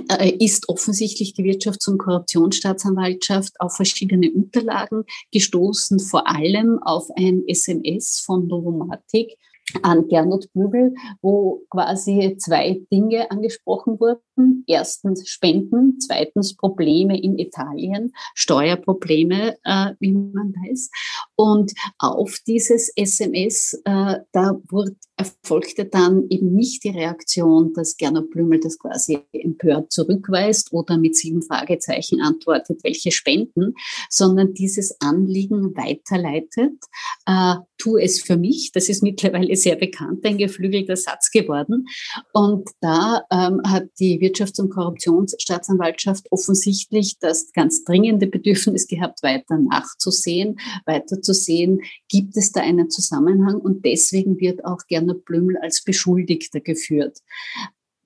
äh, 0.09 0.29
ist 0.29 0.69
offensichtlich 0.69 1.33
die 1.33 1.43
Wirtschafts- 1.43 1.89
und 1.89 1.97
Korruptionsstaatsanwaltschaft 1.97 3.59
auf 3.59 3.75
verschiedene 3.75 4.31
Unterlagen 4.31 5.03
gestoßen, 5.33 5.99
vor 5.99 6.27
allem 6.27 6.79
auf 6.81 7.09
ein 7.17 7.43
SMS 7.47 8.21
von 8.25 8.47
Novomatic 8.47 9.37
an 9.83 10.07
Gernot 10.07 10.51
Bügel, 10.53 10.93
wo 11.21 11.63
quasi 11.69 12.35
zwei 12.39 12.81
Dinge 12.91 13.29
angesprochen 13.31 13.99
wurden. 13.99 14.21
Erstens 14.67 15.27
Spenden, 15.27 15.99
zweitens 15.99 16.55
Probleme 16.55 17.21
in 17.21 17.37
Italien, 17.37 18.13
Steuerprobleme, 18.35 19.57
äh, 19.63 19.93
wie 19.99 20.11
man 20.11 20.53
weiß. 20.53 20.89
Und 21.35 21.73
auf 21.97 22.37
dieses 22.45 22.91
SMS, 22.95 23.81
äh, 23.85 24.19
da 24.31 24.59
wurde, 24.69 24.95
erfolgte 25.17 25.85
dann 25.85 26.25
eben 26.29 26.53
nicht 26.53 26.83
die 26.83 26.89
Reaktion, 26.89 27.73
dass 27.73 27.97
Gernot 27.97 28.31
Blümel 28.31 28.59
das 28.59 28.79
quasi 28.79 29.19
empört 29.33 29.91
zurückweist 29.91 30.73
oder 30.73 30.97
mit 30.97 31.15
sieben 31.15 31.43
Fragezeichen 31.43 32.21
antwortet, 32.21 32.79
welche 32.83 33.11
Spenden, 33.11 33.75
sondern 34.09 34.53
dieses 34.53 34.99
Anliegen 34.99 35.75
weiterleitet. 35.75 36.73
Äh, 37.27 37.55
tu 37.77 37.97
es 37.97 38.21
für 38.21 38.37
mich. 38.37 38.71
Das 38.73 38.89
ist 38.89 39.03
mittlerweile 39.03 39.55
sehr 39.55 39.75
bekannt, 39.75 40.25
ein 40.25 40.37
geflügelter 40.37 40.95
Satz 40.95 41.31
geworden. 41.31 41.87
Und 42.33 42.69
da 42.79 43.23
ähm, 43.31 43.61
hat 43.65 43.85
die 43.99 44.19
Wirtschafts- 44.31 44.59
und 44.61 44.69
Korruptionsstaatsanwaltschaft 44.69 46.31
offensichtlich 46.31 47.19
das 47.19 47.51
ganz 47.53 47.83
dringende 47.83 48.27
Bedürfnis 48.27 48.87
gehabt, 48.87 49.23
weiter 49.23 49.57
nachzusehen, 49.57 50.59
weiter 50.85 51.21
zu 51.21 51.33
sehen, 51.33 51.81
gibt 52.07 52.37
es 52.37 52.51
da 52.51 52.61
einen 52.61 52.89
Zusammenhang. 52.89 53.55
Und 53.55 53.85
deswegen 53.85 54.39
wird 54.39 54.65
auch 54.65 54.79
Gernot 54.87 55.25
Blümel 55.25 55.57
als 55.57 55.83
Beschuldigter 55.83 56.59
geführt. 56.59 57.19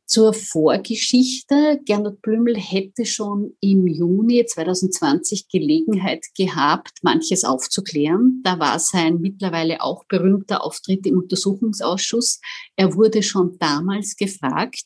Zur 0.07 0.33
Vorgeschichte. 0.33 1.79
Gernot 1.83 2.21
Blümel 2.21 2.55
hätte 2.55 3.05
schon 3.05 3.55
im 3.59 3.87
Juni 3.87 4.45
2020 4.45 5.47
Gelegenheit 5.47 6.25
gehabt, 6.37 6.99
manches 7.01 7.43
aufzuklären. 7.43 8.41
Da 8.43 8.59
war 8.59 8.77
sein 8.77 9.19
mittlerweile 9.19 9.81
auch 9.81 10.05
berühmter 10.05 10.63
Auftritt 10.63 11.07
im 11.07 11.17
Untersuchungsausschuss. 11.17 12.39
Er 12.75 12.93
wurde 12.95 13.23
schon 13.23 13.57
damals 13.57 14.15
gefragt, 14.15 14.85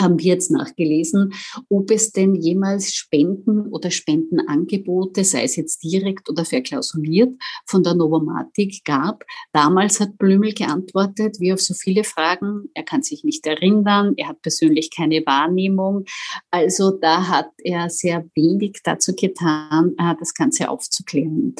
haben 0.00 0.18
wir 0.18 0.26
jetzt 0.26 0.50
nachgelesen, 0.50 1.32
ob 1.68 1.90
es 1.90 2.12
denn 2.12 2.34
jemals 2.34 2.94
Spenden 2.94 3.68
oder 3.68 3.90
Spendenangebote, 3.90 5.24
sei 5.24 5.44
es 5.44 5.56
jetzt 5.56 5.82
direkt 5.82 6.30
oder 6.30 6.44
verklausuliert, 6.44 7.34
von 7.66 7.82
der 7.82 7.94
Novomatic 7.94 8.84
gab. 8.84 9.24
Damals 9.52 10.00
hat 10.00 10.18
Blümel 10.18 10.54
geantwortet, 10.54 11.38
wie 11.40 11.52
auf 11.52 11.60
so 11.60 11.74
viele 11.74 12.04
Fragen, 12.04 12.70
er 12.74 12.84
kann 12.84 13.02
sich 13.02 13.22
nicht 13.22 13.46
erinnern, 13.46 14.14
er 14.16 14.28
hat 14.28 14.42
persönlich 14.42 14.90
keine 14.90 15.20
Wahrnehmung. 15.26 16.04
Also 16.50 16.90
da 16.90 17.28
hat 17.28 17.50
er 17.58 17.90
sehr 17.90 18.24
wenig 18.34 18.80
dazu 18.82 19.14
getan, 19.14 19.94
äh, 19.98 20.14
das 20.18 20.34
Ganze 20.34 20.70
aufzuklären. 20.70 21.54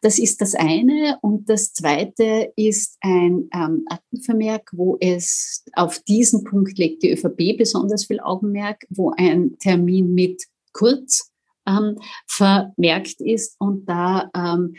Das 0.00 0.18
ist 0.18 0.40
das 0.40 0.54
eine. 0.54 1.18
Und 1.22 1.48
das 1.48 1.72
zweite 1.72 2.52
ist 2.56 2.98
ein 3.00 3.48
ähm, 3.54 3.84
Aktenvermerk, 3.88 4.70
wo 4.72 4.96
es 5.00 5.64
auf 5.74 6.00
diesen 6.00 6.44
Punkt 6.44 6.78
legt 6.78 7.02
die 7.02 7.12
ÖVP 7.12 7.56
besonders 7.56 7.75
besonders 7.76 8.06
viel 8.06 8.20
Augenmerk, 8.20 8.86
wo 8.90 9.12
ein 9.16 9.58
Termin 9.58 10.14
mit 10.14 10.44
Kurz 10.72 11.32
ähm, 11.66 11.98
vermerkt 12.26 13.20
ist. 13.20 13.56
Und 13.58 13.86
da 13.86 14.30
ähm, 14.34 14.74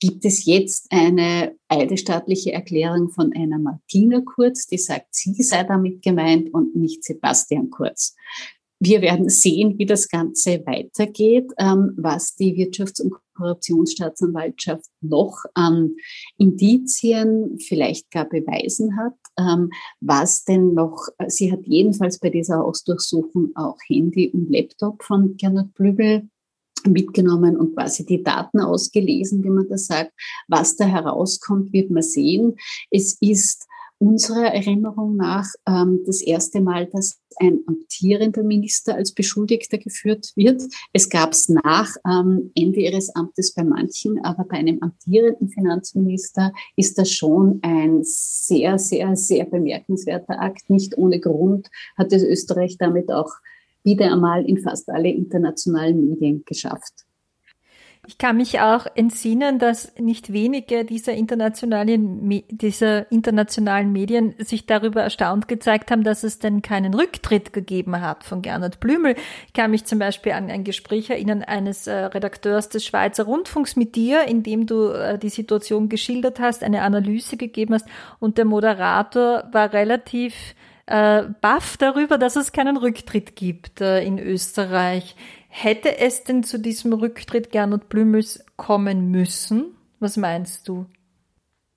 gibt 0.00 0.24
es 0.24 0.44
jetzt 0.44 0.86
eine 0.90 1.56
eidesstaatliche 1.68 2.52
Erklärung 2.52 3.10
von 3.10 3.32
einer 3.34 3.58
Martina 3.58 4.20
Kurz, 4.20 4.66
die 4.66 4.78
sagt, 4.78 5.08
sie 5.10 5.42
sei 5.42 5.64
damit 5.64 6.02
gemeint 6.02 6.52
und 6.52 6.76
nicht 6.76 7.04
Sebastian 7.04 7.70
Kurz. 7.70 8.14
Wir 8.78 9.00
werden 9.00 9.28
sehen, 9.30 9.78
wie 9.78 9.86
das 9.86 10.08
Ganze 10.08 10.62
weitergeht, 10.66 11.50
ähm, 11.58 11.94
was 11.96 12.34
die 12.34 12.54
Wirtschafts- 12.54 13.00
und 13.00 13.14
Korruptionsstaatsanwaltschaft 13.36 14.86
noch 15.00 15.44
an 15.54 15.96
Indizien, 16.38 17.58
vielleicht 17.58 18.10
gar 18.10 18.26
Beweisen 18.28 18.96
hat, 18.96 19.14
ähm, 19.38 19.70
was 20.00 20.44
denn 20.44 20.74
noch, 20.74 21.08
sie 21.28 21.52
hat 21.52 21.66
jedenfalls 21.66 22.18
bei 22.18 22.30
dieser 22.30 22.58
Hausdurchsuchung 22.58 23.52
auch 23.54 23.76
Handy 23.88 24.30
und 24.30 24.50
Laptop 24.50 25.02
von 25.02 25.36
Gernot 25.36 25.72
Blübel 25.74 26.28
mitgenommen 26.86 27.56
und 27.56 27.74
quasi 27.74 28.04
die 28.04 28.22
Daten 28.22 28.60
ausgelesen, 28.60 29.42
wie 29.42 29.50
man 29.50 29.68
das 29.68 29.86
sagt. 29.86 30.12
Was 30.48 30.76
da 30.76 30.84
herauskommt, 30.84 31.72
wird 31.72 31.90
man 31.90 32.02
sehen. 32.02 32.56
Es 32.90 33.16
ist 33.20 33.65
unserer 33.98 34.52
Erinnerung 34.52 35.16
nach 35.16 35.46
ähm, 35.66 36.02
das 36.04 36.20
erste 36.20 36.60
Mal, 36.60 36.86
dass 36.86 37.18
ein 37.38 37.60
amtierender 37.66 38.42
Minister 38.42 38.94
als 38.94 39.12
Beschuldigter 39.12 39.78
geführt 39.78 40.32
wird. 40.36 40.62
Es 40.92 41.08
gab 41.08 41.32
es 41.32 41.48
nach 41.48 41.96
ähm, 42.06 42.50
Ende 42.54 42.80
ihres 42.80 43.14
Amtes 43.14 43.54
bei 43.54 43.64
manchen, 43.64 44.22
aber 44.24 44.44
bei 44.44 44.56
einem 44.56 44.82
amtierenden 44.82 45.48
Finanzminister 45.48 46.52
ist 46.76 46.98
das 46.98 47.10
schon 47.10 47.60
ein 47.62 48.00
sehr, 48.02 48.78
sehr, 48.78 49.16
sehr 49.16 49.44
bemerkenswerter 49.44 50.40
Akt. 50.40 50.68
Nicht 50.68 50.96
ohne 50.98 51.20
Grund 51.20 51.68
hat 51.96 52.12
es 52.12 52.22
Österreich 52.22 52.76
damit 52.78 53.10
auch 53.10 53.32
wieder 53.82 54.12
einmal 54.12 54.44
in 54.44 54.58
fast 54.58 54.88
alle 54.88 55.10
internationalen 55.10 56.08
Medien 56.08 56.42
geschafft. 56.44 57.05
Ich 58.08 58.18
kann 58.18 58.36
mich 58.36 58.60
auch 58.60 58.86
entsinnen, 58.94 59.58
dass 59.58 59.92
nicht 59.98 60.32
wenige 60.32 60.84
dieser 60.84 61.12
internationalen, 61.12 62.44
dieser 62.48 63.10
internationalen 63.10 63.90
Medien 63.90 64.34
sich 64.38 64.66
darüber 64.66 65.02
erstaunt 65.02 65.48
gezeigt 65.48 65.90
haben, 65.90 66.04
dass 66.04 66.22
es 66.22 66.38
denn 66.38 66.62
keinen 66.62 66.94
Rücktritt 66.94 67.52
gegeben 67.52 68.00
hat 68.00 68.22
von 68.22 68.42
Gernot 68.42 68.78
Blümel. 68.78 69.16
Ich 69.48 69.52
kann 69.54 69.72
mich 69.72 69.86
zum 69.86 69.98
Beispiel 69.98 70.32
an 70.32 70.50
ein 70.50 70.62
Gespräch 70.62 71.10
erinnern 71.10 71.42
eines 71.42 71.88
äh, 71.88 71.94
Redakteurs 71.94 72.68
des 72.68 72.84
Schweizer 72.84 73.24
Rundfunks 73.24 73.74
mit 73.74 73.96
dir, 73.96 74.24
in 74.28 74.44
dem 74.44 74.66
du 74.66 74.90
äh, 74.90 75.18
die 75.18 75.28
Situation 75.28 75.88
geschildert 75.88 76.38
hast, 76.38 76.62
eine 76.62 76.82
Analyse 76.82 77.36
gegeben 77.36 77.74
hast 77.74 77.86
und 78.20 78.38
der 78.38 78.44
Moderator 78.44 79.48
war 79.50 79.72
relativ 79.72 80.54
äh, 80.86 81.24
baff 81.40 81.76
darüber, 81.76 82.18
dass 82.18 82.36
es 82.36 82.52
keinen 82.52 82.76
Rücktritt 82.76 83.34
gibt 83.34 83.80
äh, 83.80 84.04
in 84.04 84.20
Österreich. 84.20 85.16
Hätte 85.58 85.96
es 85.96 86.22
denn 86.22 86.42
zu 86.42 86.58
diesem 86.58 86.92
Rücktritt 86.92 87.50
Gernot 87.50 87.88
Blümels 87.88 88.44
kommen 88.56 89.10
müssen? 89.10 89.74
Was 90.00 90.18
meinst 90.18 90.68
du? 90.68 90.84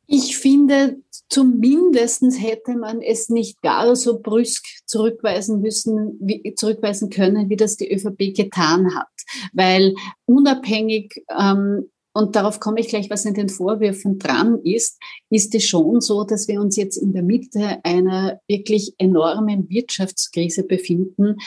Ich 0.05 0.38
finde, 0.38 0.97
zumindest 1.30 2.21
hätte 2.41 2.75
man 2.75 3.01
es 3.01 3.30
nicht 3.30 3.61
gar 3.61 3.95
so 3.95 4.19
brüsk 4.19 4.65
zurückweisen 4.86 5.61
müssen, 5.61 6.17
wie, 6.19 6.55
zurückweisen 6.55 7.09
können, 7.09 7.49
wie 7.49 7.55
das 7.55 7.77
die 7.77 7.89
ÖVP 7.89 8.36
getan 8.36 8.93
hat. 8.93 9.07
Weil 9.53 9.95
unabhängig 10.25 11.23
ähm, 11.39 11.89
und 12.11 12.36
darauf 12.36 12.59
komme 12.59 12.82
ich 12.82 12.89
gleich, 12.89 13.09
was 13.09 13.23
in 13.23 13.34
den 13.34 13.49
Vorwürfen 13.49 14.17
dran 14.17 14.59
ist, 14.63 14.99
ist 15.30 15.53
es 15.53 15.65
schon 15.65 16.01
so, 16.01 16.23
dass 16.23 16.47
wir 16.47 16.59
uns 16.59 16.75
jetzt 16.75 16.97
in 16.97 17.13
der 17.13 17.23
Mitte 17.23 17.77
einer 17.84 18.41
wirklich 18.47 18.93
enormen 18.97 19.69
Wirtschaftskrise 19.69 20.63
befinden, 20.63 21.38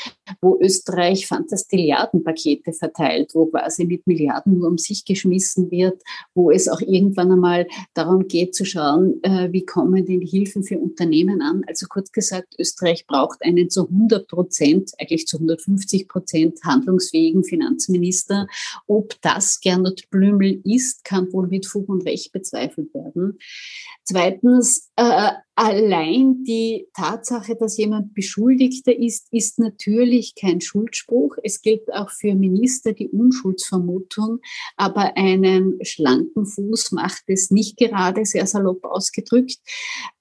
wo 0.40 0.58
Österreich 0.60 1.26
Fantastilliardenpakete 1.26 2.72
verteilt, 2.72 3.34
wo 3.34 3.46
quasi 3.46 3.84
mit 3.84 4.06
Milliarden 4.06 4.58
nur 4.58 4.68
um 4.68 4.78
sich 4.78 5.04
geschmissen 5.04 5.70
wird, 5.70 6.02
wo 6.34 6.50
es 6.50 6.68
auch 6.68 6.80
irgendwann 6.80 7.32
einmal 7.32 7.66
darum 7.94 8.28
geht 8.28 8.54
zu 8.54 8.64
schauen, 8.64 9.22
äh, 9.22 9.52
wie 9.52 9.64
kommen 9.64 10.06
denn 10.06 10.20
Hilfen 10.20 10.62
für 10.62 10.78
Unternehmen 10.78 11.42
an. 11.42 11.62
Also 11.66 11.86
kurz 11.88 12.12
gesagt, 12.12 12.54
Österreich 12.58 13.06
braucht 13.06 13.42
einen 13.42 13.70
zu 13.70 13.88
100 13.88 14.28
Prozent, 14.28 14.92
eigentlich 14.98 15.26
zu 15.26 15.36
150 15.36 16.08
Prozent 16.08 16.58
handlungsfähigen 16.64 17.44
Finanzminister. 17.44 18.46
Ob 18.86 19.20
das 19.22 19.60
Gernot 19.60 20.08
Blümel 20.10 20.60
ist, 20.64 21.04
kann 21.04 21.32
wohl 21.32 21.48
mit 21.48 21.66
Fug 21.66 21.88
und 21.88 22.06
Recht 22.06 22.32
bezweifelt 22.32 22.92
werden. 22.94 23.38
Zweitens, 24.04 24.90
äh, 24.96 25.30
allein 25.54 26.44
die 26.44 26.88
Tatsache, 26.94 27.56
dass 27.56 27.76
jemand 27.76 28.14
Beschuldigter 28.14 28.96
ist, 28.96 29.28
ist 29.32 29.58
natürlich 29.58 30.34
kein 30.34 30.60
Schuldspruch. 30.60 31.36
Es 31.42 31.60
gilt 31.60 31.92
auch 31.92 32.10
für 32.10 32.34
Minister 32.34 32.92
die 32.92 33.08
Unschuldsvermutung, 33.08 34.40
aber 34.76 35.16
einen 35.16 35.78
schlanken 35.82 36.46
Fuß 36.46 36.92
macht 36.92 37.24
es 37.26 37.50
nicht 37.50 37.76
gerade, 37.76 38.24
sehr 38.24 38.46
salopp 38.46 38.84
ausgedrückt. 38.84 39.58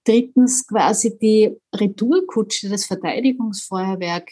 Drittens 0.03 0.67
quasi 0.67 1.17
die 1.17 1.51
Retourkutsche, 1.73 2.69
das 2.69 2.85
Verteidigungsfeuerwerk 2.85 4.31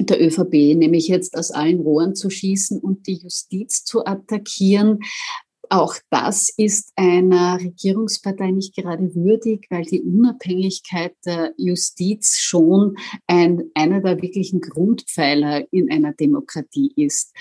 der 0.00 0.20
ÖVP, 0.20 0.76
nämlich 0.76 1.06
jetzt 1.08 1.36
aus 1.36 1.52
allen 1.52 1.80
Rohren 1.80 2.16
zu 2.16 2.28
schießen 2.28 2.80
und 2.80 3.06
die 3.06 3.18
Justiz 3.22 3.84
zu 3.84 4.04
attackieren. 4.04 4.98
Auch 5.74 5.96
das 6.08 6.50
ist 6.56 6.92
einer 6.94 7.58
Regierungspartei 7.58 8.52
nicht 8.52 8.76
gerade 8.76 9.12
würdig, 9.16 9.66
weil 9.70 9.82
die 9.82 10.02
Unabhängigkeit 10.02 11.16
der 11.26 11.52
Justiz 11.56 12.38
schon 12.38 12.96
ein, 13.26 13.60
einer 13.74 14.00
der 14.00 14.22
wirklichen 14.22 14.60
Grundpfeiler 14.60 15.64
in 15.72 15.90
einer 15.90 16.12
Demokratie 16.12 16.92
ist. 16.94 17.34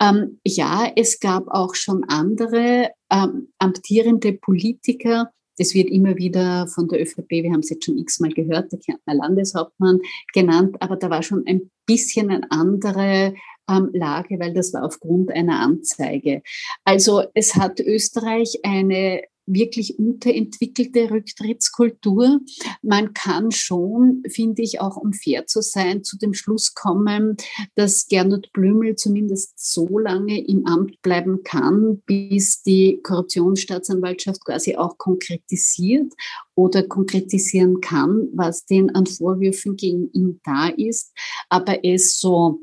Ähm, 0.00 0.38
ja, 0.46 0.88
es 0.94 1.18
gab 1.18 1.48
auch 1.48 1.74
schon 1.74 2.04
andere 2.04 2.90
ähm, 3.10 3.48
amtierende 3.58 4.34
Politiker, 4.34 5.32
das 5.58 5.74
wird 5.74 5.90
immer 5.90 6.16
wieder 6.16 6.68
von 6.68 6.86
der 6.86 7.02
ÖVP, 7.02 7.28
wir 7.28 7.52
haben 7.52 7.60
es 7.60 7.70
jetzt 7.70 7.84
schon 7.84 7.98
x-mal 7.98 8.30
gehört, 8.30 8.70
der 8.70 8.78
Kärntner 8.78 9.14
Landeshauptmann 9.14 9.98
genannt, 10.32 10.76
aber 10.78 10.94
da 10.94 11.10
war 11.10 11.24
schon 11.24 11.44
ein 11.46 11.70
bisschen 11.86 12.30
eine 12.30 12.50
andere 12.52 13.34
ähm, 13.70 13.90
Lage, 13.92 14.38
weil 14.38 14.52
das 14.52 14.72
war 14.72 14.84
aufgrund 14.84 15.30
einer 15.30 15.60
Anzeige. 15.60 16.42
Also 16.84 17.24
es 17.34 17.54
hat 17.54 17.80
Österreich 17.80 18.60
eine 18.64 19.22
wirklich 19.52 19.98
unterentwickelte 19.98 21.10
Rücktrittskultur. 21.10 22.40
Man 22.82 23.14
kann 23.14 23.50
schon, 23.50 24.22
finde 24.28 24.62
ich, 24.62 24.80
auch 24.80 24.96
um 24.96 25.12
fair 25.12 25.46
zu 25.46 25.60
sein, 25.60 26.04
zu 26.04 26.18
dem 26.18 26.34
Schluss 26.34 26.74
kommen, 26.74 27.36
dass 27.74 28.06
Gernot 28.06 28.52
Blümel 28.52 28.96
zumindest 28.96 29.52
so 29.56 29.98
lange 29.98 30.44
im 30.46 30.66
Amt 30.66 31.02
bleiben 31.02 31.42
kann, 31.42 32.02
bis 32.06 32.62
die 32.62 33.00
Korruptionsstaatsanwaltschaft 33.02 34.44
quasi 34.44 34.76
auch 34.76 34.98
konkretisiert 34.98 36.12
oder 36.54 36.82
konkretisieren 36.82 37.80
kann, 37.80 38.28
was 38.34 38.66
denn 38.66 38.90
an 38.90 39.06
Vorwürfen 39.06 39.76
gegen 39.76 40.10
ihn 40.12 40.40
da 40.44 40.68
ist. 40.68 41.12
Aber 41.48 41.84
es 41.84 42.20
so 42.20 42.60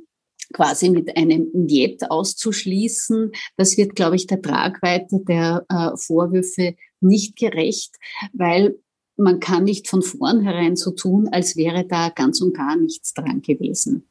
quasi 0.53 0.89
mit 0.89 1.17
einem 1.17 1.49
Niet 1.53 2.09
auszuschließen, 2.09 3.31
das 3.55 3.77
wird, 3.77 3.95
glaube 3.95 4.15
ich, 4.15 4.27
der 4.27 4.41
Tragweite 4.41 5.19
der 5.27 5.65
äh, 5.69 5.97
Vorwürfe 5.97 6.75
nicht 6.99 7.35
gerecht, 7.35 7.95
weil 8.33 8.75
man 9.17 9.39
kann 9.39 9.63
nicht 9.63 9.89
von 9.89 10.01
vornherein 10.01 10.75
so 10.75 10.91
tun, 10.91 11.29
als 11.31 11.57
wäre 11.57 11.85
da 11.85 12.09
ganz 12.09 12.41
und 12.41 12.55
gar 12.55 12.75
nichts 12.75 13.13
dran 13.13 13.41
gewesen. 13.41 14.07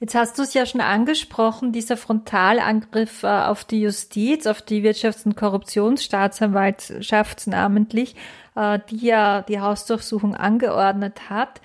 Jetzt 0.00 0.14
hast 0.14 0.38
du 0.38 0.42
es 0.42 0.54
ja 0.54 0.66
schon 0.66 0.82
angesprochen, 0.82 1.72
dieser 1.72 1.96
Frontalangriff 1.96 3.22
äh, 3.22 3.26
auf 3.26 3.64
die 3.64 3.80
Justiz, 3.80 4.46
auf 4.46 4.60
die 4.60 4.82
Wirtschafts- 4.82 5.24
und 5.24 5.36
Korruptionsstaatsanwaltschaft 5.36 7.46
namentlich, 7.46 8.14
äh, 8.54 8.78
die 8.90 9.06
ja 9.06 9.40
die 9.42 9.60
Hausdurchsuchung 9.60 10.34
angeordnet 10.34 11.30
hat. 11.30 11.62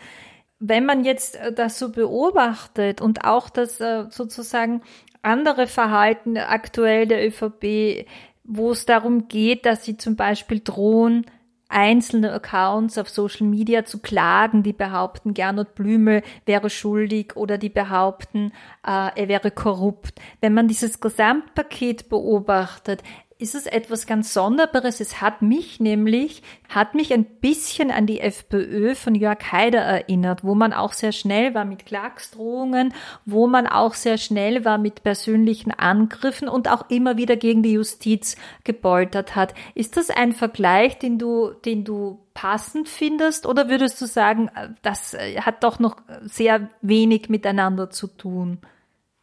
Wenn 0.60 0.86
man 0.86 1.04
jetzt 1.04 1.38
äh, 1.38 1.54
das 1.54 1.80
so 1.80 1.92
beobachtet 1.92 3.02
und 3.02 3.24
auch 3.24 3.50
das 3.50 3.80
äh, 3.80 4.06
sozusagen 4.10 4.82
andere 5.22 5.68
Verhalten 5.68 6.38
aktuell 6.38 7.08
der 7.08 7.26
ÖVP, 7.28 8.06
wo 8.44 8.72
es 8.72 8.86
darum 8.86 9.28
geht, 9.28 9.66
dass 9.66 9.86
sie 9.86 9.98
zum 9.98 10.16
Beispiel 10.16 10.62
drohen, 10.62 11.26
einzelne 11.70 12.34
Accounts 12.34 12.98
auf 12.98 13.10
Social 13.10 13.46
Media 13.46 13.86
zu 13.86 14.00
klagen, 14.00 14.64
die 14.64 14.74
behaupten, 14.74 15.36
Gernot 15.36 15.76
Blümel 15.76 16.24
wäre 16.46 16.70
schuldig 16.70 17.36
oder 17.36 17.60
die 17.60 17.70
behaupten, 17.70 18.52
äh, 18.86 19.12
er 19.16 19.28
wäre 19.28 19.52
korrupt. 19.52 20.20
Wenn 20.42 20.56
man 20.56 20.68
dieses 20.68 21.00
Gesamtpaket 21.00 22.10
beobachtet, 22.10 23.04
ist 23.40 23.56
es 23.56 23.66
etwas 23.68 24.06
ganz 24.06 24.34
Sonderbares. 24.34 25.00
Es 25.00 25.22
hat 25.22 25.42
mich 25.42 25.80
nämlich, 25.80 26.44
hat 26.68 26.94
mich 26.94 27.14
ein 27.14 27.24
bisschen 27.24 27.90
an 27.90 28.06
die 28.06 28.20
FPÖ 28.20 28.96
von 28.96 29.16
Jörg 29.16 29.40
Haider 29.54 29.80
erinnert, 29.80 30.44
wo 30.44 30.56
man 30.56 30.74
auch 30.74 30.92
sehr 30.92 31.14
schnell 31.14 31.54
war 31.56 31.64
mit 31.64 31.86
Klagsdrohungen, 31.86 32.94
wo 33.26 33.48
man 33.48 33.66
auch 33.66 33.94
sehr 33.94 34.18
schnell 34.18 34.66
war 34.66 34.78
mit 34.78 35.04
persönlichen 35.04 35.72
Angriffen 35.72 36.50
und 36.50 36.68
auch 36.68 36.90
immer 36.90 37.16
wieder 37.16 37.38
gegen 37.38 37.64
die 37.64 37.72
Justiz 37.72 38.36
gepoltert 38.66 39.38
hat. 39.38 39.54
Ist 39.74 39.96
das 39.96 40.10
ein 40.10 40.34
Vergleich, 40.34 41.00
den 41.00 41.18
du, 41.18 41.52
den 41.64 41.86
du 41.86 42.20
passend 42.34 42.90
findest 42.90 43.46
oder 43.46 43.70
würdest 43.70 44.02
du 44.02 44.06
sagen, 44.06 44.52
das 44.82 45.16
hat 45.40 45.64
doch 45.64 45.80
noch 45.80 45.96
sehr 46.24 46.70
wenig 46.82 47.30
miteinander 47.30 47.90
zu 47.90 48.08
tun? 48.08 48.60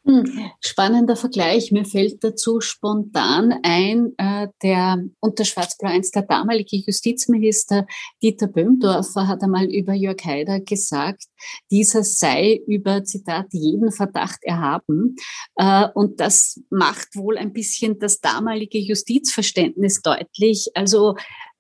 Hm, 0.07 0.52
spannender 0.61 1.16
Vergleich. 1.16 1.72
Mir 1.72 1.84
fällt 1.84 2.22
dazu 2.22 2.61
spontan 2.61 3.52
ein, 3.64 4.12
äh, 4.18 4.46
der 4.62 5.02
unter 5.18 5.44
Schwarz-Blau 5.44 5.90
1 5.90 6.12
der 6.12 6.22
damalige 6.22 6.76
Justizminister 6.76 7.88
Dieter 8.22 8.46
Böhmdorfer 8.46 9.26
hat 9.26 9.42
einmal 9.42 9.64
über 9.64 9.94
Jörg 9.94 10.24
Haider 10.24 10.61
gesagt, 10.61 11.24
dieser 11.72 12.04
sei 12.04 12.61
über, 12.68 13.02
Zitat, 13.02 13.46
jeden 13.50 13.90
Verdacht 13.90 14.38
erhaben. 14.42 15.16
Äh, 15.57 15.88
und 15.94 16.20
das 16.20 16.61
macht 16.70 17.16
wohl 17.16 17.36
ein 17.36 17.52
bisschen 17.52 17.98
das 17.98 18.20
damalige 18.20 18.78
Justizverständnis 18.78 20.02
deutlich. 20.02 20.68
Also 20.74 21.16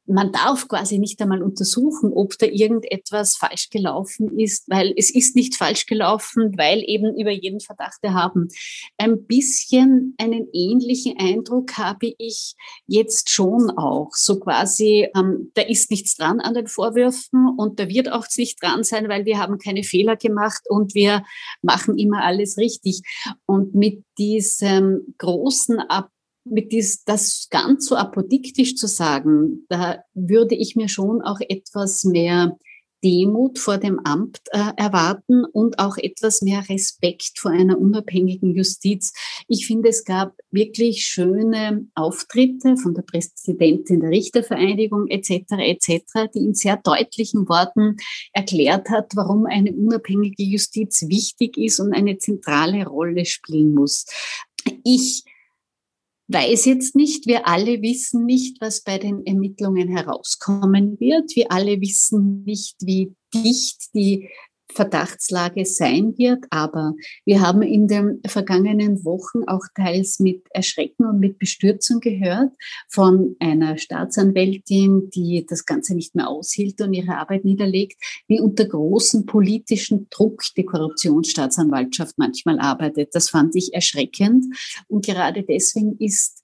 man 0.06 0.32
darf 0.32 0.68
quasi 0.68 0.98
nicht 0.98 1.20
einmal 1.20 1.42
untersuchen, 1.42 2.12
ob 2.12 2.38
da 2.38 2.46
irgendetwas 2.46 3.36
falsch 3.36 3.70
gelaufen 3.70 4.38
ist, 4.38 4.68
weil 4.68 4.92
es 4.96 5.14
ist 5.14 5.36
nicht 5.36 5.56
falsch 5.56 5.86
gelaufen, 5.86 6.56
weil 6.56 6.82
eben 6.86 7.18
über 7.18 7.30
jeden 7.30 7.60
Verdacht 7.60 7.98
erhaben. 8.02 8.48
Ein 8.98 9.24
bisschen 9.26 10.14
einen 10.18 10.46
ähnlichen 10.52 11.16
Eindruck 11.18 11.76
habe 11.78 12.14
ich 12.18 12.54
jetzt 12.86 13.30
schon 13.30 13.70
auch. 13.70 14.10
So 14.12 14.38
quasi, 14.38 15.08
ähm, 15.16 15.50
da 15.54 15.62
ist 15.62 15.90
nichts 15.90 16.16
dran 16.16 16.40
an 16.40 16.54
den 16.54 16.66
Vorwürfen 16.66 17.48
und 17.56 17.80
da 17.80 17.88
wird 17.88 18.10
auch 18.10 18.26
nicht 18.36 18.62
dran 18.62 18.84
sein, 18.84 19.08
weil 19.08 19.24
wir 19.24 19.38
haben 19.38 19.58
keine 19.58 19.82
Fehler 19.82 20.16
gemacht 20.16 20.62
und 20.68 20.94
wir 20.94 21.24
machen 21.62 21.98
immer 21.98 22.22
alles 22.24 22.56
richtig. 22.58 23.02
Und 23.46 23.74
mit 23.74 24.04
diesem 24.18 25.14
großen 25.18 25.78
Ab 25.80 26.10
mit 26.50 26.72
dies, 26.72 27.04
das 27.04 27.48
ganz 27.50 27.86
so 27.86 27.96
apodiktisch 27.96 28.76
zu 28.76 28.86
sagen, 28.86 29.66
da 29.68 30.02
würde 30.14 30.54
ich 30.54 30.76
mir 30.76 30.88
schon 30.88 31.22
auch 31.22 31.40
etwas 31.40 32.04
mehr 32.04 32.56
Demut 33.04 33.58
vor 33.58 33.78
dem 33.78 34.00
Amt 34.00 34.40
äh, 34.50 34.72
erwarten 34.76 35.44
und 35.44 35.78
auch 35.78 35.96
etwas 35.96 36.42
mehr 36.42 36.68
Respekt 36.68 37.38
vor 37.38 37.50
einer 37.50 37.78
unabhängigen 37.78 38.54
Justiz. 38.54 39.12
Ich 39.46 39.66
finde, 39.66 39.90
es 39.90 40.04
gab 40.04 40.34
wirklich 40.50 41.04
schöne 41.04 41.86
Auftritte 41.94 42.76
von 42.76 42.94
der 42.94 43.02
Präsidentin 43.02 44.00
der 44.00 44.10
Richtervereinigung 44.10 45.06
etc. 45.08 45.44
etc., 45.58 46.30
die 46.34 46.40
in 46.40 46.54
sehr 46.54 46.78
deutlichen 46.78 47.48
Worten 47.48 47.96
erklärt 48.32 48.88
hat, 48.88 49.12
warum 49.14 49.46
eine 49.46 49.72
unabhängige 49.72 50.42
Justiz 50.42 51.02
wichtig 51.08 51.58
ist 51.58 51.78
und 51.78 51.92
eine 51.92 52.18
zentrale 52.18 52.86
Rolle 52.86 53.24
spielen 53.24 53.74
muss. 53.74 54.06
Ich 54.82 55.22
weiß 56.28 56.64
jetzt 56.64 56.96
nicht, 56.96 57.26
wir 57.26 57.46
alle 57.46 57.82
wissen 57.82 58.24
nicht, 58.24 58.60
was 58.60 58.82
bei 58.82 58.98
den 58.98 59.24
Ermittlungen 59.26 59.88
herauskommen 59.88 60.98
wird. 60.98 61.34
Wir 61.36 61.52
alle 61.52 61.80
wissen 61.80 62.44
nicht, 62.44 62.76
wie 62.82 63.14
dicht 63.32 63.94
die 63.94 64.28
Verdachtslage 64.76 65.64
sein 65.64 66.16
wird. 66.18 66.44
Aber 66.50 66.94
wir 67.24 67.40
haben 67.40 67.62
in 67.62 67.88
den 67.88 68.20
vergangenen 68.26 69.04
Wochen 69.04 69.44
auch 69.46 69.64
teils 69.74 70.20
mit 70.20 70.44
Erschrecken 70.50 71.06
und 71.06 71.18
mit 71.18 71.38
Bestürzung 71.38 72.00
gehört 72.00 72.52
von 72.88 73.36
einer 73.40 73.78
Staatsanwältin, 73.78 75.10
die 75.10 75.44
das 75.48 75.64
Ganze 75.64 75.94
nicht 75.94 76.14
mehr 76.14 76.28
aushielt 76.28 76.80
und 76.80 76.92
ihre 76.92 77.16
Arbeit 77.16 77.44
niederlegt, 77.44 78.00
wie 78.28 78.40
unter 78.40 78.66
großem 78.66 79.26
politischen 79.26 80.08
Druck 80.10 80.42
die 80.56 80.64
Korruptionsstaatsanwaltschaft 80.64 82.18
manchmal 82.18 82.60
arbeitet. 82.60 83.14
Das 83.14 83.30
fand 83.30 83.56
ich 83.56 83.72
erschreckend. 83.72 84.44
Und 84.88 85.04
gerade 85.06 85.42
deswegen 85.42 85.96
ist 85.98 86.42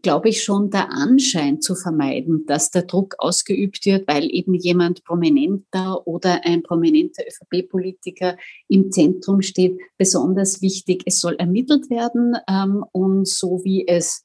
glaube 0.00 0.30
ich, 0.30 0.42
schon 0.42 0.70
der 0.70 0.90
Anschein 0.90 1.60
zu 1.60 1.74
vermeiden, 1.74 2.46
dass 2.46 2.70
der 2.70 2.82
Druck 2.82 3.14
ausgeübt 3.18 3.84
wird, 3.84 4.08
weil 4.08 4.24
eben 4.34 4.54
jemand 4.54 5.04
prominenter 5.04 6.06
oder 6.06 6.40
ein 6.44 6.62
prominenter 6.62 7.24
ÖVP-Politiker 7.26 8.36
im 8.68 8.90
Zentrum 8.90 9.42
steht, 9.42 9.78
besonders 9.98 10.62
wichtig. 10.62 11.02
Es 11.04 11.20
soll 11.20 11.34
ermittelt 11.34 11.90
werden 11.90 12.36
ähm, 12.48 12.84
und 12.92 13.28
so 13.28 13.60
wie 13.64 13.86
es 13.86 14.24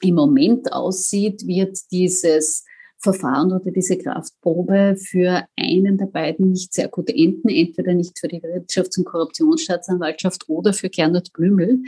im 0.00 0.14
Moment 0.14 0.72
aussieht, 0.72 1.46
wird 1.46 1.78
dieses 1.90 2.64
Verfahren 3.02 3.52
oder 3.52 3.72
diese 3.72 3.98
Kraftprobe 3.98 4.96
für 4.96 5.44
einen 5.56 5.98
der 5.98 6.06
beiden 6.06 6.50
nicht 6.50 6.72
sehr 6.72 6.88
gut 6.88 7.10
enden, 7.10 7.48
entweder 7.48 7.94
nicht 7.94 8.18
für 8.18 8.28
die 8.28 8.40
Wirtschafts- 8.40 8.98
und 8.98 9.06
Korruptionsstaatsanwaltschaft 9.06 10.48
oder 10.48 10.72
für 10.72 10.88
Gernot 10.88 11.32
Blümel. 11.32 11.82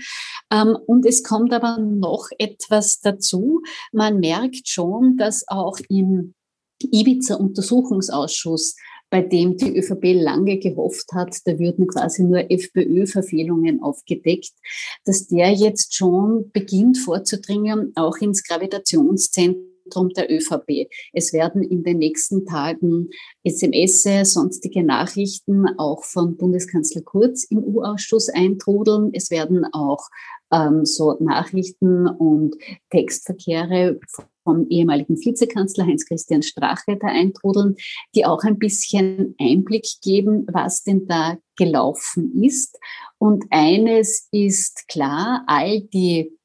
Ähm, 0.50 0.76
und 0.86 1.06
es 1.06 1.22
kommt 1.22 1.52
aber 1.52 1.78
noch 1.78 2.28
etwas 2.38 3.00
dazu. 3.00 3.62
Man 3.92 4.18
merkt 4.18 4.68
schon, 4.68 5.16
dass 5.16 5.44
auch 5.46 5.78
im 5.88 6.34
Ibiza-Untersuchungsausschuss 6.82 8.76
bei 9.10 9.22
dem 9.22 9.56
die 9.56 9.78
ÖVP 9.78 10.20
lange 10.20 10.58
gehofft 10.58 11.12
hat, 11.12 11.36
da 11.44 11.56
würden 11.56 11.86
quasi 11.86 12.24
nur 12.24 12.50
FPÖ-Verfehlungen 12.50 13.80
aufgedeckt, 13.80 14.50
dass 15.04 15.28
der 15.28 15.52
jetzt 15.52 15.94
schon 15.94 16.50
beginnt 16.50 16.98
vorzudringen, 16.98 17.92
auch 17.94 18.16
ins 18.16 18.42
Gravitationszentrum 18.42 19.73
Zentrum 19.84 20.08
der 20.10 20.30
ÖVP. 20.30 20.88
Es 21.12 21.32
werden 21.32 21.62
in 21.62 21.82
den 21.82 21.98
nächsten 21.98 22.46
Tagen 22.46 23.10
SMS, 23.42 24.02
sonstige 24.24 24.82
Nachrichten 24.82 25.66
auch 25.78 26.04
von 26.04 26.36
Bundeskanzler 26.36 27.02
Kurz 27.02 27.44
im 27.44 27.58
U-Ausschuss 27.58 28.28
eintrudeln. 28.28 29.10
Es 29.12 29.30
werden 29.30 29.66
auch 29.72 30.08
ähm, 30.52 30.84
so 30.84 31.16
Nachrichten 31.20 32.06
und 32.06 32.56
Textverkehre 32.90 34.00
vom 34.42 34.66
ehemaligen 34.68 35.16
Vizekanzler 35.16 35.86
Heinz-Christian 35.86 36.42
Strache 36.42 36.98
da 37.00 37.08
eintrudeln, 37.08 37.76
die 38.14 38.26
auch 38.26 38.42
ein 38.42 38.58
bisschen 38.58 39.34
Einblick 39.38 39.86
geben, 40.02 40.46
was 40.52 40.82
denn 40.82 41.06
da 41.06 41.38
gelaufen 41.56 42.42
ist. 42.42 42.78
Und 43.18 43.44
eines 43.50 44.28
ist 44.32 44.86
klar, 44.88 45.44
all 45.46 45.80
die 45.80 46.36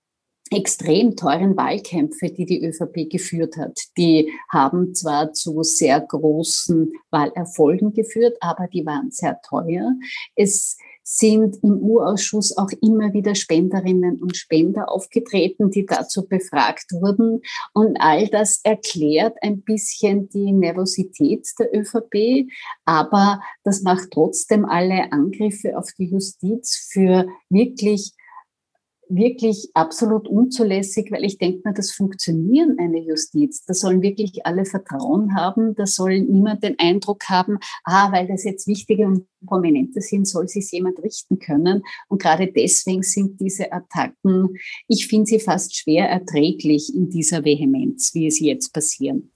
extrem 0.51 1.15
teuren 1.15 1.55
Wahlkämpfe, 1.55 2.29
die 2.29 2.45
die 2.45 2.63
ÖVP 2.65 3.09
geführt 3.09 3.57
hat. 3.57 3.79
Die 3.97 4.31
haben 4.49 4.93
zwar 4.93 5.33
zu 5.33 5.63
sehr 5.63 6.01
großen 6.01 6.91
Wahlerfolgen 7.11 7.93
geführt, 7.93 8.37
aber 8.41 8.67
die 8.67 8.85
waren 8.85 9.11
sehr 9.11 9.39
teuer. 9.41 9.93
Es 10.35 10.77
sind 11.11 11.57
im 11.63 11.81
U-Ausschuss 11.81 12.55
auch 12.55 12.69
immer 12.81 13.13
wieder 13.13 13.33
Spenderinnen 13.33 14.21
und 14.21 14.37
Spender 14.37 14.91
aufgetreten, 14.91 15.71
die 15.71 15.85
dazu 15.87 16.27
befragt 16.27 16.91
wurden. 16.91 17.41
Und 17.73 17.97
all 17.99 18.27
das 18.27 18.59
erklärt 18.63 19.35
ein 19.41 19.63
bisschen 19.63 20.29
die 20.29 20.51
Nervosität 20.51 21.47
der 21.57 21.75
ÖVP. 21.75 22.47
Aber 22.85 23.41
das 23.63 23.81
macht 23.81 24.11
trotzdem 24.11 24.65
alle 24.65 25.11
Angriffe 25.11 25.79
auf 25.79 25.89
die 25.97 26.11
Justiz 26.11 26.89
für 26.91 27.27
wirklich 27.49 28.13
wirklich 29.09 29.69
absolut 29.73 30.27
unzulässig, 30.27 31.11
weil 31.11 31.25
ich 31.25 31.37
denke 31.37 31.67
mir, 31.67 31.73
das 31.73 31.91
Funktionieren 31.91 32.77
einer 32.79 32.99
Justiz, 32.99 33.65
da 33.65 33.73
sollen 33.73 34.01
wirklich 34.01 34.45
alle 34.45 34.65
Vertrauen 34.65 35.35
haben, 35.35 35.75
da 35.75 35.85
soll 35.85 36.21
niemand 36.21 36.63
den 36.63 36.77
Eindruck 36.77 37.23
haben, 37.27 37.57
ah, 37.83 38.11
weil 38.11 38.27
das 38.27 38.43
jetzt 38.43 38.67
wichtige 38.67 39.07
und 39.07 39.25
prominente 39.45 40.01
sind, 40.01 40.27
soll 40.27 40.47
sich 40.47 40.71
jemand 40.71 41.01
richten 41.01 41.39
können. 41.39 41.83
Und 42.07 42.21
gerade 42.21 42.51
deswegen 42.51 43.03
sind 43.03 43.41
diese 43.41 43.71
Attacken, 43.73 44.55
ich 44.87 45.07
finde 45.07 45.25
sie 45.25 45.39
fast 45.39 45.75
schwer 45.75 46.07
erträglich 46.09 46.93
in 46.93 47.09
dieser 47.09 47.43
Vehemenz, 47.43 48.13
wie 48.13 48.29
sie 48.29 48.47
jetzt 48.47 48.73
passieren. 48.73 49.31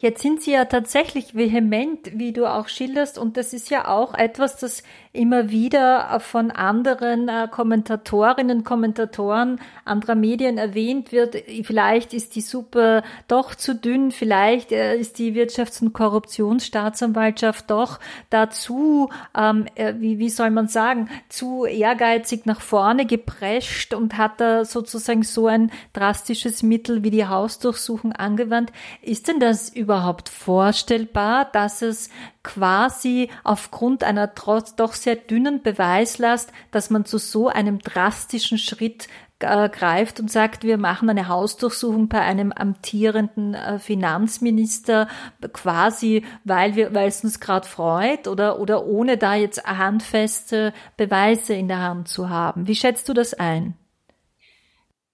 Jetzt 0.00 0.22
sind 0.22 0.40
Sie 0.40 0.52
ja 0.52 0.64
tatsächlich 0.64 1.34
vehement, 1.34 2.16
wie 2.16 2.32
du 2.32 2.48
auch 2.48 2.68
schilderst, 2.68 3.18
und 3.18 3.36
das 3.36 3.52
ist 3.52 3.68
ja 3.68 3.88
auch 3.88 4.14
etwas, 4.14 4.56
das 4.56 4.84
immer 5.18 5.50
wieder 5.50 6.20
von 6.20 6.50
anderen 6.52 7.28
äh, 7.28 7.48
Kommentatorinnen, 7.50 8.62
Kommentatoren 8.62 9.60
anderer 9.84 10.14
Medien 10.14 10.58
erwähnt 10.58 11.10
wird. 11.10 11.36
Vielleicht 11.64 12.14
ist 12.14 12.36
die 12.36 12.40
Suppe 12.40 13.02
doch 13.26 13.54
zu 13.56 13.74
dünn, 13.74 14.12
vielleicht 14.12 14.70
äh, 14.70 14.96
ist 14.96 15.18
die 15.18 15.34
Wirtschafts- 15.34 15.82
und 15.82 15.92
Korruptionsstaatsanwaltschaft 15.92 17.68
doch 17.68 17.98
dazu, 18.30 19.10
ähm, 19.36 19.66
äh, 19.74 19.94
wie, 19.98 20.20
wie 20.20 20.30
soll 20.30 20.50
man 20.50 20.68
sagen, 20.68 21.10
zu 21.28 21.64
ehrgeizig 21.64 22.46
nach 22.46 22.60
vorne 22.60 23.04
geprescht 23.04 23.94
und 23.94 24.16
hat 24.16 24.40
da 24.40 24.64
sozusagen 24.64 25.24
so 25.24 25.48
ein 25.48 25.72
drastisches 25.92 26.62
Mittel 26.62 27.02
wie 27.02 27.10
die 27.10 27.26
Hausdurchsuchung 27.26 28.12
angewandt. 28.12 28.72
Ist 29.02 29.26
denn 29.26 29.40
das 29.40 29.68
überhaupt 29.68 30.28
vorstellbar, 30.28 31.46
dass 31.52 31.82
es 31.82 32.08
quasi 32.48 33.28
aufgrund 33.44 34.02
einer 34.04 34.34
trotz 34.34 34.74
doch 34.74 34.94
sehr 34.94 35.16
dünnen 35.16 35.62
Beweislast, 35.62 36.50
dass 36.70 36.88
man 36.88 37.04
zu 37.04 37.18
so 37.18 37.48
einem 37.48 37.78
drastischen 37.78 38.56
Schritt 38.56 39.06
äh, 39.40 39.68
greift 39.68 40.18
und 40.18 40.30
sagt, 40.30 40.64
wir 40.64 40.78
machen 40.78 41.10
eine 41.10 41.28
Hausdurchsuchung 41.28 42.08
bei 42.08 42.20
einem 42.20 42.50
amtierenden 42.50 43.52
äh, 43.52 43.78
Finanzminister 43.78 45.08
quasi, 45.52 46.24
weil 46.44 46.74
wir, 46.74 46.94
weil 46.94 47.08
es 47.08 47.22
uns 47.22 47.38
gerade 47.38 47.68
freut 47.68 48.26
oder, 48.28 48.60
oder 48.60 48.86
ohne 48.86 49.18
da 49.18 49.34
jetzt 49.34 49.66
handfeste 49.66 50.72
Beweise 50.96 51.52
in 51.52 51.68
der 51.68 51.82
Hand 51.82 52.08
zu 52.08 52.30
haben. 52.30 52.66
Wie 52.66 52.74
schätzt 52.74 53.10
du 53.10 53.12
das 53.12 53.34
ein? 53.34 53.76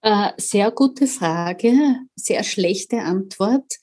Äh, 0.01 0.31
sehr 0.37 0.71
gute 0.71 1.05
Frage, 1.05 1.73
sehr 2.15 2.43
schlechte 2.43 2.99
Antwort. 2.99 3.73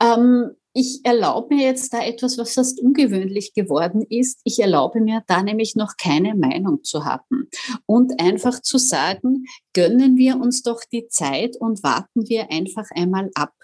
Ähm, 0.00 0.52
ich 0.76 1.00
erlaube 1.04 1.54
mir 1.54 1.68
jetzt 1.68 1.94
da 1.94 2.04
etwas, 2.04 2.36
was 2.36 2.54
fast 2.54 2.80
ungewöhnlich 2.80 3.54
geworden 3.54 4.02
ist. 4.02 4.40
Ich 4.42 4.58
erlaube 4.58 5.00
mir 5.00 5.22
da 5.28 5.40
nämlich 5.42 5.76
noch 5.76 5.96
keine 5.96 6.34
Meinung 6.34 6.82
zu 6.82 7.04
haben 7.04 7.48
und 7.86 8.20
einfach 8.20 8.60
zu 8.60 8.78
sagen, 8.78 9.44
gönnen 9.72 10.16
wir 10.16 10.36
uns 10.36 10.62
doch 10.62 10.80
die 10.92 11.06
Zeit 11.06 11.56
und 11.56 11.84
warten 11.84 12.28
wir 12.28 12.50
einfach 12.50 12.90
einmal 12.90 13.30
ab. 13.34 13.54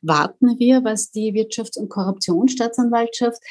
Warten 0.00 0.58
wir, 0.58 0.84
was 0.84 1.10
die 1.10 1.32
Wirtschafts- 1.34 1.78
und 1.78 1.90
Korruptionsstaatsanwaltschaft 1.90 3.42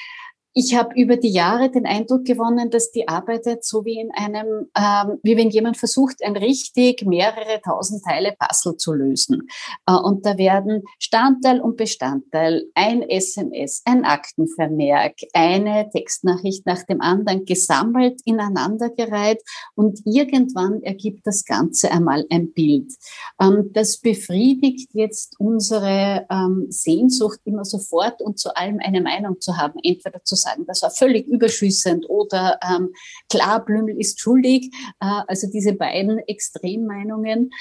ich 0.53 0.75
habe 0.75 0.93
über 0.95 1.17
die 1.17 1.31
Jahre 1.31 1.71
den 1.71 1.85
Eindruck 1.85 2.25
gewonnen, 2.25 2.69
dass 2.69 2.91
die 2.91 3.07
arbeitet 3.07 3.63
so 3.63 3.85
wie 3.85 3.99
in 3.99 4.11
einem, 4.11 4.69
ähm, 4.77 5.19
wie 5.23 5.35
wenn 5.35 5.49
jemand 5.49 5.77
versucht, 5.77 6.23
ein 6.23 6.37
richtig 6.37 7.05
mehrere 7.05 7.59
tausend 7.61 8.03
Teile 8.03 8.35
Puzzle 8.37 8.77
zu 8.77 8.93
lösen. 8.93 9.47
Äh, 9.87 9.93
und 9.93 10.25
da 10.25 10.37
werden 10.37 10.83
Standteil 10.99 11.59
und 11.59 11.77
Bestandteil, 11.77 12.65
ein 12.75 13.01
SMS, 13.01 13.81
ein 13.85 14.05
Aktenvermerk, 14.05 15.15
eine 15.33 15.89
Textnachricht 15.89 16.67
nach 16.67 16.83
dem 16.83 17.01
anderen 17.01 17.45
gesammelt, 17.45 18.21
ineinandergereiht 18.25 19.41
und 19.73 20.01
irgendwann 20.05 20.83
ergibt 20.83 21.25
das 21.25 21.45
Ganze 21.45 21.91
einmal 21.91 22.25
ein 22.29 22.53
Bild. 22.53 22.93
Ähm, 23.41 23.71
das 23.73 23.97
befriedigt 23.97 24.89
jetzt 24.93 25.39
unsere 25.39 26.27
ähm, 26.29 26.67
Sehnsucht, 26.69 27.39
immer 27.43 27.65
sofort 27.65 28.21
und 28.21 28.37
zu 28.37 28.55
allem 28.55 28.79
eine 28.79 29.01
Meinung 29.01 29.41
zu 29.41 29.57
haben, 29.57 29.79
entweder 29.83 30.23
zu 30.23 30.42
sagen, 30.43 30.65
das 30.65 30.81
war 30.81 30.91
völlig 30.91 31.27
überschüssend 31.27 32.09
oder 32.09 32.59
ähm, 32.63 32.93
klar, 33.29 33.63
Blümel 33.63 33.99
ist 33.99 34.19
schuldig. 34.19 34.73
Äh, 34.99 35.21
also 35.27 35.47
diese 35.47 35.73
beiden 35.73 36.19
Extremmeinungen 36.19 37.51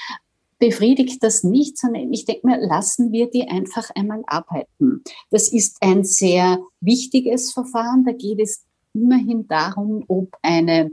befriedigt 0.59 1.21
das 1.21 1.43
nicht, 1.43 1.77
sondern 1.77 2.13
ich 2.13 2.25
denke 2.25 2.47
mir, 2.47 2.57
lassen 2.65 3.11
wir 3.11 3.29
die 3.29 3.47
einfach 3.49 3.89
einmal 3.95 4.23
arbeiten. 4.27 5.03
Das 5.29 5.51
ist 5.51 5.77
ein 5.81 6.05
sehr 6.05 6.59
wichtiges 6.79 7.51
Verfahren. 7.51 8.05
Da 8.05 8.13
geht 8.13 8.39
es 8.39 8.63
immerhin 8.93 9.47
darum, 9.47 10.05
ob 10.07 10.37
eine 10.41 10.91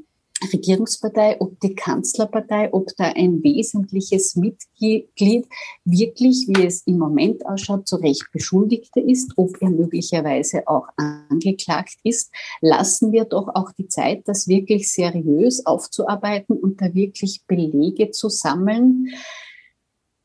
Regierungspartei, 0.52 1.36
ob 1.40 1.60
die 1.60 1.74
Kanzlerpartei, 1.74 2.72
ob 2.72 2.88
da 2.96 3.04
ein 3.04 3.42
wesentliches 3.42 4.36
Mitglied 4.36 5.46
wirklich, 5.84 6.46
wie 6.48 6.66
es 6.66 6.82
im 6.86 6.98
Moment 6.98 7.44
ausschaut, 7.46 7.86
zu 7.86 7.96
Recht 7.96 8.26
Beschuldigter 8.32 9.02
ist, 9.02 9.32
ob 9.36 9.60
er 9.60 9.70
möglicherweise 9.70 10.66
auch 10.66 10.88
angeklagt 10.96 11.96
ist, 12.04 12.32
lassen 12.60 13.12
wir 13.12 13.24
doch 13.24 13.48
auch 13.48 13.72
die 13.72 13.88
Zeit, 13.88 14.26
das 14.26 14.48
wirklich 14.48 14.92
seriös 14.92 15.66
aufzuarbeiten 15.66 16.56
und 16.56 16.80
da 16.80 16.94
wirklich 16.94 17.42
Belege 17.46 18.10
zu 18.10 18.28
sammeln. 18.28 19.08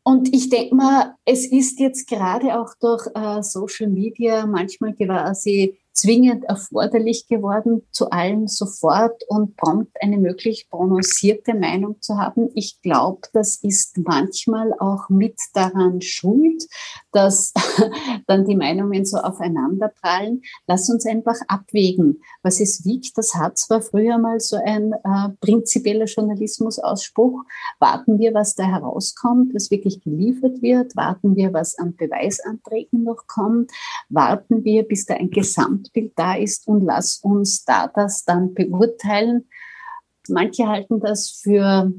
Und 0.04 0.34
ich 0.36 0.50
denke 0.50 0.76
mal, 0.76 1.16
es 1.26 1.48
ist 1.48 1.80
jetzt 1.80 2.08
gerade 2.08 2.60
auch 2.60 2.76
durch 2.80 3.08
äh, 3.16 3.42
Social 3.42 3.90
Media 3.90 4.46
manchmal 4.46 4.94
quasi 4.94 5.80
zwingend 5.96 6.44
erforderlich 6.44 7.28
geworden, 7.28 7.82
zu 7.92 8.10
allem 8.10 8.48
sofort 8.48 9.24
und 9.30 9.56
prompt 9.56 9.96
eine 10.02 10.18
möglich 10.18 10.68
prononcierte 10.70 11.54
Meinung 11.54 12.02
zu 12.02 12.18
haben. 12.18 12.50
Ich 12.54 12.82
glaube, 12.82 13.22
das 13.32 13.56
ist 13.64 13.98
manchmal 13.98 14.74
auch 14.78 15.10
mit 15.10 15.40
daran 15.54 16.02
schuld, 16.02 16.68
dass 17.14 17.54
dann 18.28 18.46
die 18.46 18.58
Meinungen 18.58 19.06
so 19.06 19.18
aufeinander 19.18 19.88
prallen. 19.88 20.42
Lass 20.68 20.90
uns 20.90 21.06
einfach 21.06 21.38
abwägen, 21.48 22.22
was 22.44 22.60
es 22.60 22.84
wiegt. 22.84 23.18
Das 23.18 23.34
hat 23.36 23.58
zwar 23.58 23.82
früher 23.82 24.18
mal 24.18 24.42
so 24.42 24.58
ein 24.58 24.92
äh, 24.92 25.30
prinzipieller 25.40 26.06
Journalismusausspruch. 26.06 27.42
Warten 27.80 28.20
wir, 28.20 28.34
was 28.34 28.56
da 28.56 28.66
herauskommt, 28.66 29.56
was 29.56 29.72
wirklich 29.72 30.02
geliefert 30.02 30.62
wird. 30.62 30.98
Warten 30.98 31.38
wir, 31.38 31.54
was 31.54 31.78
an 31.78 31.96
Beweisanträgen 31.96 33.04
noch 33.04 33.28
kommt. 33.28 33.72
Warten 34.10 34.66
wir, 34.66 34.84
bis 34.84 35.06
da 35.06 35.14
ein 35.14 35.30
Gesamt 35.30 35.85
Gesamtbild 35.86 36.14
da 36.16 36.36
ist 36.36 36.68
und 36.68 36.84
lass 36.84 37.20
uns 37.20 37.64
da 37.66 37.88
das 37.88 38.24
dann 38.26 38.54
beurteilen. 38.54 39.48
Manche 40.28 40.68
halten 40.68 41.00
das 41.00 41.40
für 41.44 41.92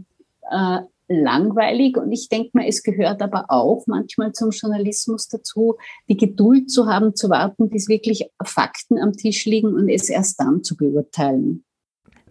äh, 0.51 0.79
langweilig 1.09 1.97
und 1.97 2.11
ich 2.11 2.29
denke 2.29 2.51
mal, 2.55 2.67
es 2.67 2.83
gehört 2.83 3.23
aber 3.23 3.47
auch 3.49 3.85
manchmal 3.87 4.33
zum 4.33 4.51
Journalismus 4.51 5.29
dazu, 5.29 5.77
die 6.09 6.17
Geduld 6.17 6.71
zu 6.71 6.87
haben, 6.87 7.15
zu 7.15 7.31
warten, 7.31 7.69
bis 7.69 7.89
wirklich 7.89 8.29
Fakten 8.43 8.99
am 8.99 9.13
Tisch 9.13 9.45
liegen 9.45 9.75
und 9.75 9.89
es 9.89 10.09
erst 10.09 10.41
dann 10.41 10.65
zu 10.65 10.77
beurteilen. 10.77 11.65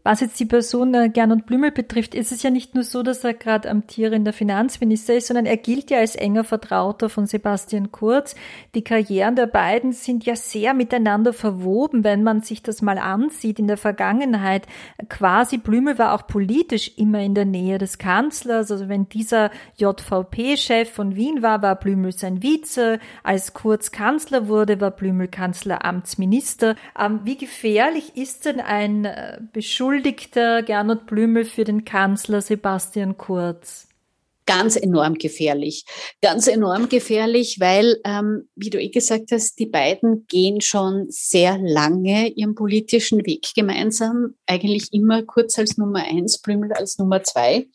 Was 0.08 0.20
jetzt 0.20 0.40
die 0.40 0.46
Person 0.46 0.94
äh, 0.94 1.10
Gernot 1.10 1.48
Blümel 1.48 1.72
betrifft, 1.72 2.14
ist 2.14 2.32
es 2.32 2.44
ja 2.44 2.52
nicht 2.52 2.76
nur 2.76 2.84
so, 2.84 3.02
dass 3.02 3.24
er 3.24 3.34
gerade 3.34 3.68
amtierender 3.72 4.34
Finanzminister 4.34 5.16
ist, 5.16 5.26
sondern 5.26 5.48
er 5.48 5.58
gilt 5.58 5.90
ja 5.90 5.98
als 5.98 6.16
enger 6.16 6.44
Vertrauter 6.44 7.10
von 7.10 7.26
Sebastian 7.26 7.92
Kurz. 7.92 8.36
Die 8.76 8.84
Karrieren 8.84 9.36
der 9.36 9.48
beiden 9.48 9.94
sind 9.94 10.24
ja 10.24 10.36
sehr 10.36 10.76
miteinander 10.76 11.34
verwoben, 11.34 12.04
wenn 12.04 12.22
man 12.22 12.42
sich 12.42 12.62
das 12.62 12.84
mal 12.84 13.00
ansieht 13.00 13.58
in 13.58 13.66
der 13.66 13.78
Vergangenheit. 13.78 14.68
Quasi 15.10 15.58
Blümel 15.58 15.98
war 15.98 16.14
auch 16.14 16.28
politisch 16.28 16.92
immer 16.98 17.22
in 17.22 17.34
der 17.34 17.46
Nähe 17.46 17.80
des 17.80 17.98
Kanzlers. 17.98 18.70
Also 18.70 18.88
wenn 18.88 19.10
dieser 19.10 19.50
JVP-Chef 19.78 20.88
von 20.88 21.16
Wien 21.16 21.42
war, 21.42 21.64
war 21.64 21.78
Blümel 21.78 22.12
sein 22.12 22.44
Vize. 22.44 23.00
Als 23.24 23.56
Kurz 23.56 23.92
Kanzler 23.92 24.48
wurde, 24.50 24.80
war 24.80 24.92
Blümel 24.92 25.30
Kanzleramtsminister. 25.30 26.76
Ähm, 26.96 27.22
wie 27.24 27.38
gefährlich 27.38 28.16
ist 28.16 28.46
denn 28.46 28.60
ein 28.60 29.06
äh, 29.06 29.40
Beschuldigter 29.52 29.95
beschuldigte 29.96 30.62
Gernot 30.66 31.06
Blümel 31.06 31.46
für 31.46 31.64
den 31.64 31.86
Kanzler 31.86 32.42
Sebastian 32.42 33.18
Kurz? 33.18 33.88
Ganz 34.46 34.76
enorm 34.76 35.14
gefährlich. 35.14 35.86
Ganz 36.22 36.48
enorm 36.48 36.90
gefährlich, 36.90 37.62
weil, 37.62 38.02
ähm, 38.04 38.50
wie 38.56 38.70
du 38.70 38.80
eh 38.80 38.90
gesagt 38.90 39.32
hast, 39.32 39.58
die 39.58 39.68
beiden 39.68 40.26
gehen 40.28 40.60
schon 40.60 41.06
sehr 41.08 41.58
lange 41.60 42.28
ihren 42.28 42.56
politischen 42.56 43.26
Weg 43.26 43.54
gemeinsam. 43.56 44.36
Eigentlich 44.48 44.92
immer 44.92 45.24
Kurz 45.24 45.58
als 45.58 45.78
Nummer 45.78 46.04
eins, 46.04 46.42
Blümel 46.42 46.74
als 46.74 46.98
Nummer 46.98 47.24
zwei. 47.24 47.68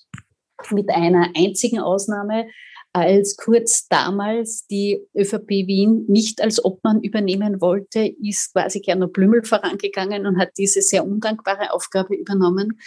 Mit 0.70 0.90
einer 0.90 1.30
einzigen 1.34 1.80
Ausnahme, 1.80 2.48
als 2.92 3.36
Kurz 3.36 3.86
damals 3.88 4.66
die 4.66 5.00
ÖVP 5.16 5.48
Wien 5.48 6.04
nicht 6.08 6.42
als 6.42 6.64
Obmann 6.64 7.02
übernehmen 7.02 7.60
wollte, 7.60 8.12
ist 8.20 8.52
quasi 8.52 8.80
Gernot 8.80 9.12
Blümel 9.12 9.44
vorangegangen 9.44 10.26
und 10.26 10.38
hat 10.38 10.50
diese 10.58 10.82
sehr 10.82 11.04
undankbare 11.04 11.72
Aufgabe 11.72 12.14
übernommen. 12.16 12.80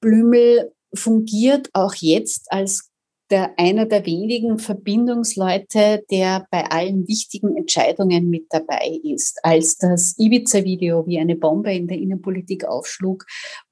Blümel 0.00 0.72
fungiert 0.94 1.68
auch 1.74 1.94
jetzt 1.94 2.50
als 2.50 2.90
der, 3.30 3.58
einer 3.58 3.86
der 3.86 4.06
wenigen 4.06 4.58
Verbindungsleute, 4.58 6.04
der 6.10 6.46
bei 6.50 6.64
allen 6.66 7.08
wichtigen 7.08 7.56
Entscheidungen 7.56 8.30
mit 8.30 8.46
dabei 8.50 9.00
ist. 9.02 9.40
Als 9.42 9.76
das 9.78 10.14
Ibiza-Video 10.16 11.06
wie 11.06 11.18
eine 11.18 11.36
Bombe 11.36 11.72
in 11.74 11.88
der 11.88 11.98
Innenpolitik 11.98 12.64
aufschlug, 12.64 13.26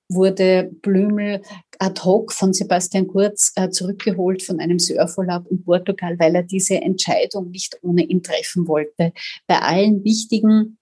wurde 0.09 0.71
Blümel 0.83 1.43
ad 1.79 2.01
hoc 2.05 2.33
von 2.33 2.53
Sebastian 2.53 3.07
Kurz 3.07 3.53
äh, 3.57 3.71
zurückgeholt 3.71 4.43
von 4.43 4.61
einem 4.61 4.79
Surfurlaub 4.79 5.47
in 5.51 5.65
Portugal, 5.65 6.19
weil 6.19 6.35
er 6.35 6.43
diese 6.43 6.77
Entscheidung 6.77 7.51
nicht 7.51 7.79
ohne 7.83 8.03
ihn 8.03 8.23
treffen 8.23 8.69
wollte. 8.69 9.13
Bei 9.47 9.61
allen 9.61 10.05
wichtigen 10.05 10.79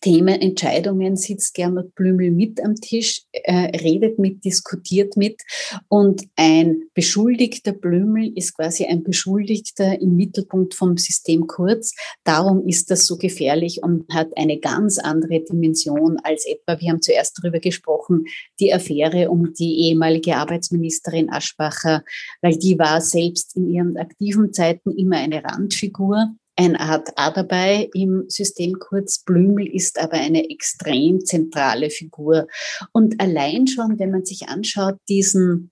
Themen, 0.00 0.40
Entscheidungen 0.40 1.16
sitzt 1.16 1.54
Gernot 1.54 1.94
Blümel 1.94 2.30
mit 2.30 2.62
am 2.64 2.74
Tisch, 2.74 3.22
äh, 3.32 3.76
redet 3.78 4.18
mit, 4.18 4.44
diskutiert 4.44 5.16
mit. 5.16 5.42
Und 5.88 6.22
ein 6.36 6.84
beschuldigter 6.94 7.72
Blümel 7.72 8.32
ist 8.34 8.56
quasi 8.56 8.86
ein 8.86 9.02
Beschuldigter 9.02 10.00
im 10.00 10.16
Mittelpunkt 10.16 10.74
vom 10.74 10.96
System 10.96 11.46
Kurz. 11.46 11.94
Darum 12.24 12.66
ist 12.66 12.90
das 12.90 13.06
so 13.06 13.18
gefährlich 13.18 13.82
und 13.82 14.10
hat 14.12 14.28
eine 14.36 14.58
ganz 14.58 14.98
andere 14.98 15.40
Dimension 15.40 16.18
als 16.22 16.46
etwa, 16.46 16.80
wir 16.80 16.90
haben 16.90 17.02
zuerst 17.02 17.38
darüber 17.38 17.60
gesprochen, 17.60 18.24
die 18.58 18.72
Affäre 18.72 19.30
um 19.30 19.52
die 19.52 19.88
ehemalige 19.88 20.36
Arbeitsministerin 20.36 21.30
Aschbacher, 21.30 22.04
weil 22.40 22.56
die 22.56 22.78
war 22.78 23.00
selbst 23.00 23.54
in 23.56 23.70
ihren 23.70 23.96
aktiven 23.98 24.52
Zeiten 24.52 24.92
immer 24.96 25.16
eine 25.16 25.44
Randfigur 25.44 26.34
eine 26.60 26.78
Art 26.78 27.08
A 27.16 27.30
dabei 27.30 27.88
im 27.94 28.24
System 28.28 28.78
Kurz. 28.78 29.24
Blümel 29.24 29.66
ist 29.66 29.98
aber 29.98 30.14
eine 30.14 30.50
extrem 30.50 31.24
zentrale 31.24 31.88
Figur. 31.90 32.46
Und 32.92 33.20
allein 33.20 33.66
schon, 33.66 33.98
wenn 33.98 34.10
man 34.10 34.24
sich 34.24 34.48
anschaut, 34.48 34.96
diesen 35.08 35.70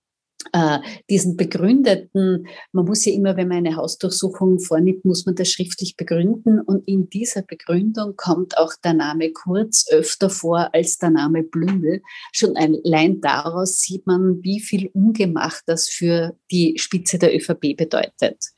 äh, 0.53 0.79
diesen 1.11 1.37
begründeten, 1.37 2.47
man 2.73 2.87
muss 2.87 3.05
ja 3.05 3.13
immer, 3.13 3.37
wenn 3.37 3.49
man 3.49 3.59
eine 3.59 3.77
Hausdurchsuchung 3.77 4.61
vornimmt, 4.61 5.05
muss 5.05 5.27
man 5.27 5.35
das 5.35 5.51
schriftlich 5.51 5.97
begründen. 5.97 6.61
Und 6.61 6.87
in 6.87 7.11
dieser 7.11 7.43
Begründung 7.43 8.15
kommt 8.17 8.57
auch 8.57 8.73
der 8.83 8.95
Name 8.95 9.33
Kurz 9.33 9.87
öfter 9.91 10.31
vor 10.31 10.73
als 10.73 10.97
der 10.97 11.11
Name 11.11 11.43
Blümel. 11.43 12.01
Schon 12.33 12.57
allein 12.57 13.21
daraus 13.21 13.81
sieht 13.81 14.07
man, 14.07 14.43
wie 14.43 14.61
viel 14.61 14.89
Ungemacht 14.95 15.65
das 15.67 15.89
für 15.89 16.37
die 16.51 16.77
Spitze 16.79 17.19
der 17.19 17.35
ÖVP 17.35 17.77
bedeutet. 17.77 18.53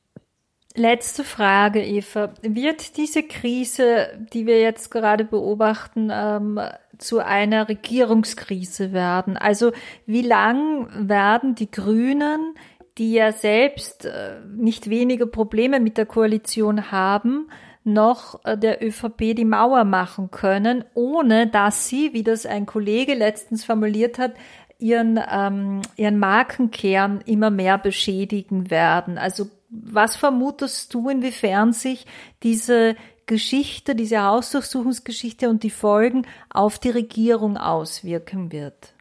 Letzte 0.76 1.24
Frage, 1.24 1.82
Eva. 1.82 2.32
Wird 2.42 2.96
diese 2.96 3.24
Krise, 3.24 4.08
die 4.32 4.46
wir 4.46 4.60
jetzt 4.60 4.90
gerade 4.90 5.24
beobachten, 5.24 6.10
ähm, 6.12 6.60
zu 6.96 7.18
einer 7.18 7.68
Regierungskrise 7.68 8.92
werden? 8.92 9.36
Also 9.36 9.72
wie 10.06 10.22
lang 10.22 10.88
werden 11.08 11.56
die 11.56 11.70
Grünen, 11.70 12.54
die 12.98 13.14
ja 13.14 13.32
selbst 13.32 14.04
äh, 14.04 14.36
nicht 14.54 14.88
wenige 14.88 15.26
Probleme 15.26 15.80
mit 15.80 15.98
der 15.98 16.06
Koalition 16.06 16.92
haben, 16.92 17.48
noch 17.82 18.44
äh, 18.44 18.56
der 18.56 18.80
ÖVP 18.84 19.34
die 19.34 19.44
Mauer 19.44 19.82
machen 19.82 20.30
können, 20.30 20.84
ohne 20.94 21.48
dass 21.48 21.88
sie, 21.88 22.12
wie 22.12 22.22
das 22.22 22.46
ein 22.46 22.66
Kollege 22.66 23.14
letztens 23.14 23.64
formuliert 23.64 24.20
hat, 24.20 24.34
ihren, 24.78 25.20
ähm, 25.30 25.82
ihren 25.96 26.18
Markenkern 26.18 27.22
immer 27.26 27.50
mehr 27.50 27.76
beschädigen 27.76 28.70
werden. 28.70 29.18
Also 29.18 29.46
was 29.70 30.16
vermutest 30.16 30.92
du, 30.94 31.08
inwiefern 31.08 31.72
sich 31.72 32.06
diese 32.42 32.96
Geschichte, 33.26 33.94
diese 33.94 34.22
Hausdurchsuchungsgeschichte 34.22 35.48
und 35.48 35.62
die 35.62 35.70
Folgen 35.70 36.26
auf 36.48 36.78
die 36.78 36.90
Regierung 36.90 37.56
auswirken 37.56 38.50
wird? 38.52 38.94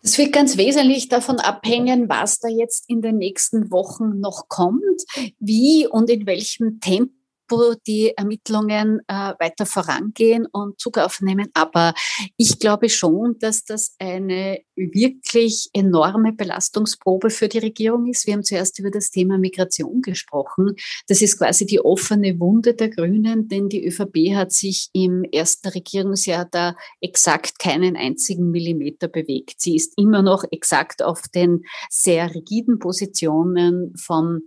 Es 0.00 0.16
wird 0.16 0.32
ganz 0.32 0.56
wesentlich 0.56 1.08
davon 1.08 1.40
abhängen, 1.40 2.08
was 2.08 2.38
da 2.38 2.48
jetzt 2.48 2.88
in 2.88 3.02
den 3.02 3.18
nächsten 3.18 3.70
Wochen 3.72 4.20
noch 4.20 4.48
kommt, 4.48 5.02
wie 5.40 5.88
und 5.88 6.08
in 6.08 6.24
welchem 6.26 6.80
Tempo 6.80 7.17
wo 7.48 7.74
die 7.86 8.12
Ermittlungen 8.16 9.00
äh, 9.08 9.34
weiter 9.38 9.66
vorangehen 9.66 10.46
und 10.46 10.80
Zug 10.80 10.98
aufnehmen. 10.98 11.48
Aber 11.54 11.94
ich 12.36 12.58
glaube 12.58 12.88
schon, 12.88 13.36
dass 13.38 13.64
das 13.64 13.94
eine 13.98 14.60
wirklich 14.76 15.70
enorme 15.72 16.32
Belastungsprobe 16.32 17.30
für 17.30 17.48
die 17.48 17.58
Regierung 17.58 18.06
ist. 18.06 18.26
Wir 18.26 18.34
haben 18.34 18.44
zuerst 18.44 18.78
über 18.78 18.90
das 18.90 19.10
Thema 19.10 19.38
Migration 19.38 20.02
gesprochen. 20.02 20.74
Das 21.08 21.22
ist 21.22 21.38
quasi 21.38 21.66
die 21.66 21.80
offene 21.80 22.38
Wunde 22.38 22.74
der 22.74 22.90
Grünen, 22.90 23.48
denn 23.48 23.68
die 23.68 23.86
ÖVP 23.86 24.34
hat 24.34 24.52
sich 24.52 24.90
im 24.92 25.24
ersten 25.24 25.68
Regierungsjahr 25.68 26.46
da 26.50 26.76
exakt 27.00 27.58
keinen 27.58 27.96
einzigen 27.96 28.50
Millimeter 28.50 29.08
bewegt. 29.08 29.60
Sie 29.60 29.76
ist 29.76 29.94
immer 29.96 30.22
noch 30.22 30.44
exakt 30.50 31.02
auf 31.02 31.22
den 31.34 31.64
sehr 31.90 32.34
rigiden 32.34 32.78
Positionen 32.78 33.94
von 33.96 34.42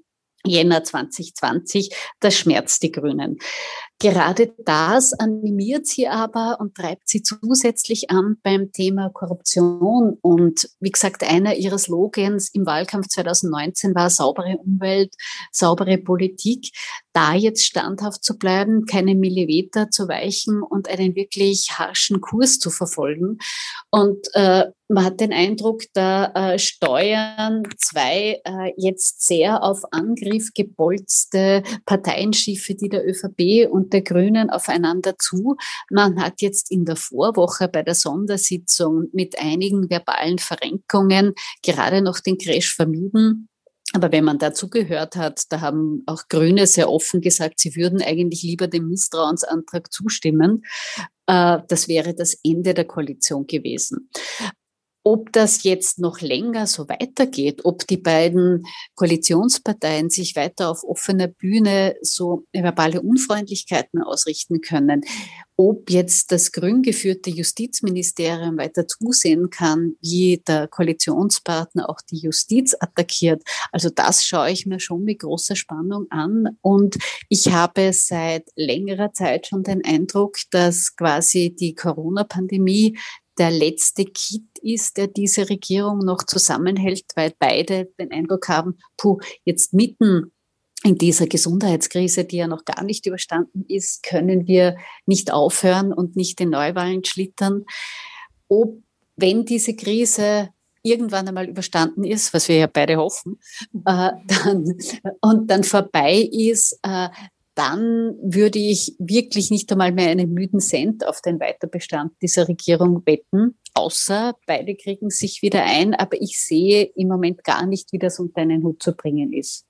Jänner 0.46 0.84
2020, 0.84 1.96
das 2.20 2.36
schmerzt 2.36 2.84
die 2.84 2.92
Grünen. 2.92 3.40
Gerade 4.02 4.52
das 4.66 5.14
animiert 5.14 5.86
sie 5.86 6.08
aber 6.08 6.58
und 6.60 6.74
treibt 6.74 7.08
sie 7.08 7.22
zusätzlich 7.22 8.10
an 8.10 8.38
beim 8.42 8.72
Thema 8.72 9.12
Korruption. 9.14 10.18
Und 10.24 10.68
wie 10.80 10.90
gesagt, 10.90 11.24
einer 11.24 11.54
ihrer 11.54 11.78
Slogans 11.78 12.50
im 12.52 12.66
Wahlkampf 12.66 13.10
2019 13.10 13.94
war 13.94 14.10
saubere 14.10 14.58
Umwelt, 14.58 15.14
saubere 15.52 16.00
Politik. 16.00 16.72
Da 17.14 17.36
jetzt 17.36 17.64
standhaft 17.64 18.24
zu 18.24 18.40
bleiben, 18.40 18.86
keine 18.88 19.14
Millimeter 19.14 19.92
zu 19.92 20.08
weichen 20.08 20.64
und 20.64 20.90
einen 20.90 21.16
wirklich 21.16 21.70
harschen 21.74 22.22
Kurs 22.22 22.58
zu 22.58 22.72
verfolgen. 22.72 23.38
Und 23.92 24.26
äh, 24.34 24.66
man 24.92 25.06
hat 25.06 25.20
den 25.20 25.34
Eindruck, 25.34 25.84
da 25.94 26.32
äh, 26.34 26.60
steuern 26.60 27.64
zwei 27.78 28.42
äh, 28.44 28.74
jetzt 28.78 29.26
sehr 29.26 29.64
auf 29.64 29.84
Angriff 29.92 30.50
gepolzte 30.54 31.64
Parteienschiffe, 31.86 32.76
die 32.76 32.90
der 32.90 33.08
ÖVP 33.08 33.70
und 33.72 33.91
der 33.94 34.02
Grünen 34.02 34.50
aufeinander 34.50 35.18
zu. 35.18 35.56
Man 35.90 36.22
hat 36.22 36.42
jetzt 36.42 36.72
in 36.72 36.86
der 36.86 36.96
Vorwoche 36.96 37.68
bei 37.68 37.84
der 37.84 37.96
Sondersitzung 37.96 39.10
mit 39.14 39.40
einigen 39.40 39.90
verbalen 39.90 40.40
Verrenkungen 40.40 41.34
gerade 41.64 42.02
noch 42.02 42.20
den 42.20 42.38
Crash 42.38 42.76
vermieden. 42.76 43.48
Aber 43.94 44.12
wenn 44.12 44.24
man 44.24 44.40
dazu 44.40 44.70
gehört 44.70 45.16
hat, 45.16 45.44
da 45.50 45.60
haben 45.60 46.04
auch 46.06 46.30
Grüne 46.30 46.66
sehr 46.66 46.90
offen 46.90 47.20
gesagt, 47.20 47.60
sie 47.60 47.76
würden 47.76 48.02
eigentlich 48.02 48.42
lieber 48.42 48.68
dem 48.68 48.88
Misstrauensantrag 48.88 49.92
zustimmen. 49.92 50.64
Äh, 51.28 51.60
das 51.68 51.88
wäre 51.88 52.14
das 52.14 52.38
Ende 52.44 52.74
der 52.74 52.86
Koalition 52.86 53.48
gewesen. 53.48 54.10
Ob 55.04 55.32
das 55.34 55.64
jetzt 55.64 56.00
noch 56.00 56.22
länger 56.22 56.68
so 56.68 56.88
weitergeht, 56.88 57.62
ob 57.66 57.88
die 57.88 57.98
beiden 57.98 58.64
Koalitionsparteien 58.96 60.10
sich 60.10 60.36
weiter 60.36 60.70
auf 60.70 60.84
offener 60.84 61.28
Bühne 61.28 61.96
so 62.02 62.46
verbale 62.54 63.02
Unfreundlichkeiten 63.02 64.04
ausrichten 64.04 64.62
können, 64.62 65.02
ob 65.58 65.92
jetzt 65.92 66.32
das 66.32 66.52
grün 66.52 66.82
geführte 66.82 67.30
Justizministerium 67.30 68.58
weiter 68.58 68.88
zusehen 68.88 69.52
kann, 69.52 69.94
wie 70.02 70.42
der 70.48 70.68
Koalitionspartner 70.68 71.88
auch 71.88 72.02
die 72.10 72.18
Justiz 72.18 72.76
attackiert. 72.80 73.44
Also 73.72 73.90
das 73.90 74.26
schaue 74.26 74.50
ich 74.50 74.66
mir 74.66 74.80
schon 74.80 75.04
mit 75.04 75.20
großer 75.20 75.56
Spannung 75.56 76.08
an. 76.10 76.58
Und 76.62 76.98
ich 77.30 77.52
habe 77.52 77.94
seit 77.94 78.48
längerer 78.56 79.14
Zeit 79.14 79.48
schon 79.48 79.62
den 79.62 79.86
Eindruck, 79.86 80.38
dass 80.50 80.96
quasi 80.96 81.56
die 81.56 81.76
Corona-Pandemie 81.76 82.98
der 83.38 83.52
letzte 83.52 84.06
Kit 84.06 84.44
ist, 84.62 84.98
der 84.98 85.08
diese 85.08 85.50
Regierung 85.50 86.00
noch 86.00 86.24
zusammenhält, 86.24 87.06
weil 87.16 87.34
beide 87.40 87.86
den 88.00 88.12
Eindruck 88.12 88.48
haben, 88.50 88.78
puh, 88.98 89.20
jetzt 89.46 89.74
mitten 89.74 90.32
in 90.84 90.98
dieser 90.98 91.28
Gesundheitskrise, 91.28 92.26
die 92.26 92.38
ja 92.38 92.48
noch 92.48 92.66
gar 92.66 92.84
nicht 92.84 93.06
überstanden 93.06 93.66
ist, 93.68 94.04
können 94.04 94.48
wir 94.48 94.78
nicht 95.06 95.32
aufhören 95.32 95.94
und 95.94 96.16
nicht 96.16 96.42
in 96.42 96.50
Neuwahlen 96.50 97.04
schlittern. 97.04 97.66
Ob, 98.48 98.82
wenn 99.16 99.46
diese 99.46 99.76
Krise 99.76 100.50
irgendwann 100.84 101.28
einmal 101.28 101.48
überstanden 101.48 102.04
ist, 102.04 102.34
was 102.34 102.48
wir 102.48 102.58
ja 102.58 102.68
beide 102.68 102.98
hoffen, 102.98 103.40
äh, 103.86 104.12
dann, 104.26 104.78
und 105.22 105.48
dann 105.48 105.64
vorbei 105.64 106.28
ist, 106.32 106.80
äh, 106.82 107.10
dann 107.62 108.16
würde 108.24 108.58
ich 108.58 108.96
wirklich 108.98 109.52
nicht 109.52 109.72
einmal 109.72 109.92
mehr 109.92 110.10
einen 110.10 110.34
müden 110.34 110.60
Cent 110.60 111.06
auf 111.06 111.22
den 111.22 111.40
Weiterbestand 111.40 112.14
dieser 112.20 112.48
Regierung 112.48 113.04
wetten, 113.06 113.56
außer 113.76 114.34
beide 114.48 114.74
kriegen 114.76 115.12
sich 115.12 115.44
wieder 115.44 115.64
ein. 115.64 115.94
Aber 115.94 116.20
ich 116.20 116.42
sehe 116.42 116.90
im 116.96 117.08
Moment 117.08 117.44
gar 117.44 117.68
nicht, 117.68 117.94
wie 117.94 118.00
das 118.00 118.20
unter 118.20 118.42
einen 118.42 118.64
Hut 118.64 118.82
zu 118.82 118.94
bringen 118.94 119.32
ist. 119.32 119.68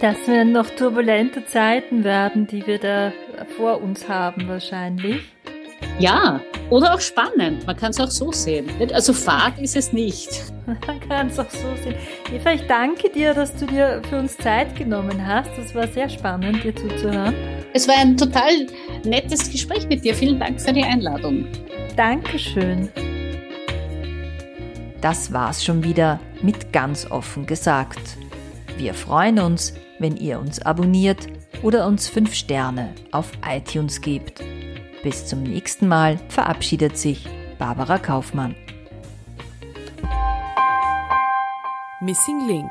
Das 0.00 0.26
werden 0.26 0.52
noch 0.52 0.70
turbulente 0.70 1.44
Zeiten 1.44 2.02
werden, 2.02 2.46
die 2.46 2.66
wir 2.66 2.78
da 2.78 3.12
vor 3.58 3.82
uns 3.82 4.08
haben 4.08 4.48
wahrscheinlich. 4.48 5.33
Ja, 5.98 6.40
oder 6.70 6.94
auch 6.94 7.00
spannend. 7.00 7.66
Man 7.66 7.76
kann 7.76 7.90
es 7.90 8.00
auch 8.00 8.10
so 8.10 8.32
sehen. 8.32 8.68
Also 8.92 9.12
Fahrt 9.12 9.60
ist 9.60 9.76
es 9.76 9.92
nicht. 9.92 10.42
Man 10.66 10.98
kann 11.00 11.28
es 11.28 11.38
auch 11.38 11.48
so 11.50 11.68
sehen. 11.82 11.94
Eva, 12.32 12.52
ich 12.52 12.66
danke 12.66 13.10
dir, 13.10 13.32
dass 13.32 13.54
du 13.54 13.66
dir 13.66 14.02
für 14.08 14.18
uns 14.18 14.36
Zeit 14.36 14.74
genommen 14.74 15.24
hast. 15.24 15.50
Das 15.56 15.72
war 15.74 15.86
sehr 15.86 16.08
spannend, 16.08 16.64
dir 16.64 16.74
zuzuhören. 16.74 17.34
Es 17.72 17.86
war 17.86 17.96
ein 17.96 18.16
total 18.16 18.66
nettes 19.04 19.50
Gespräch 19.50 19.88
mit 19.88 20.04
dir. 20.04 20.14
Vielen 20.16 20.40
Dank 20.40 20.60
für 20.60 20.72
die 20.72 20.82
Einladung. 20.82 21.46
Dankeschön. 21.96 22.88
Das 25.00 25.32
war's 25.32 25.64
schon 25.64 25.84
wieder 25.84 26.18
mit 26.42 26.72
ganz 26.72 27.08
offen 27.08 27.46
gesagt. 27.46 28.16
Wir 28.78 28.94
freuen 28.94 29.38
uns, 29.38 29.74
wenn 30.00 30.16
ihr 30.16 30.40
uns 30.40 30.60
abonniert 30.60 31.28
oder 31.62 31.86
uns 31.86 32.08
5 32.08 32.34
Sterne 32.34 32.94
auf 33.12 33.30
iTunes 33.48 34.00
gebt. 34.00 34.42
Bis 35.04 35.26
zum 35.26 35.42
nächsten 35.42 35.86
Mal 35.86 36.18
verabschiedet 36.30 36.96
sich 36.96 37.28
Barbara 37.58 37.98
Kaufmann. 37.98 38.56
Missing 42.00 42.46
Link 42.48 42.70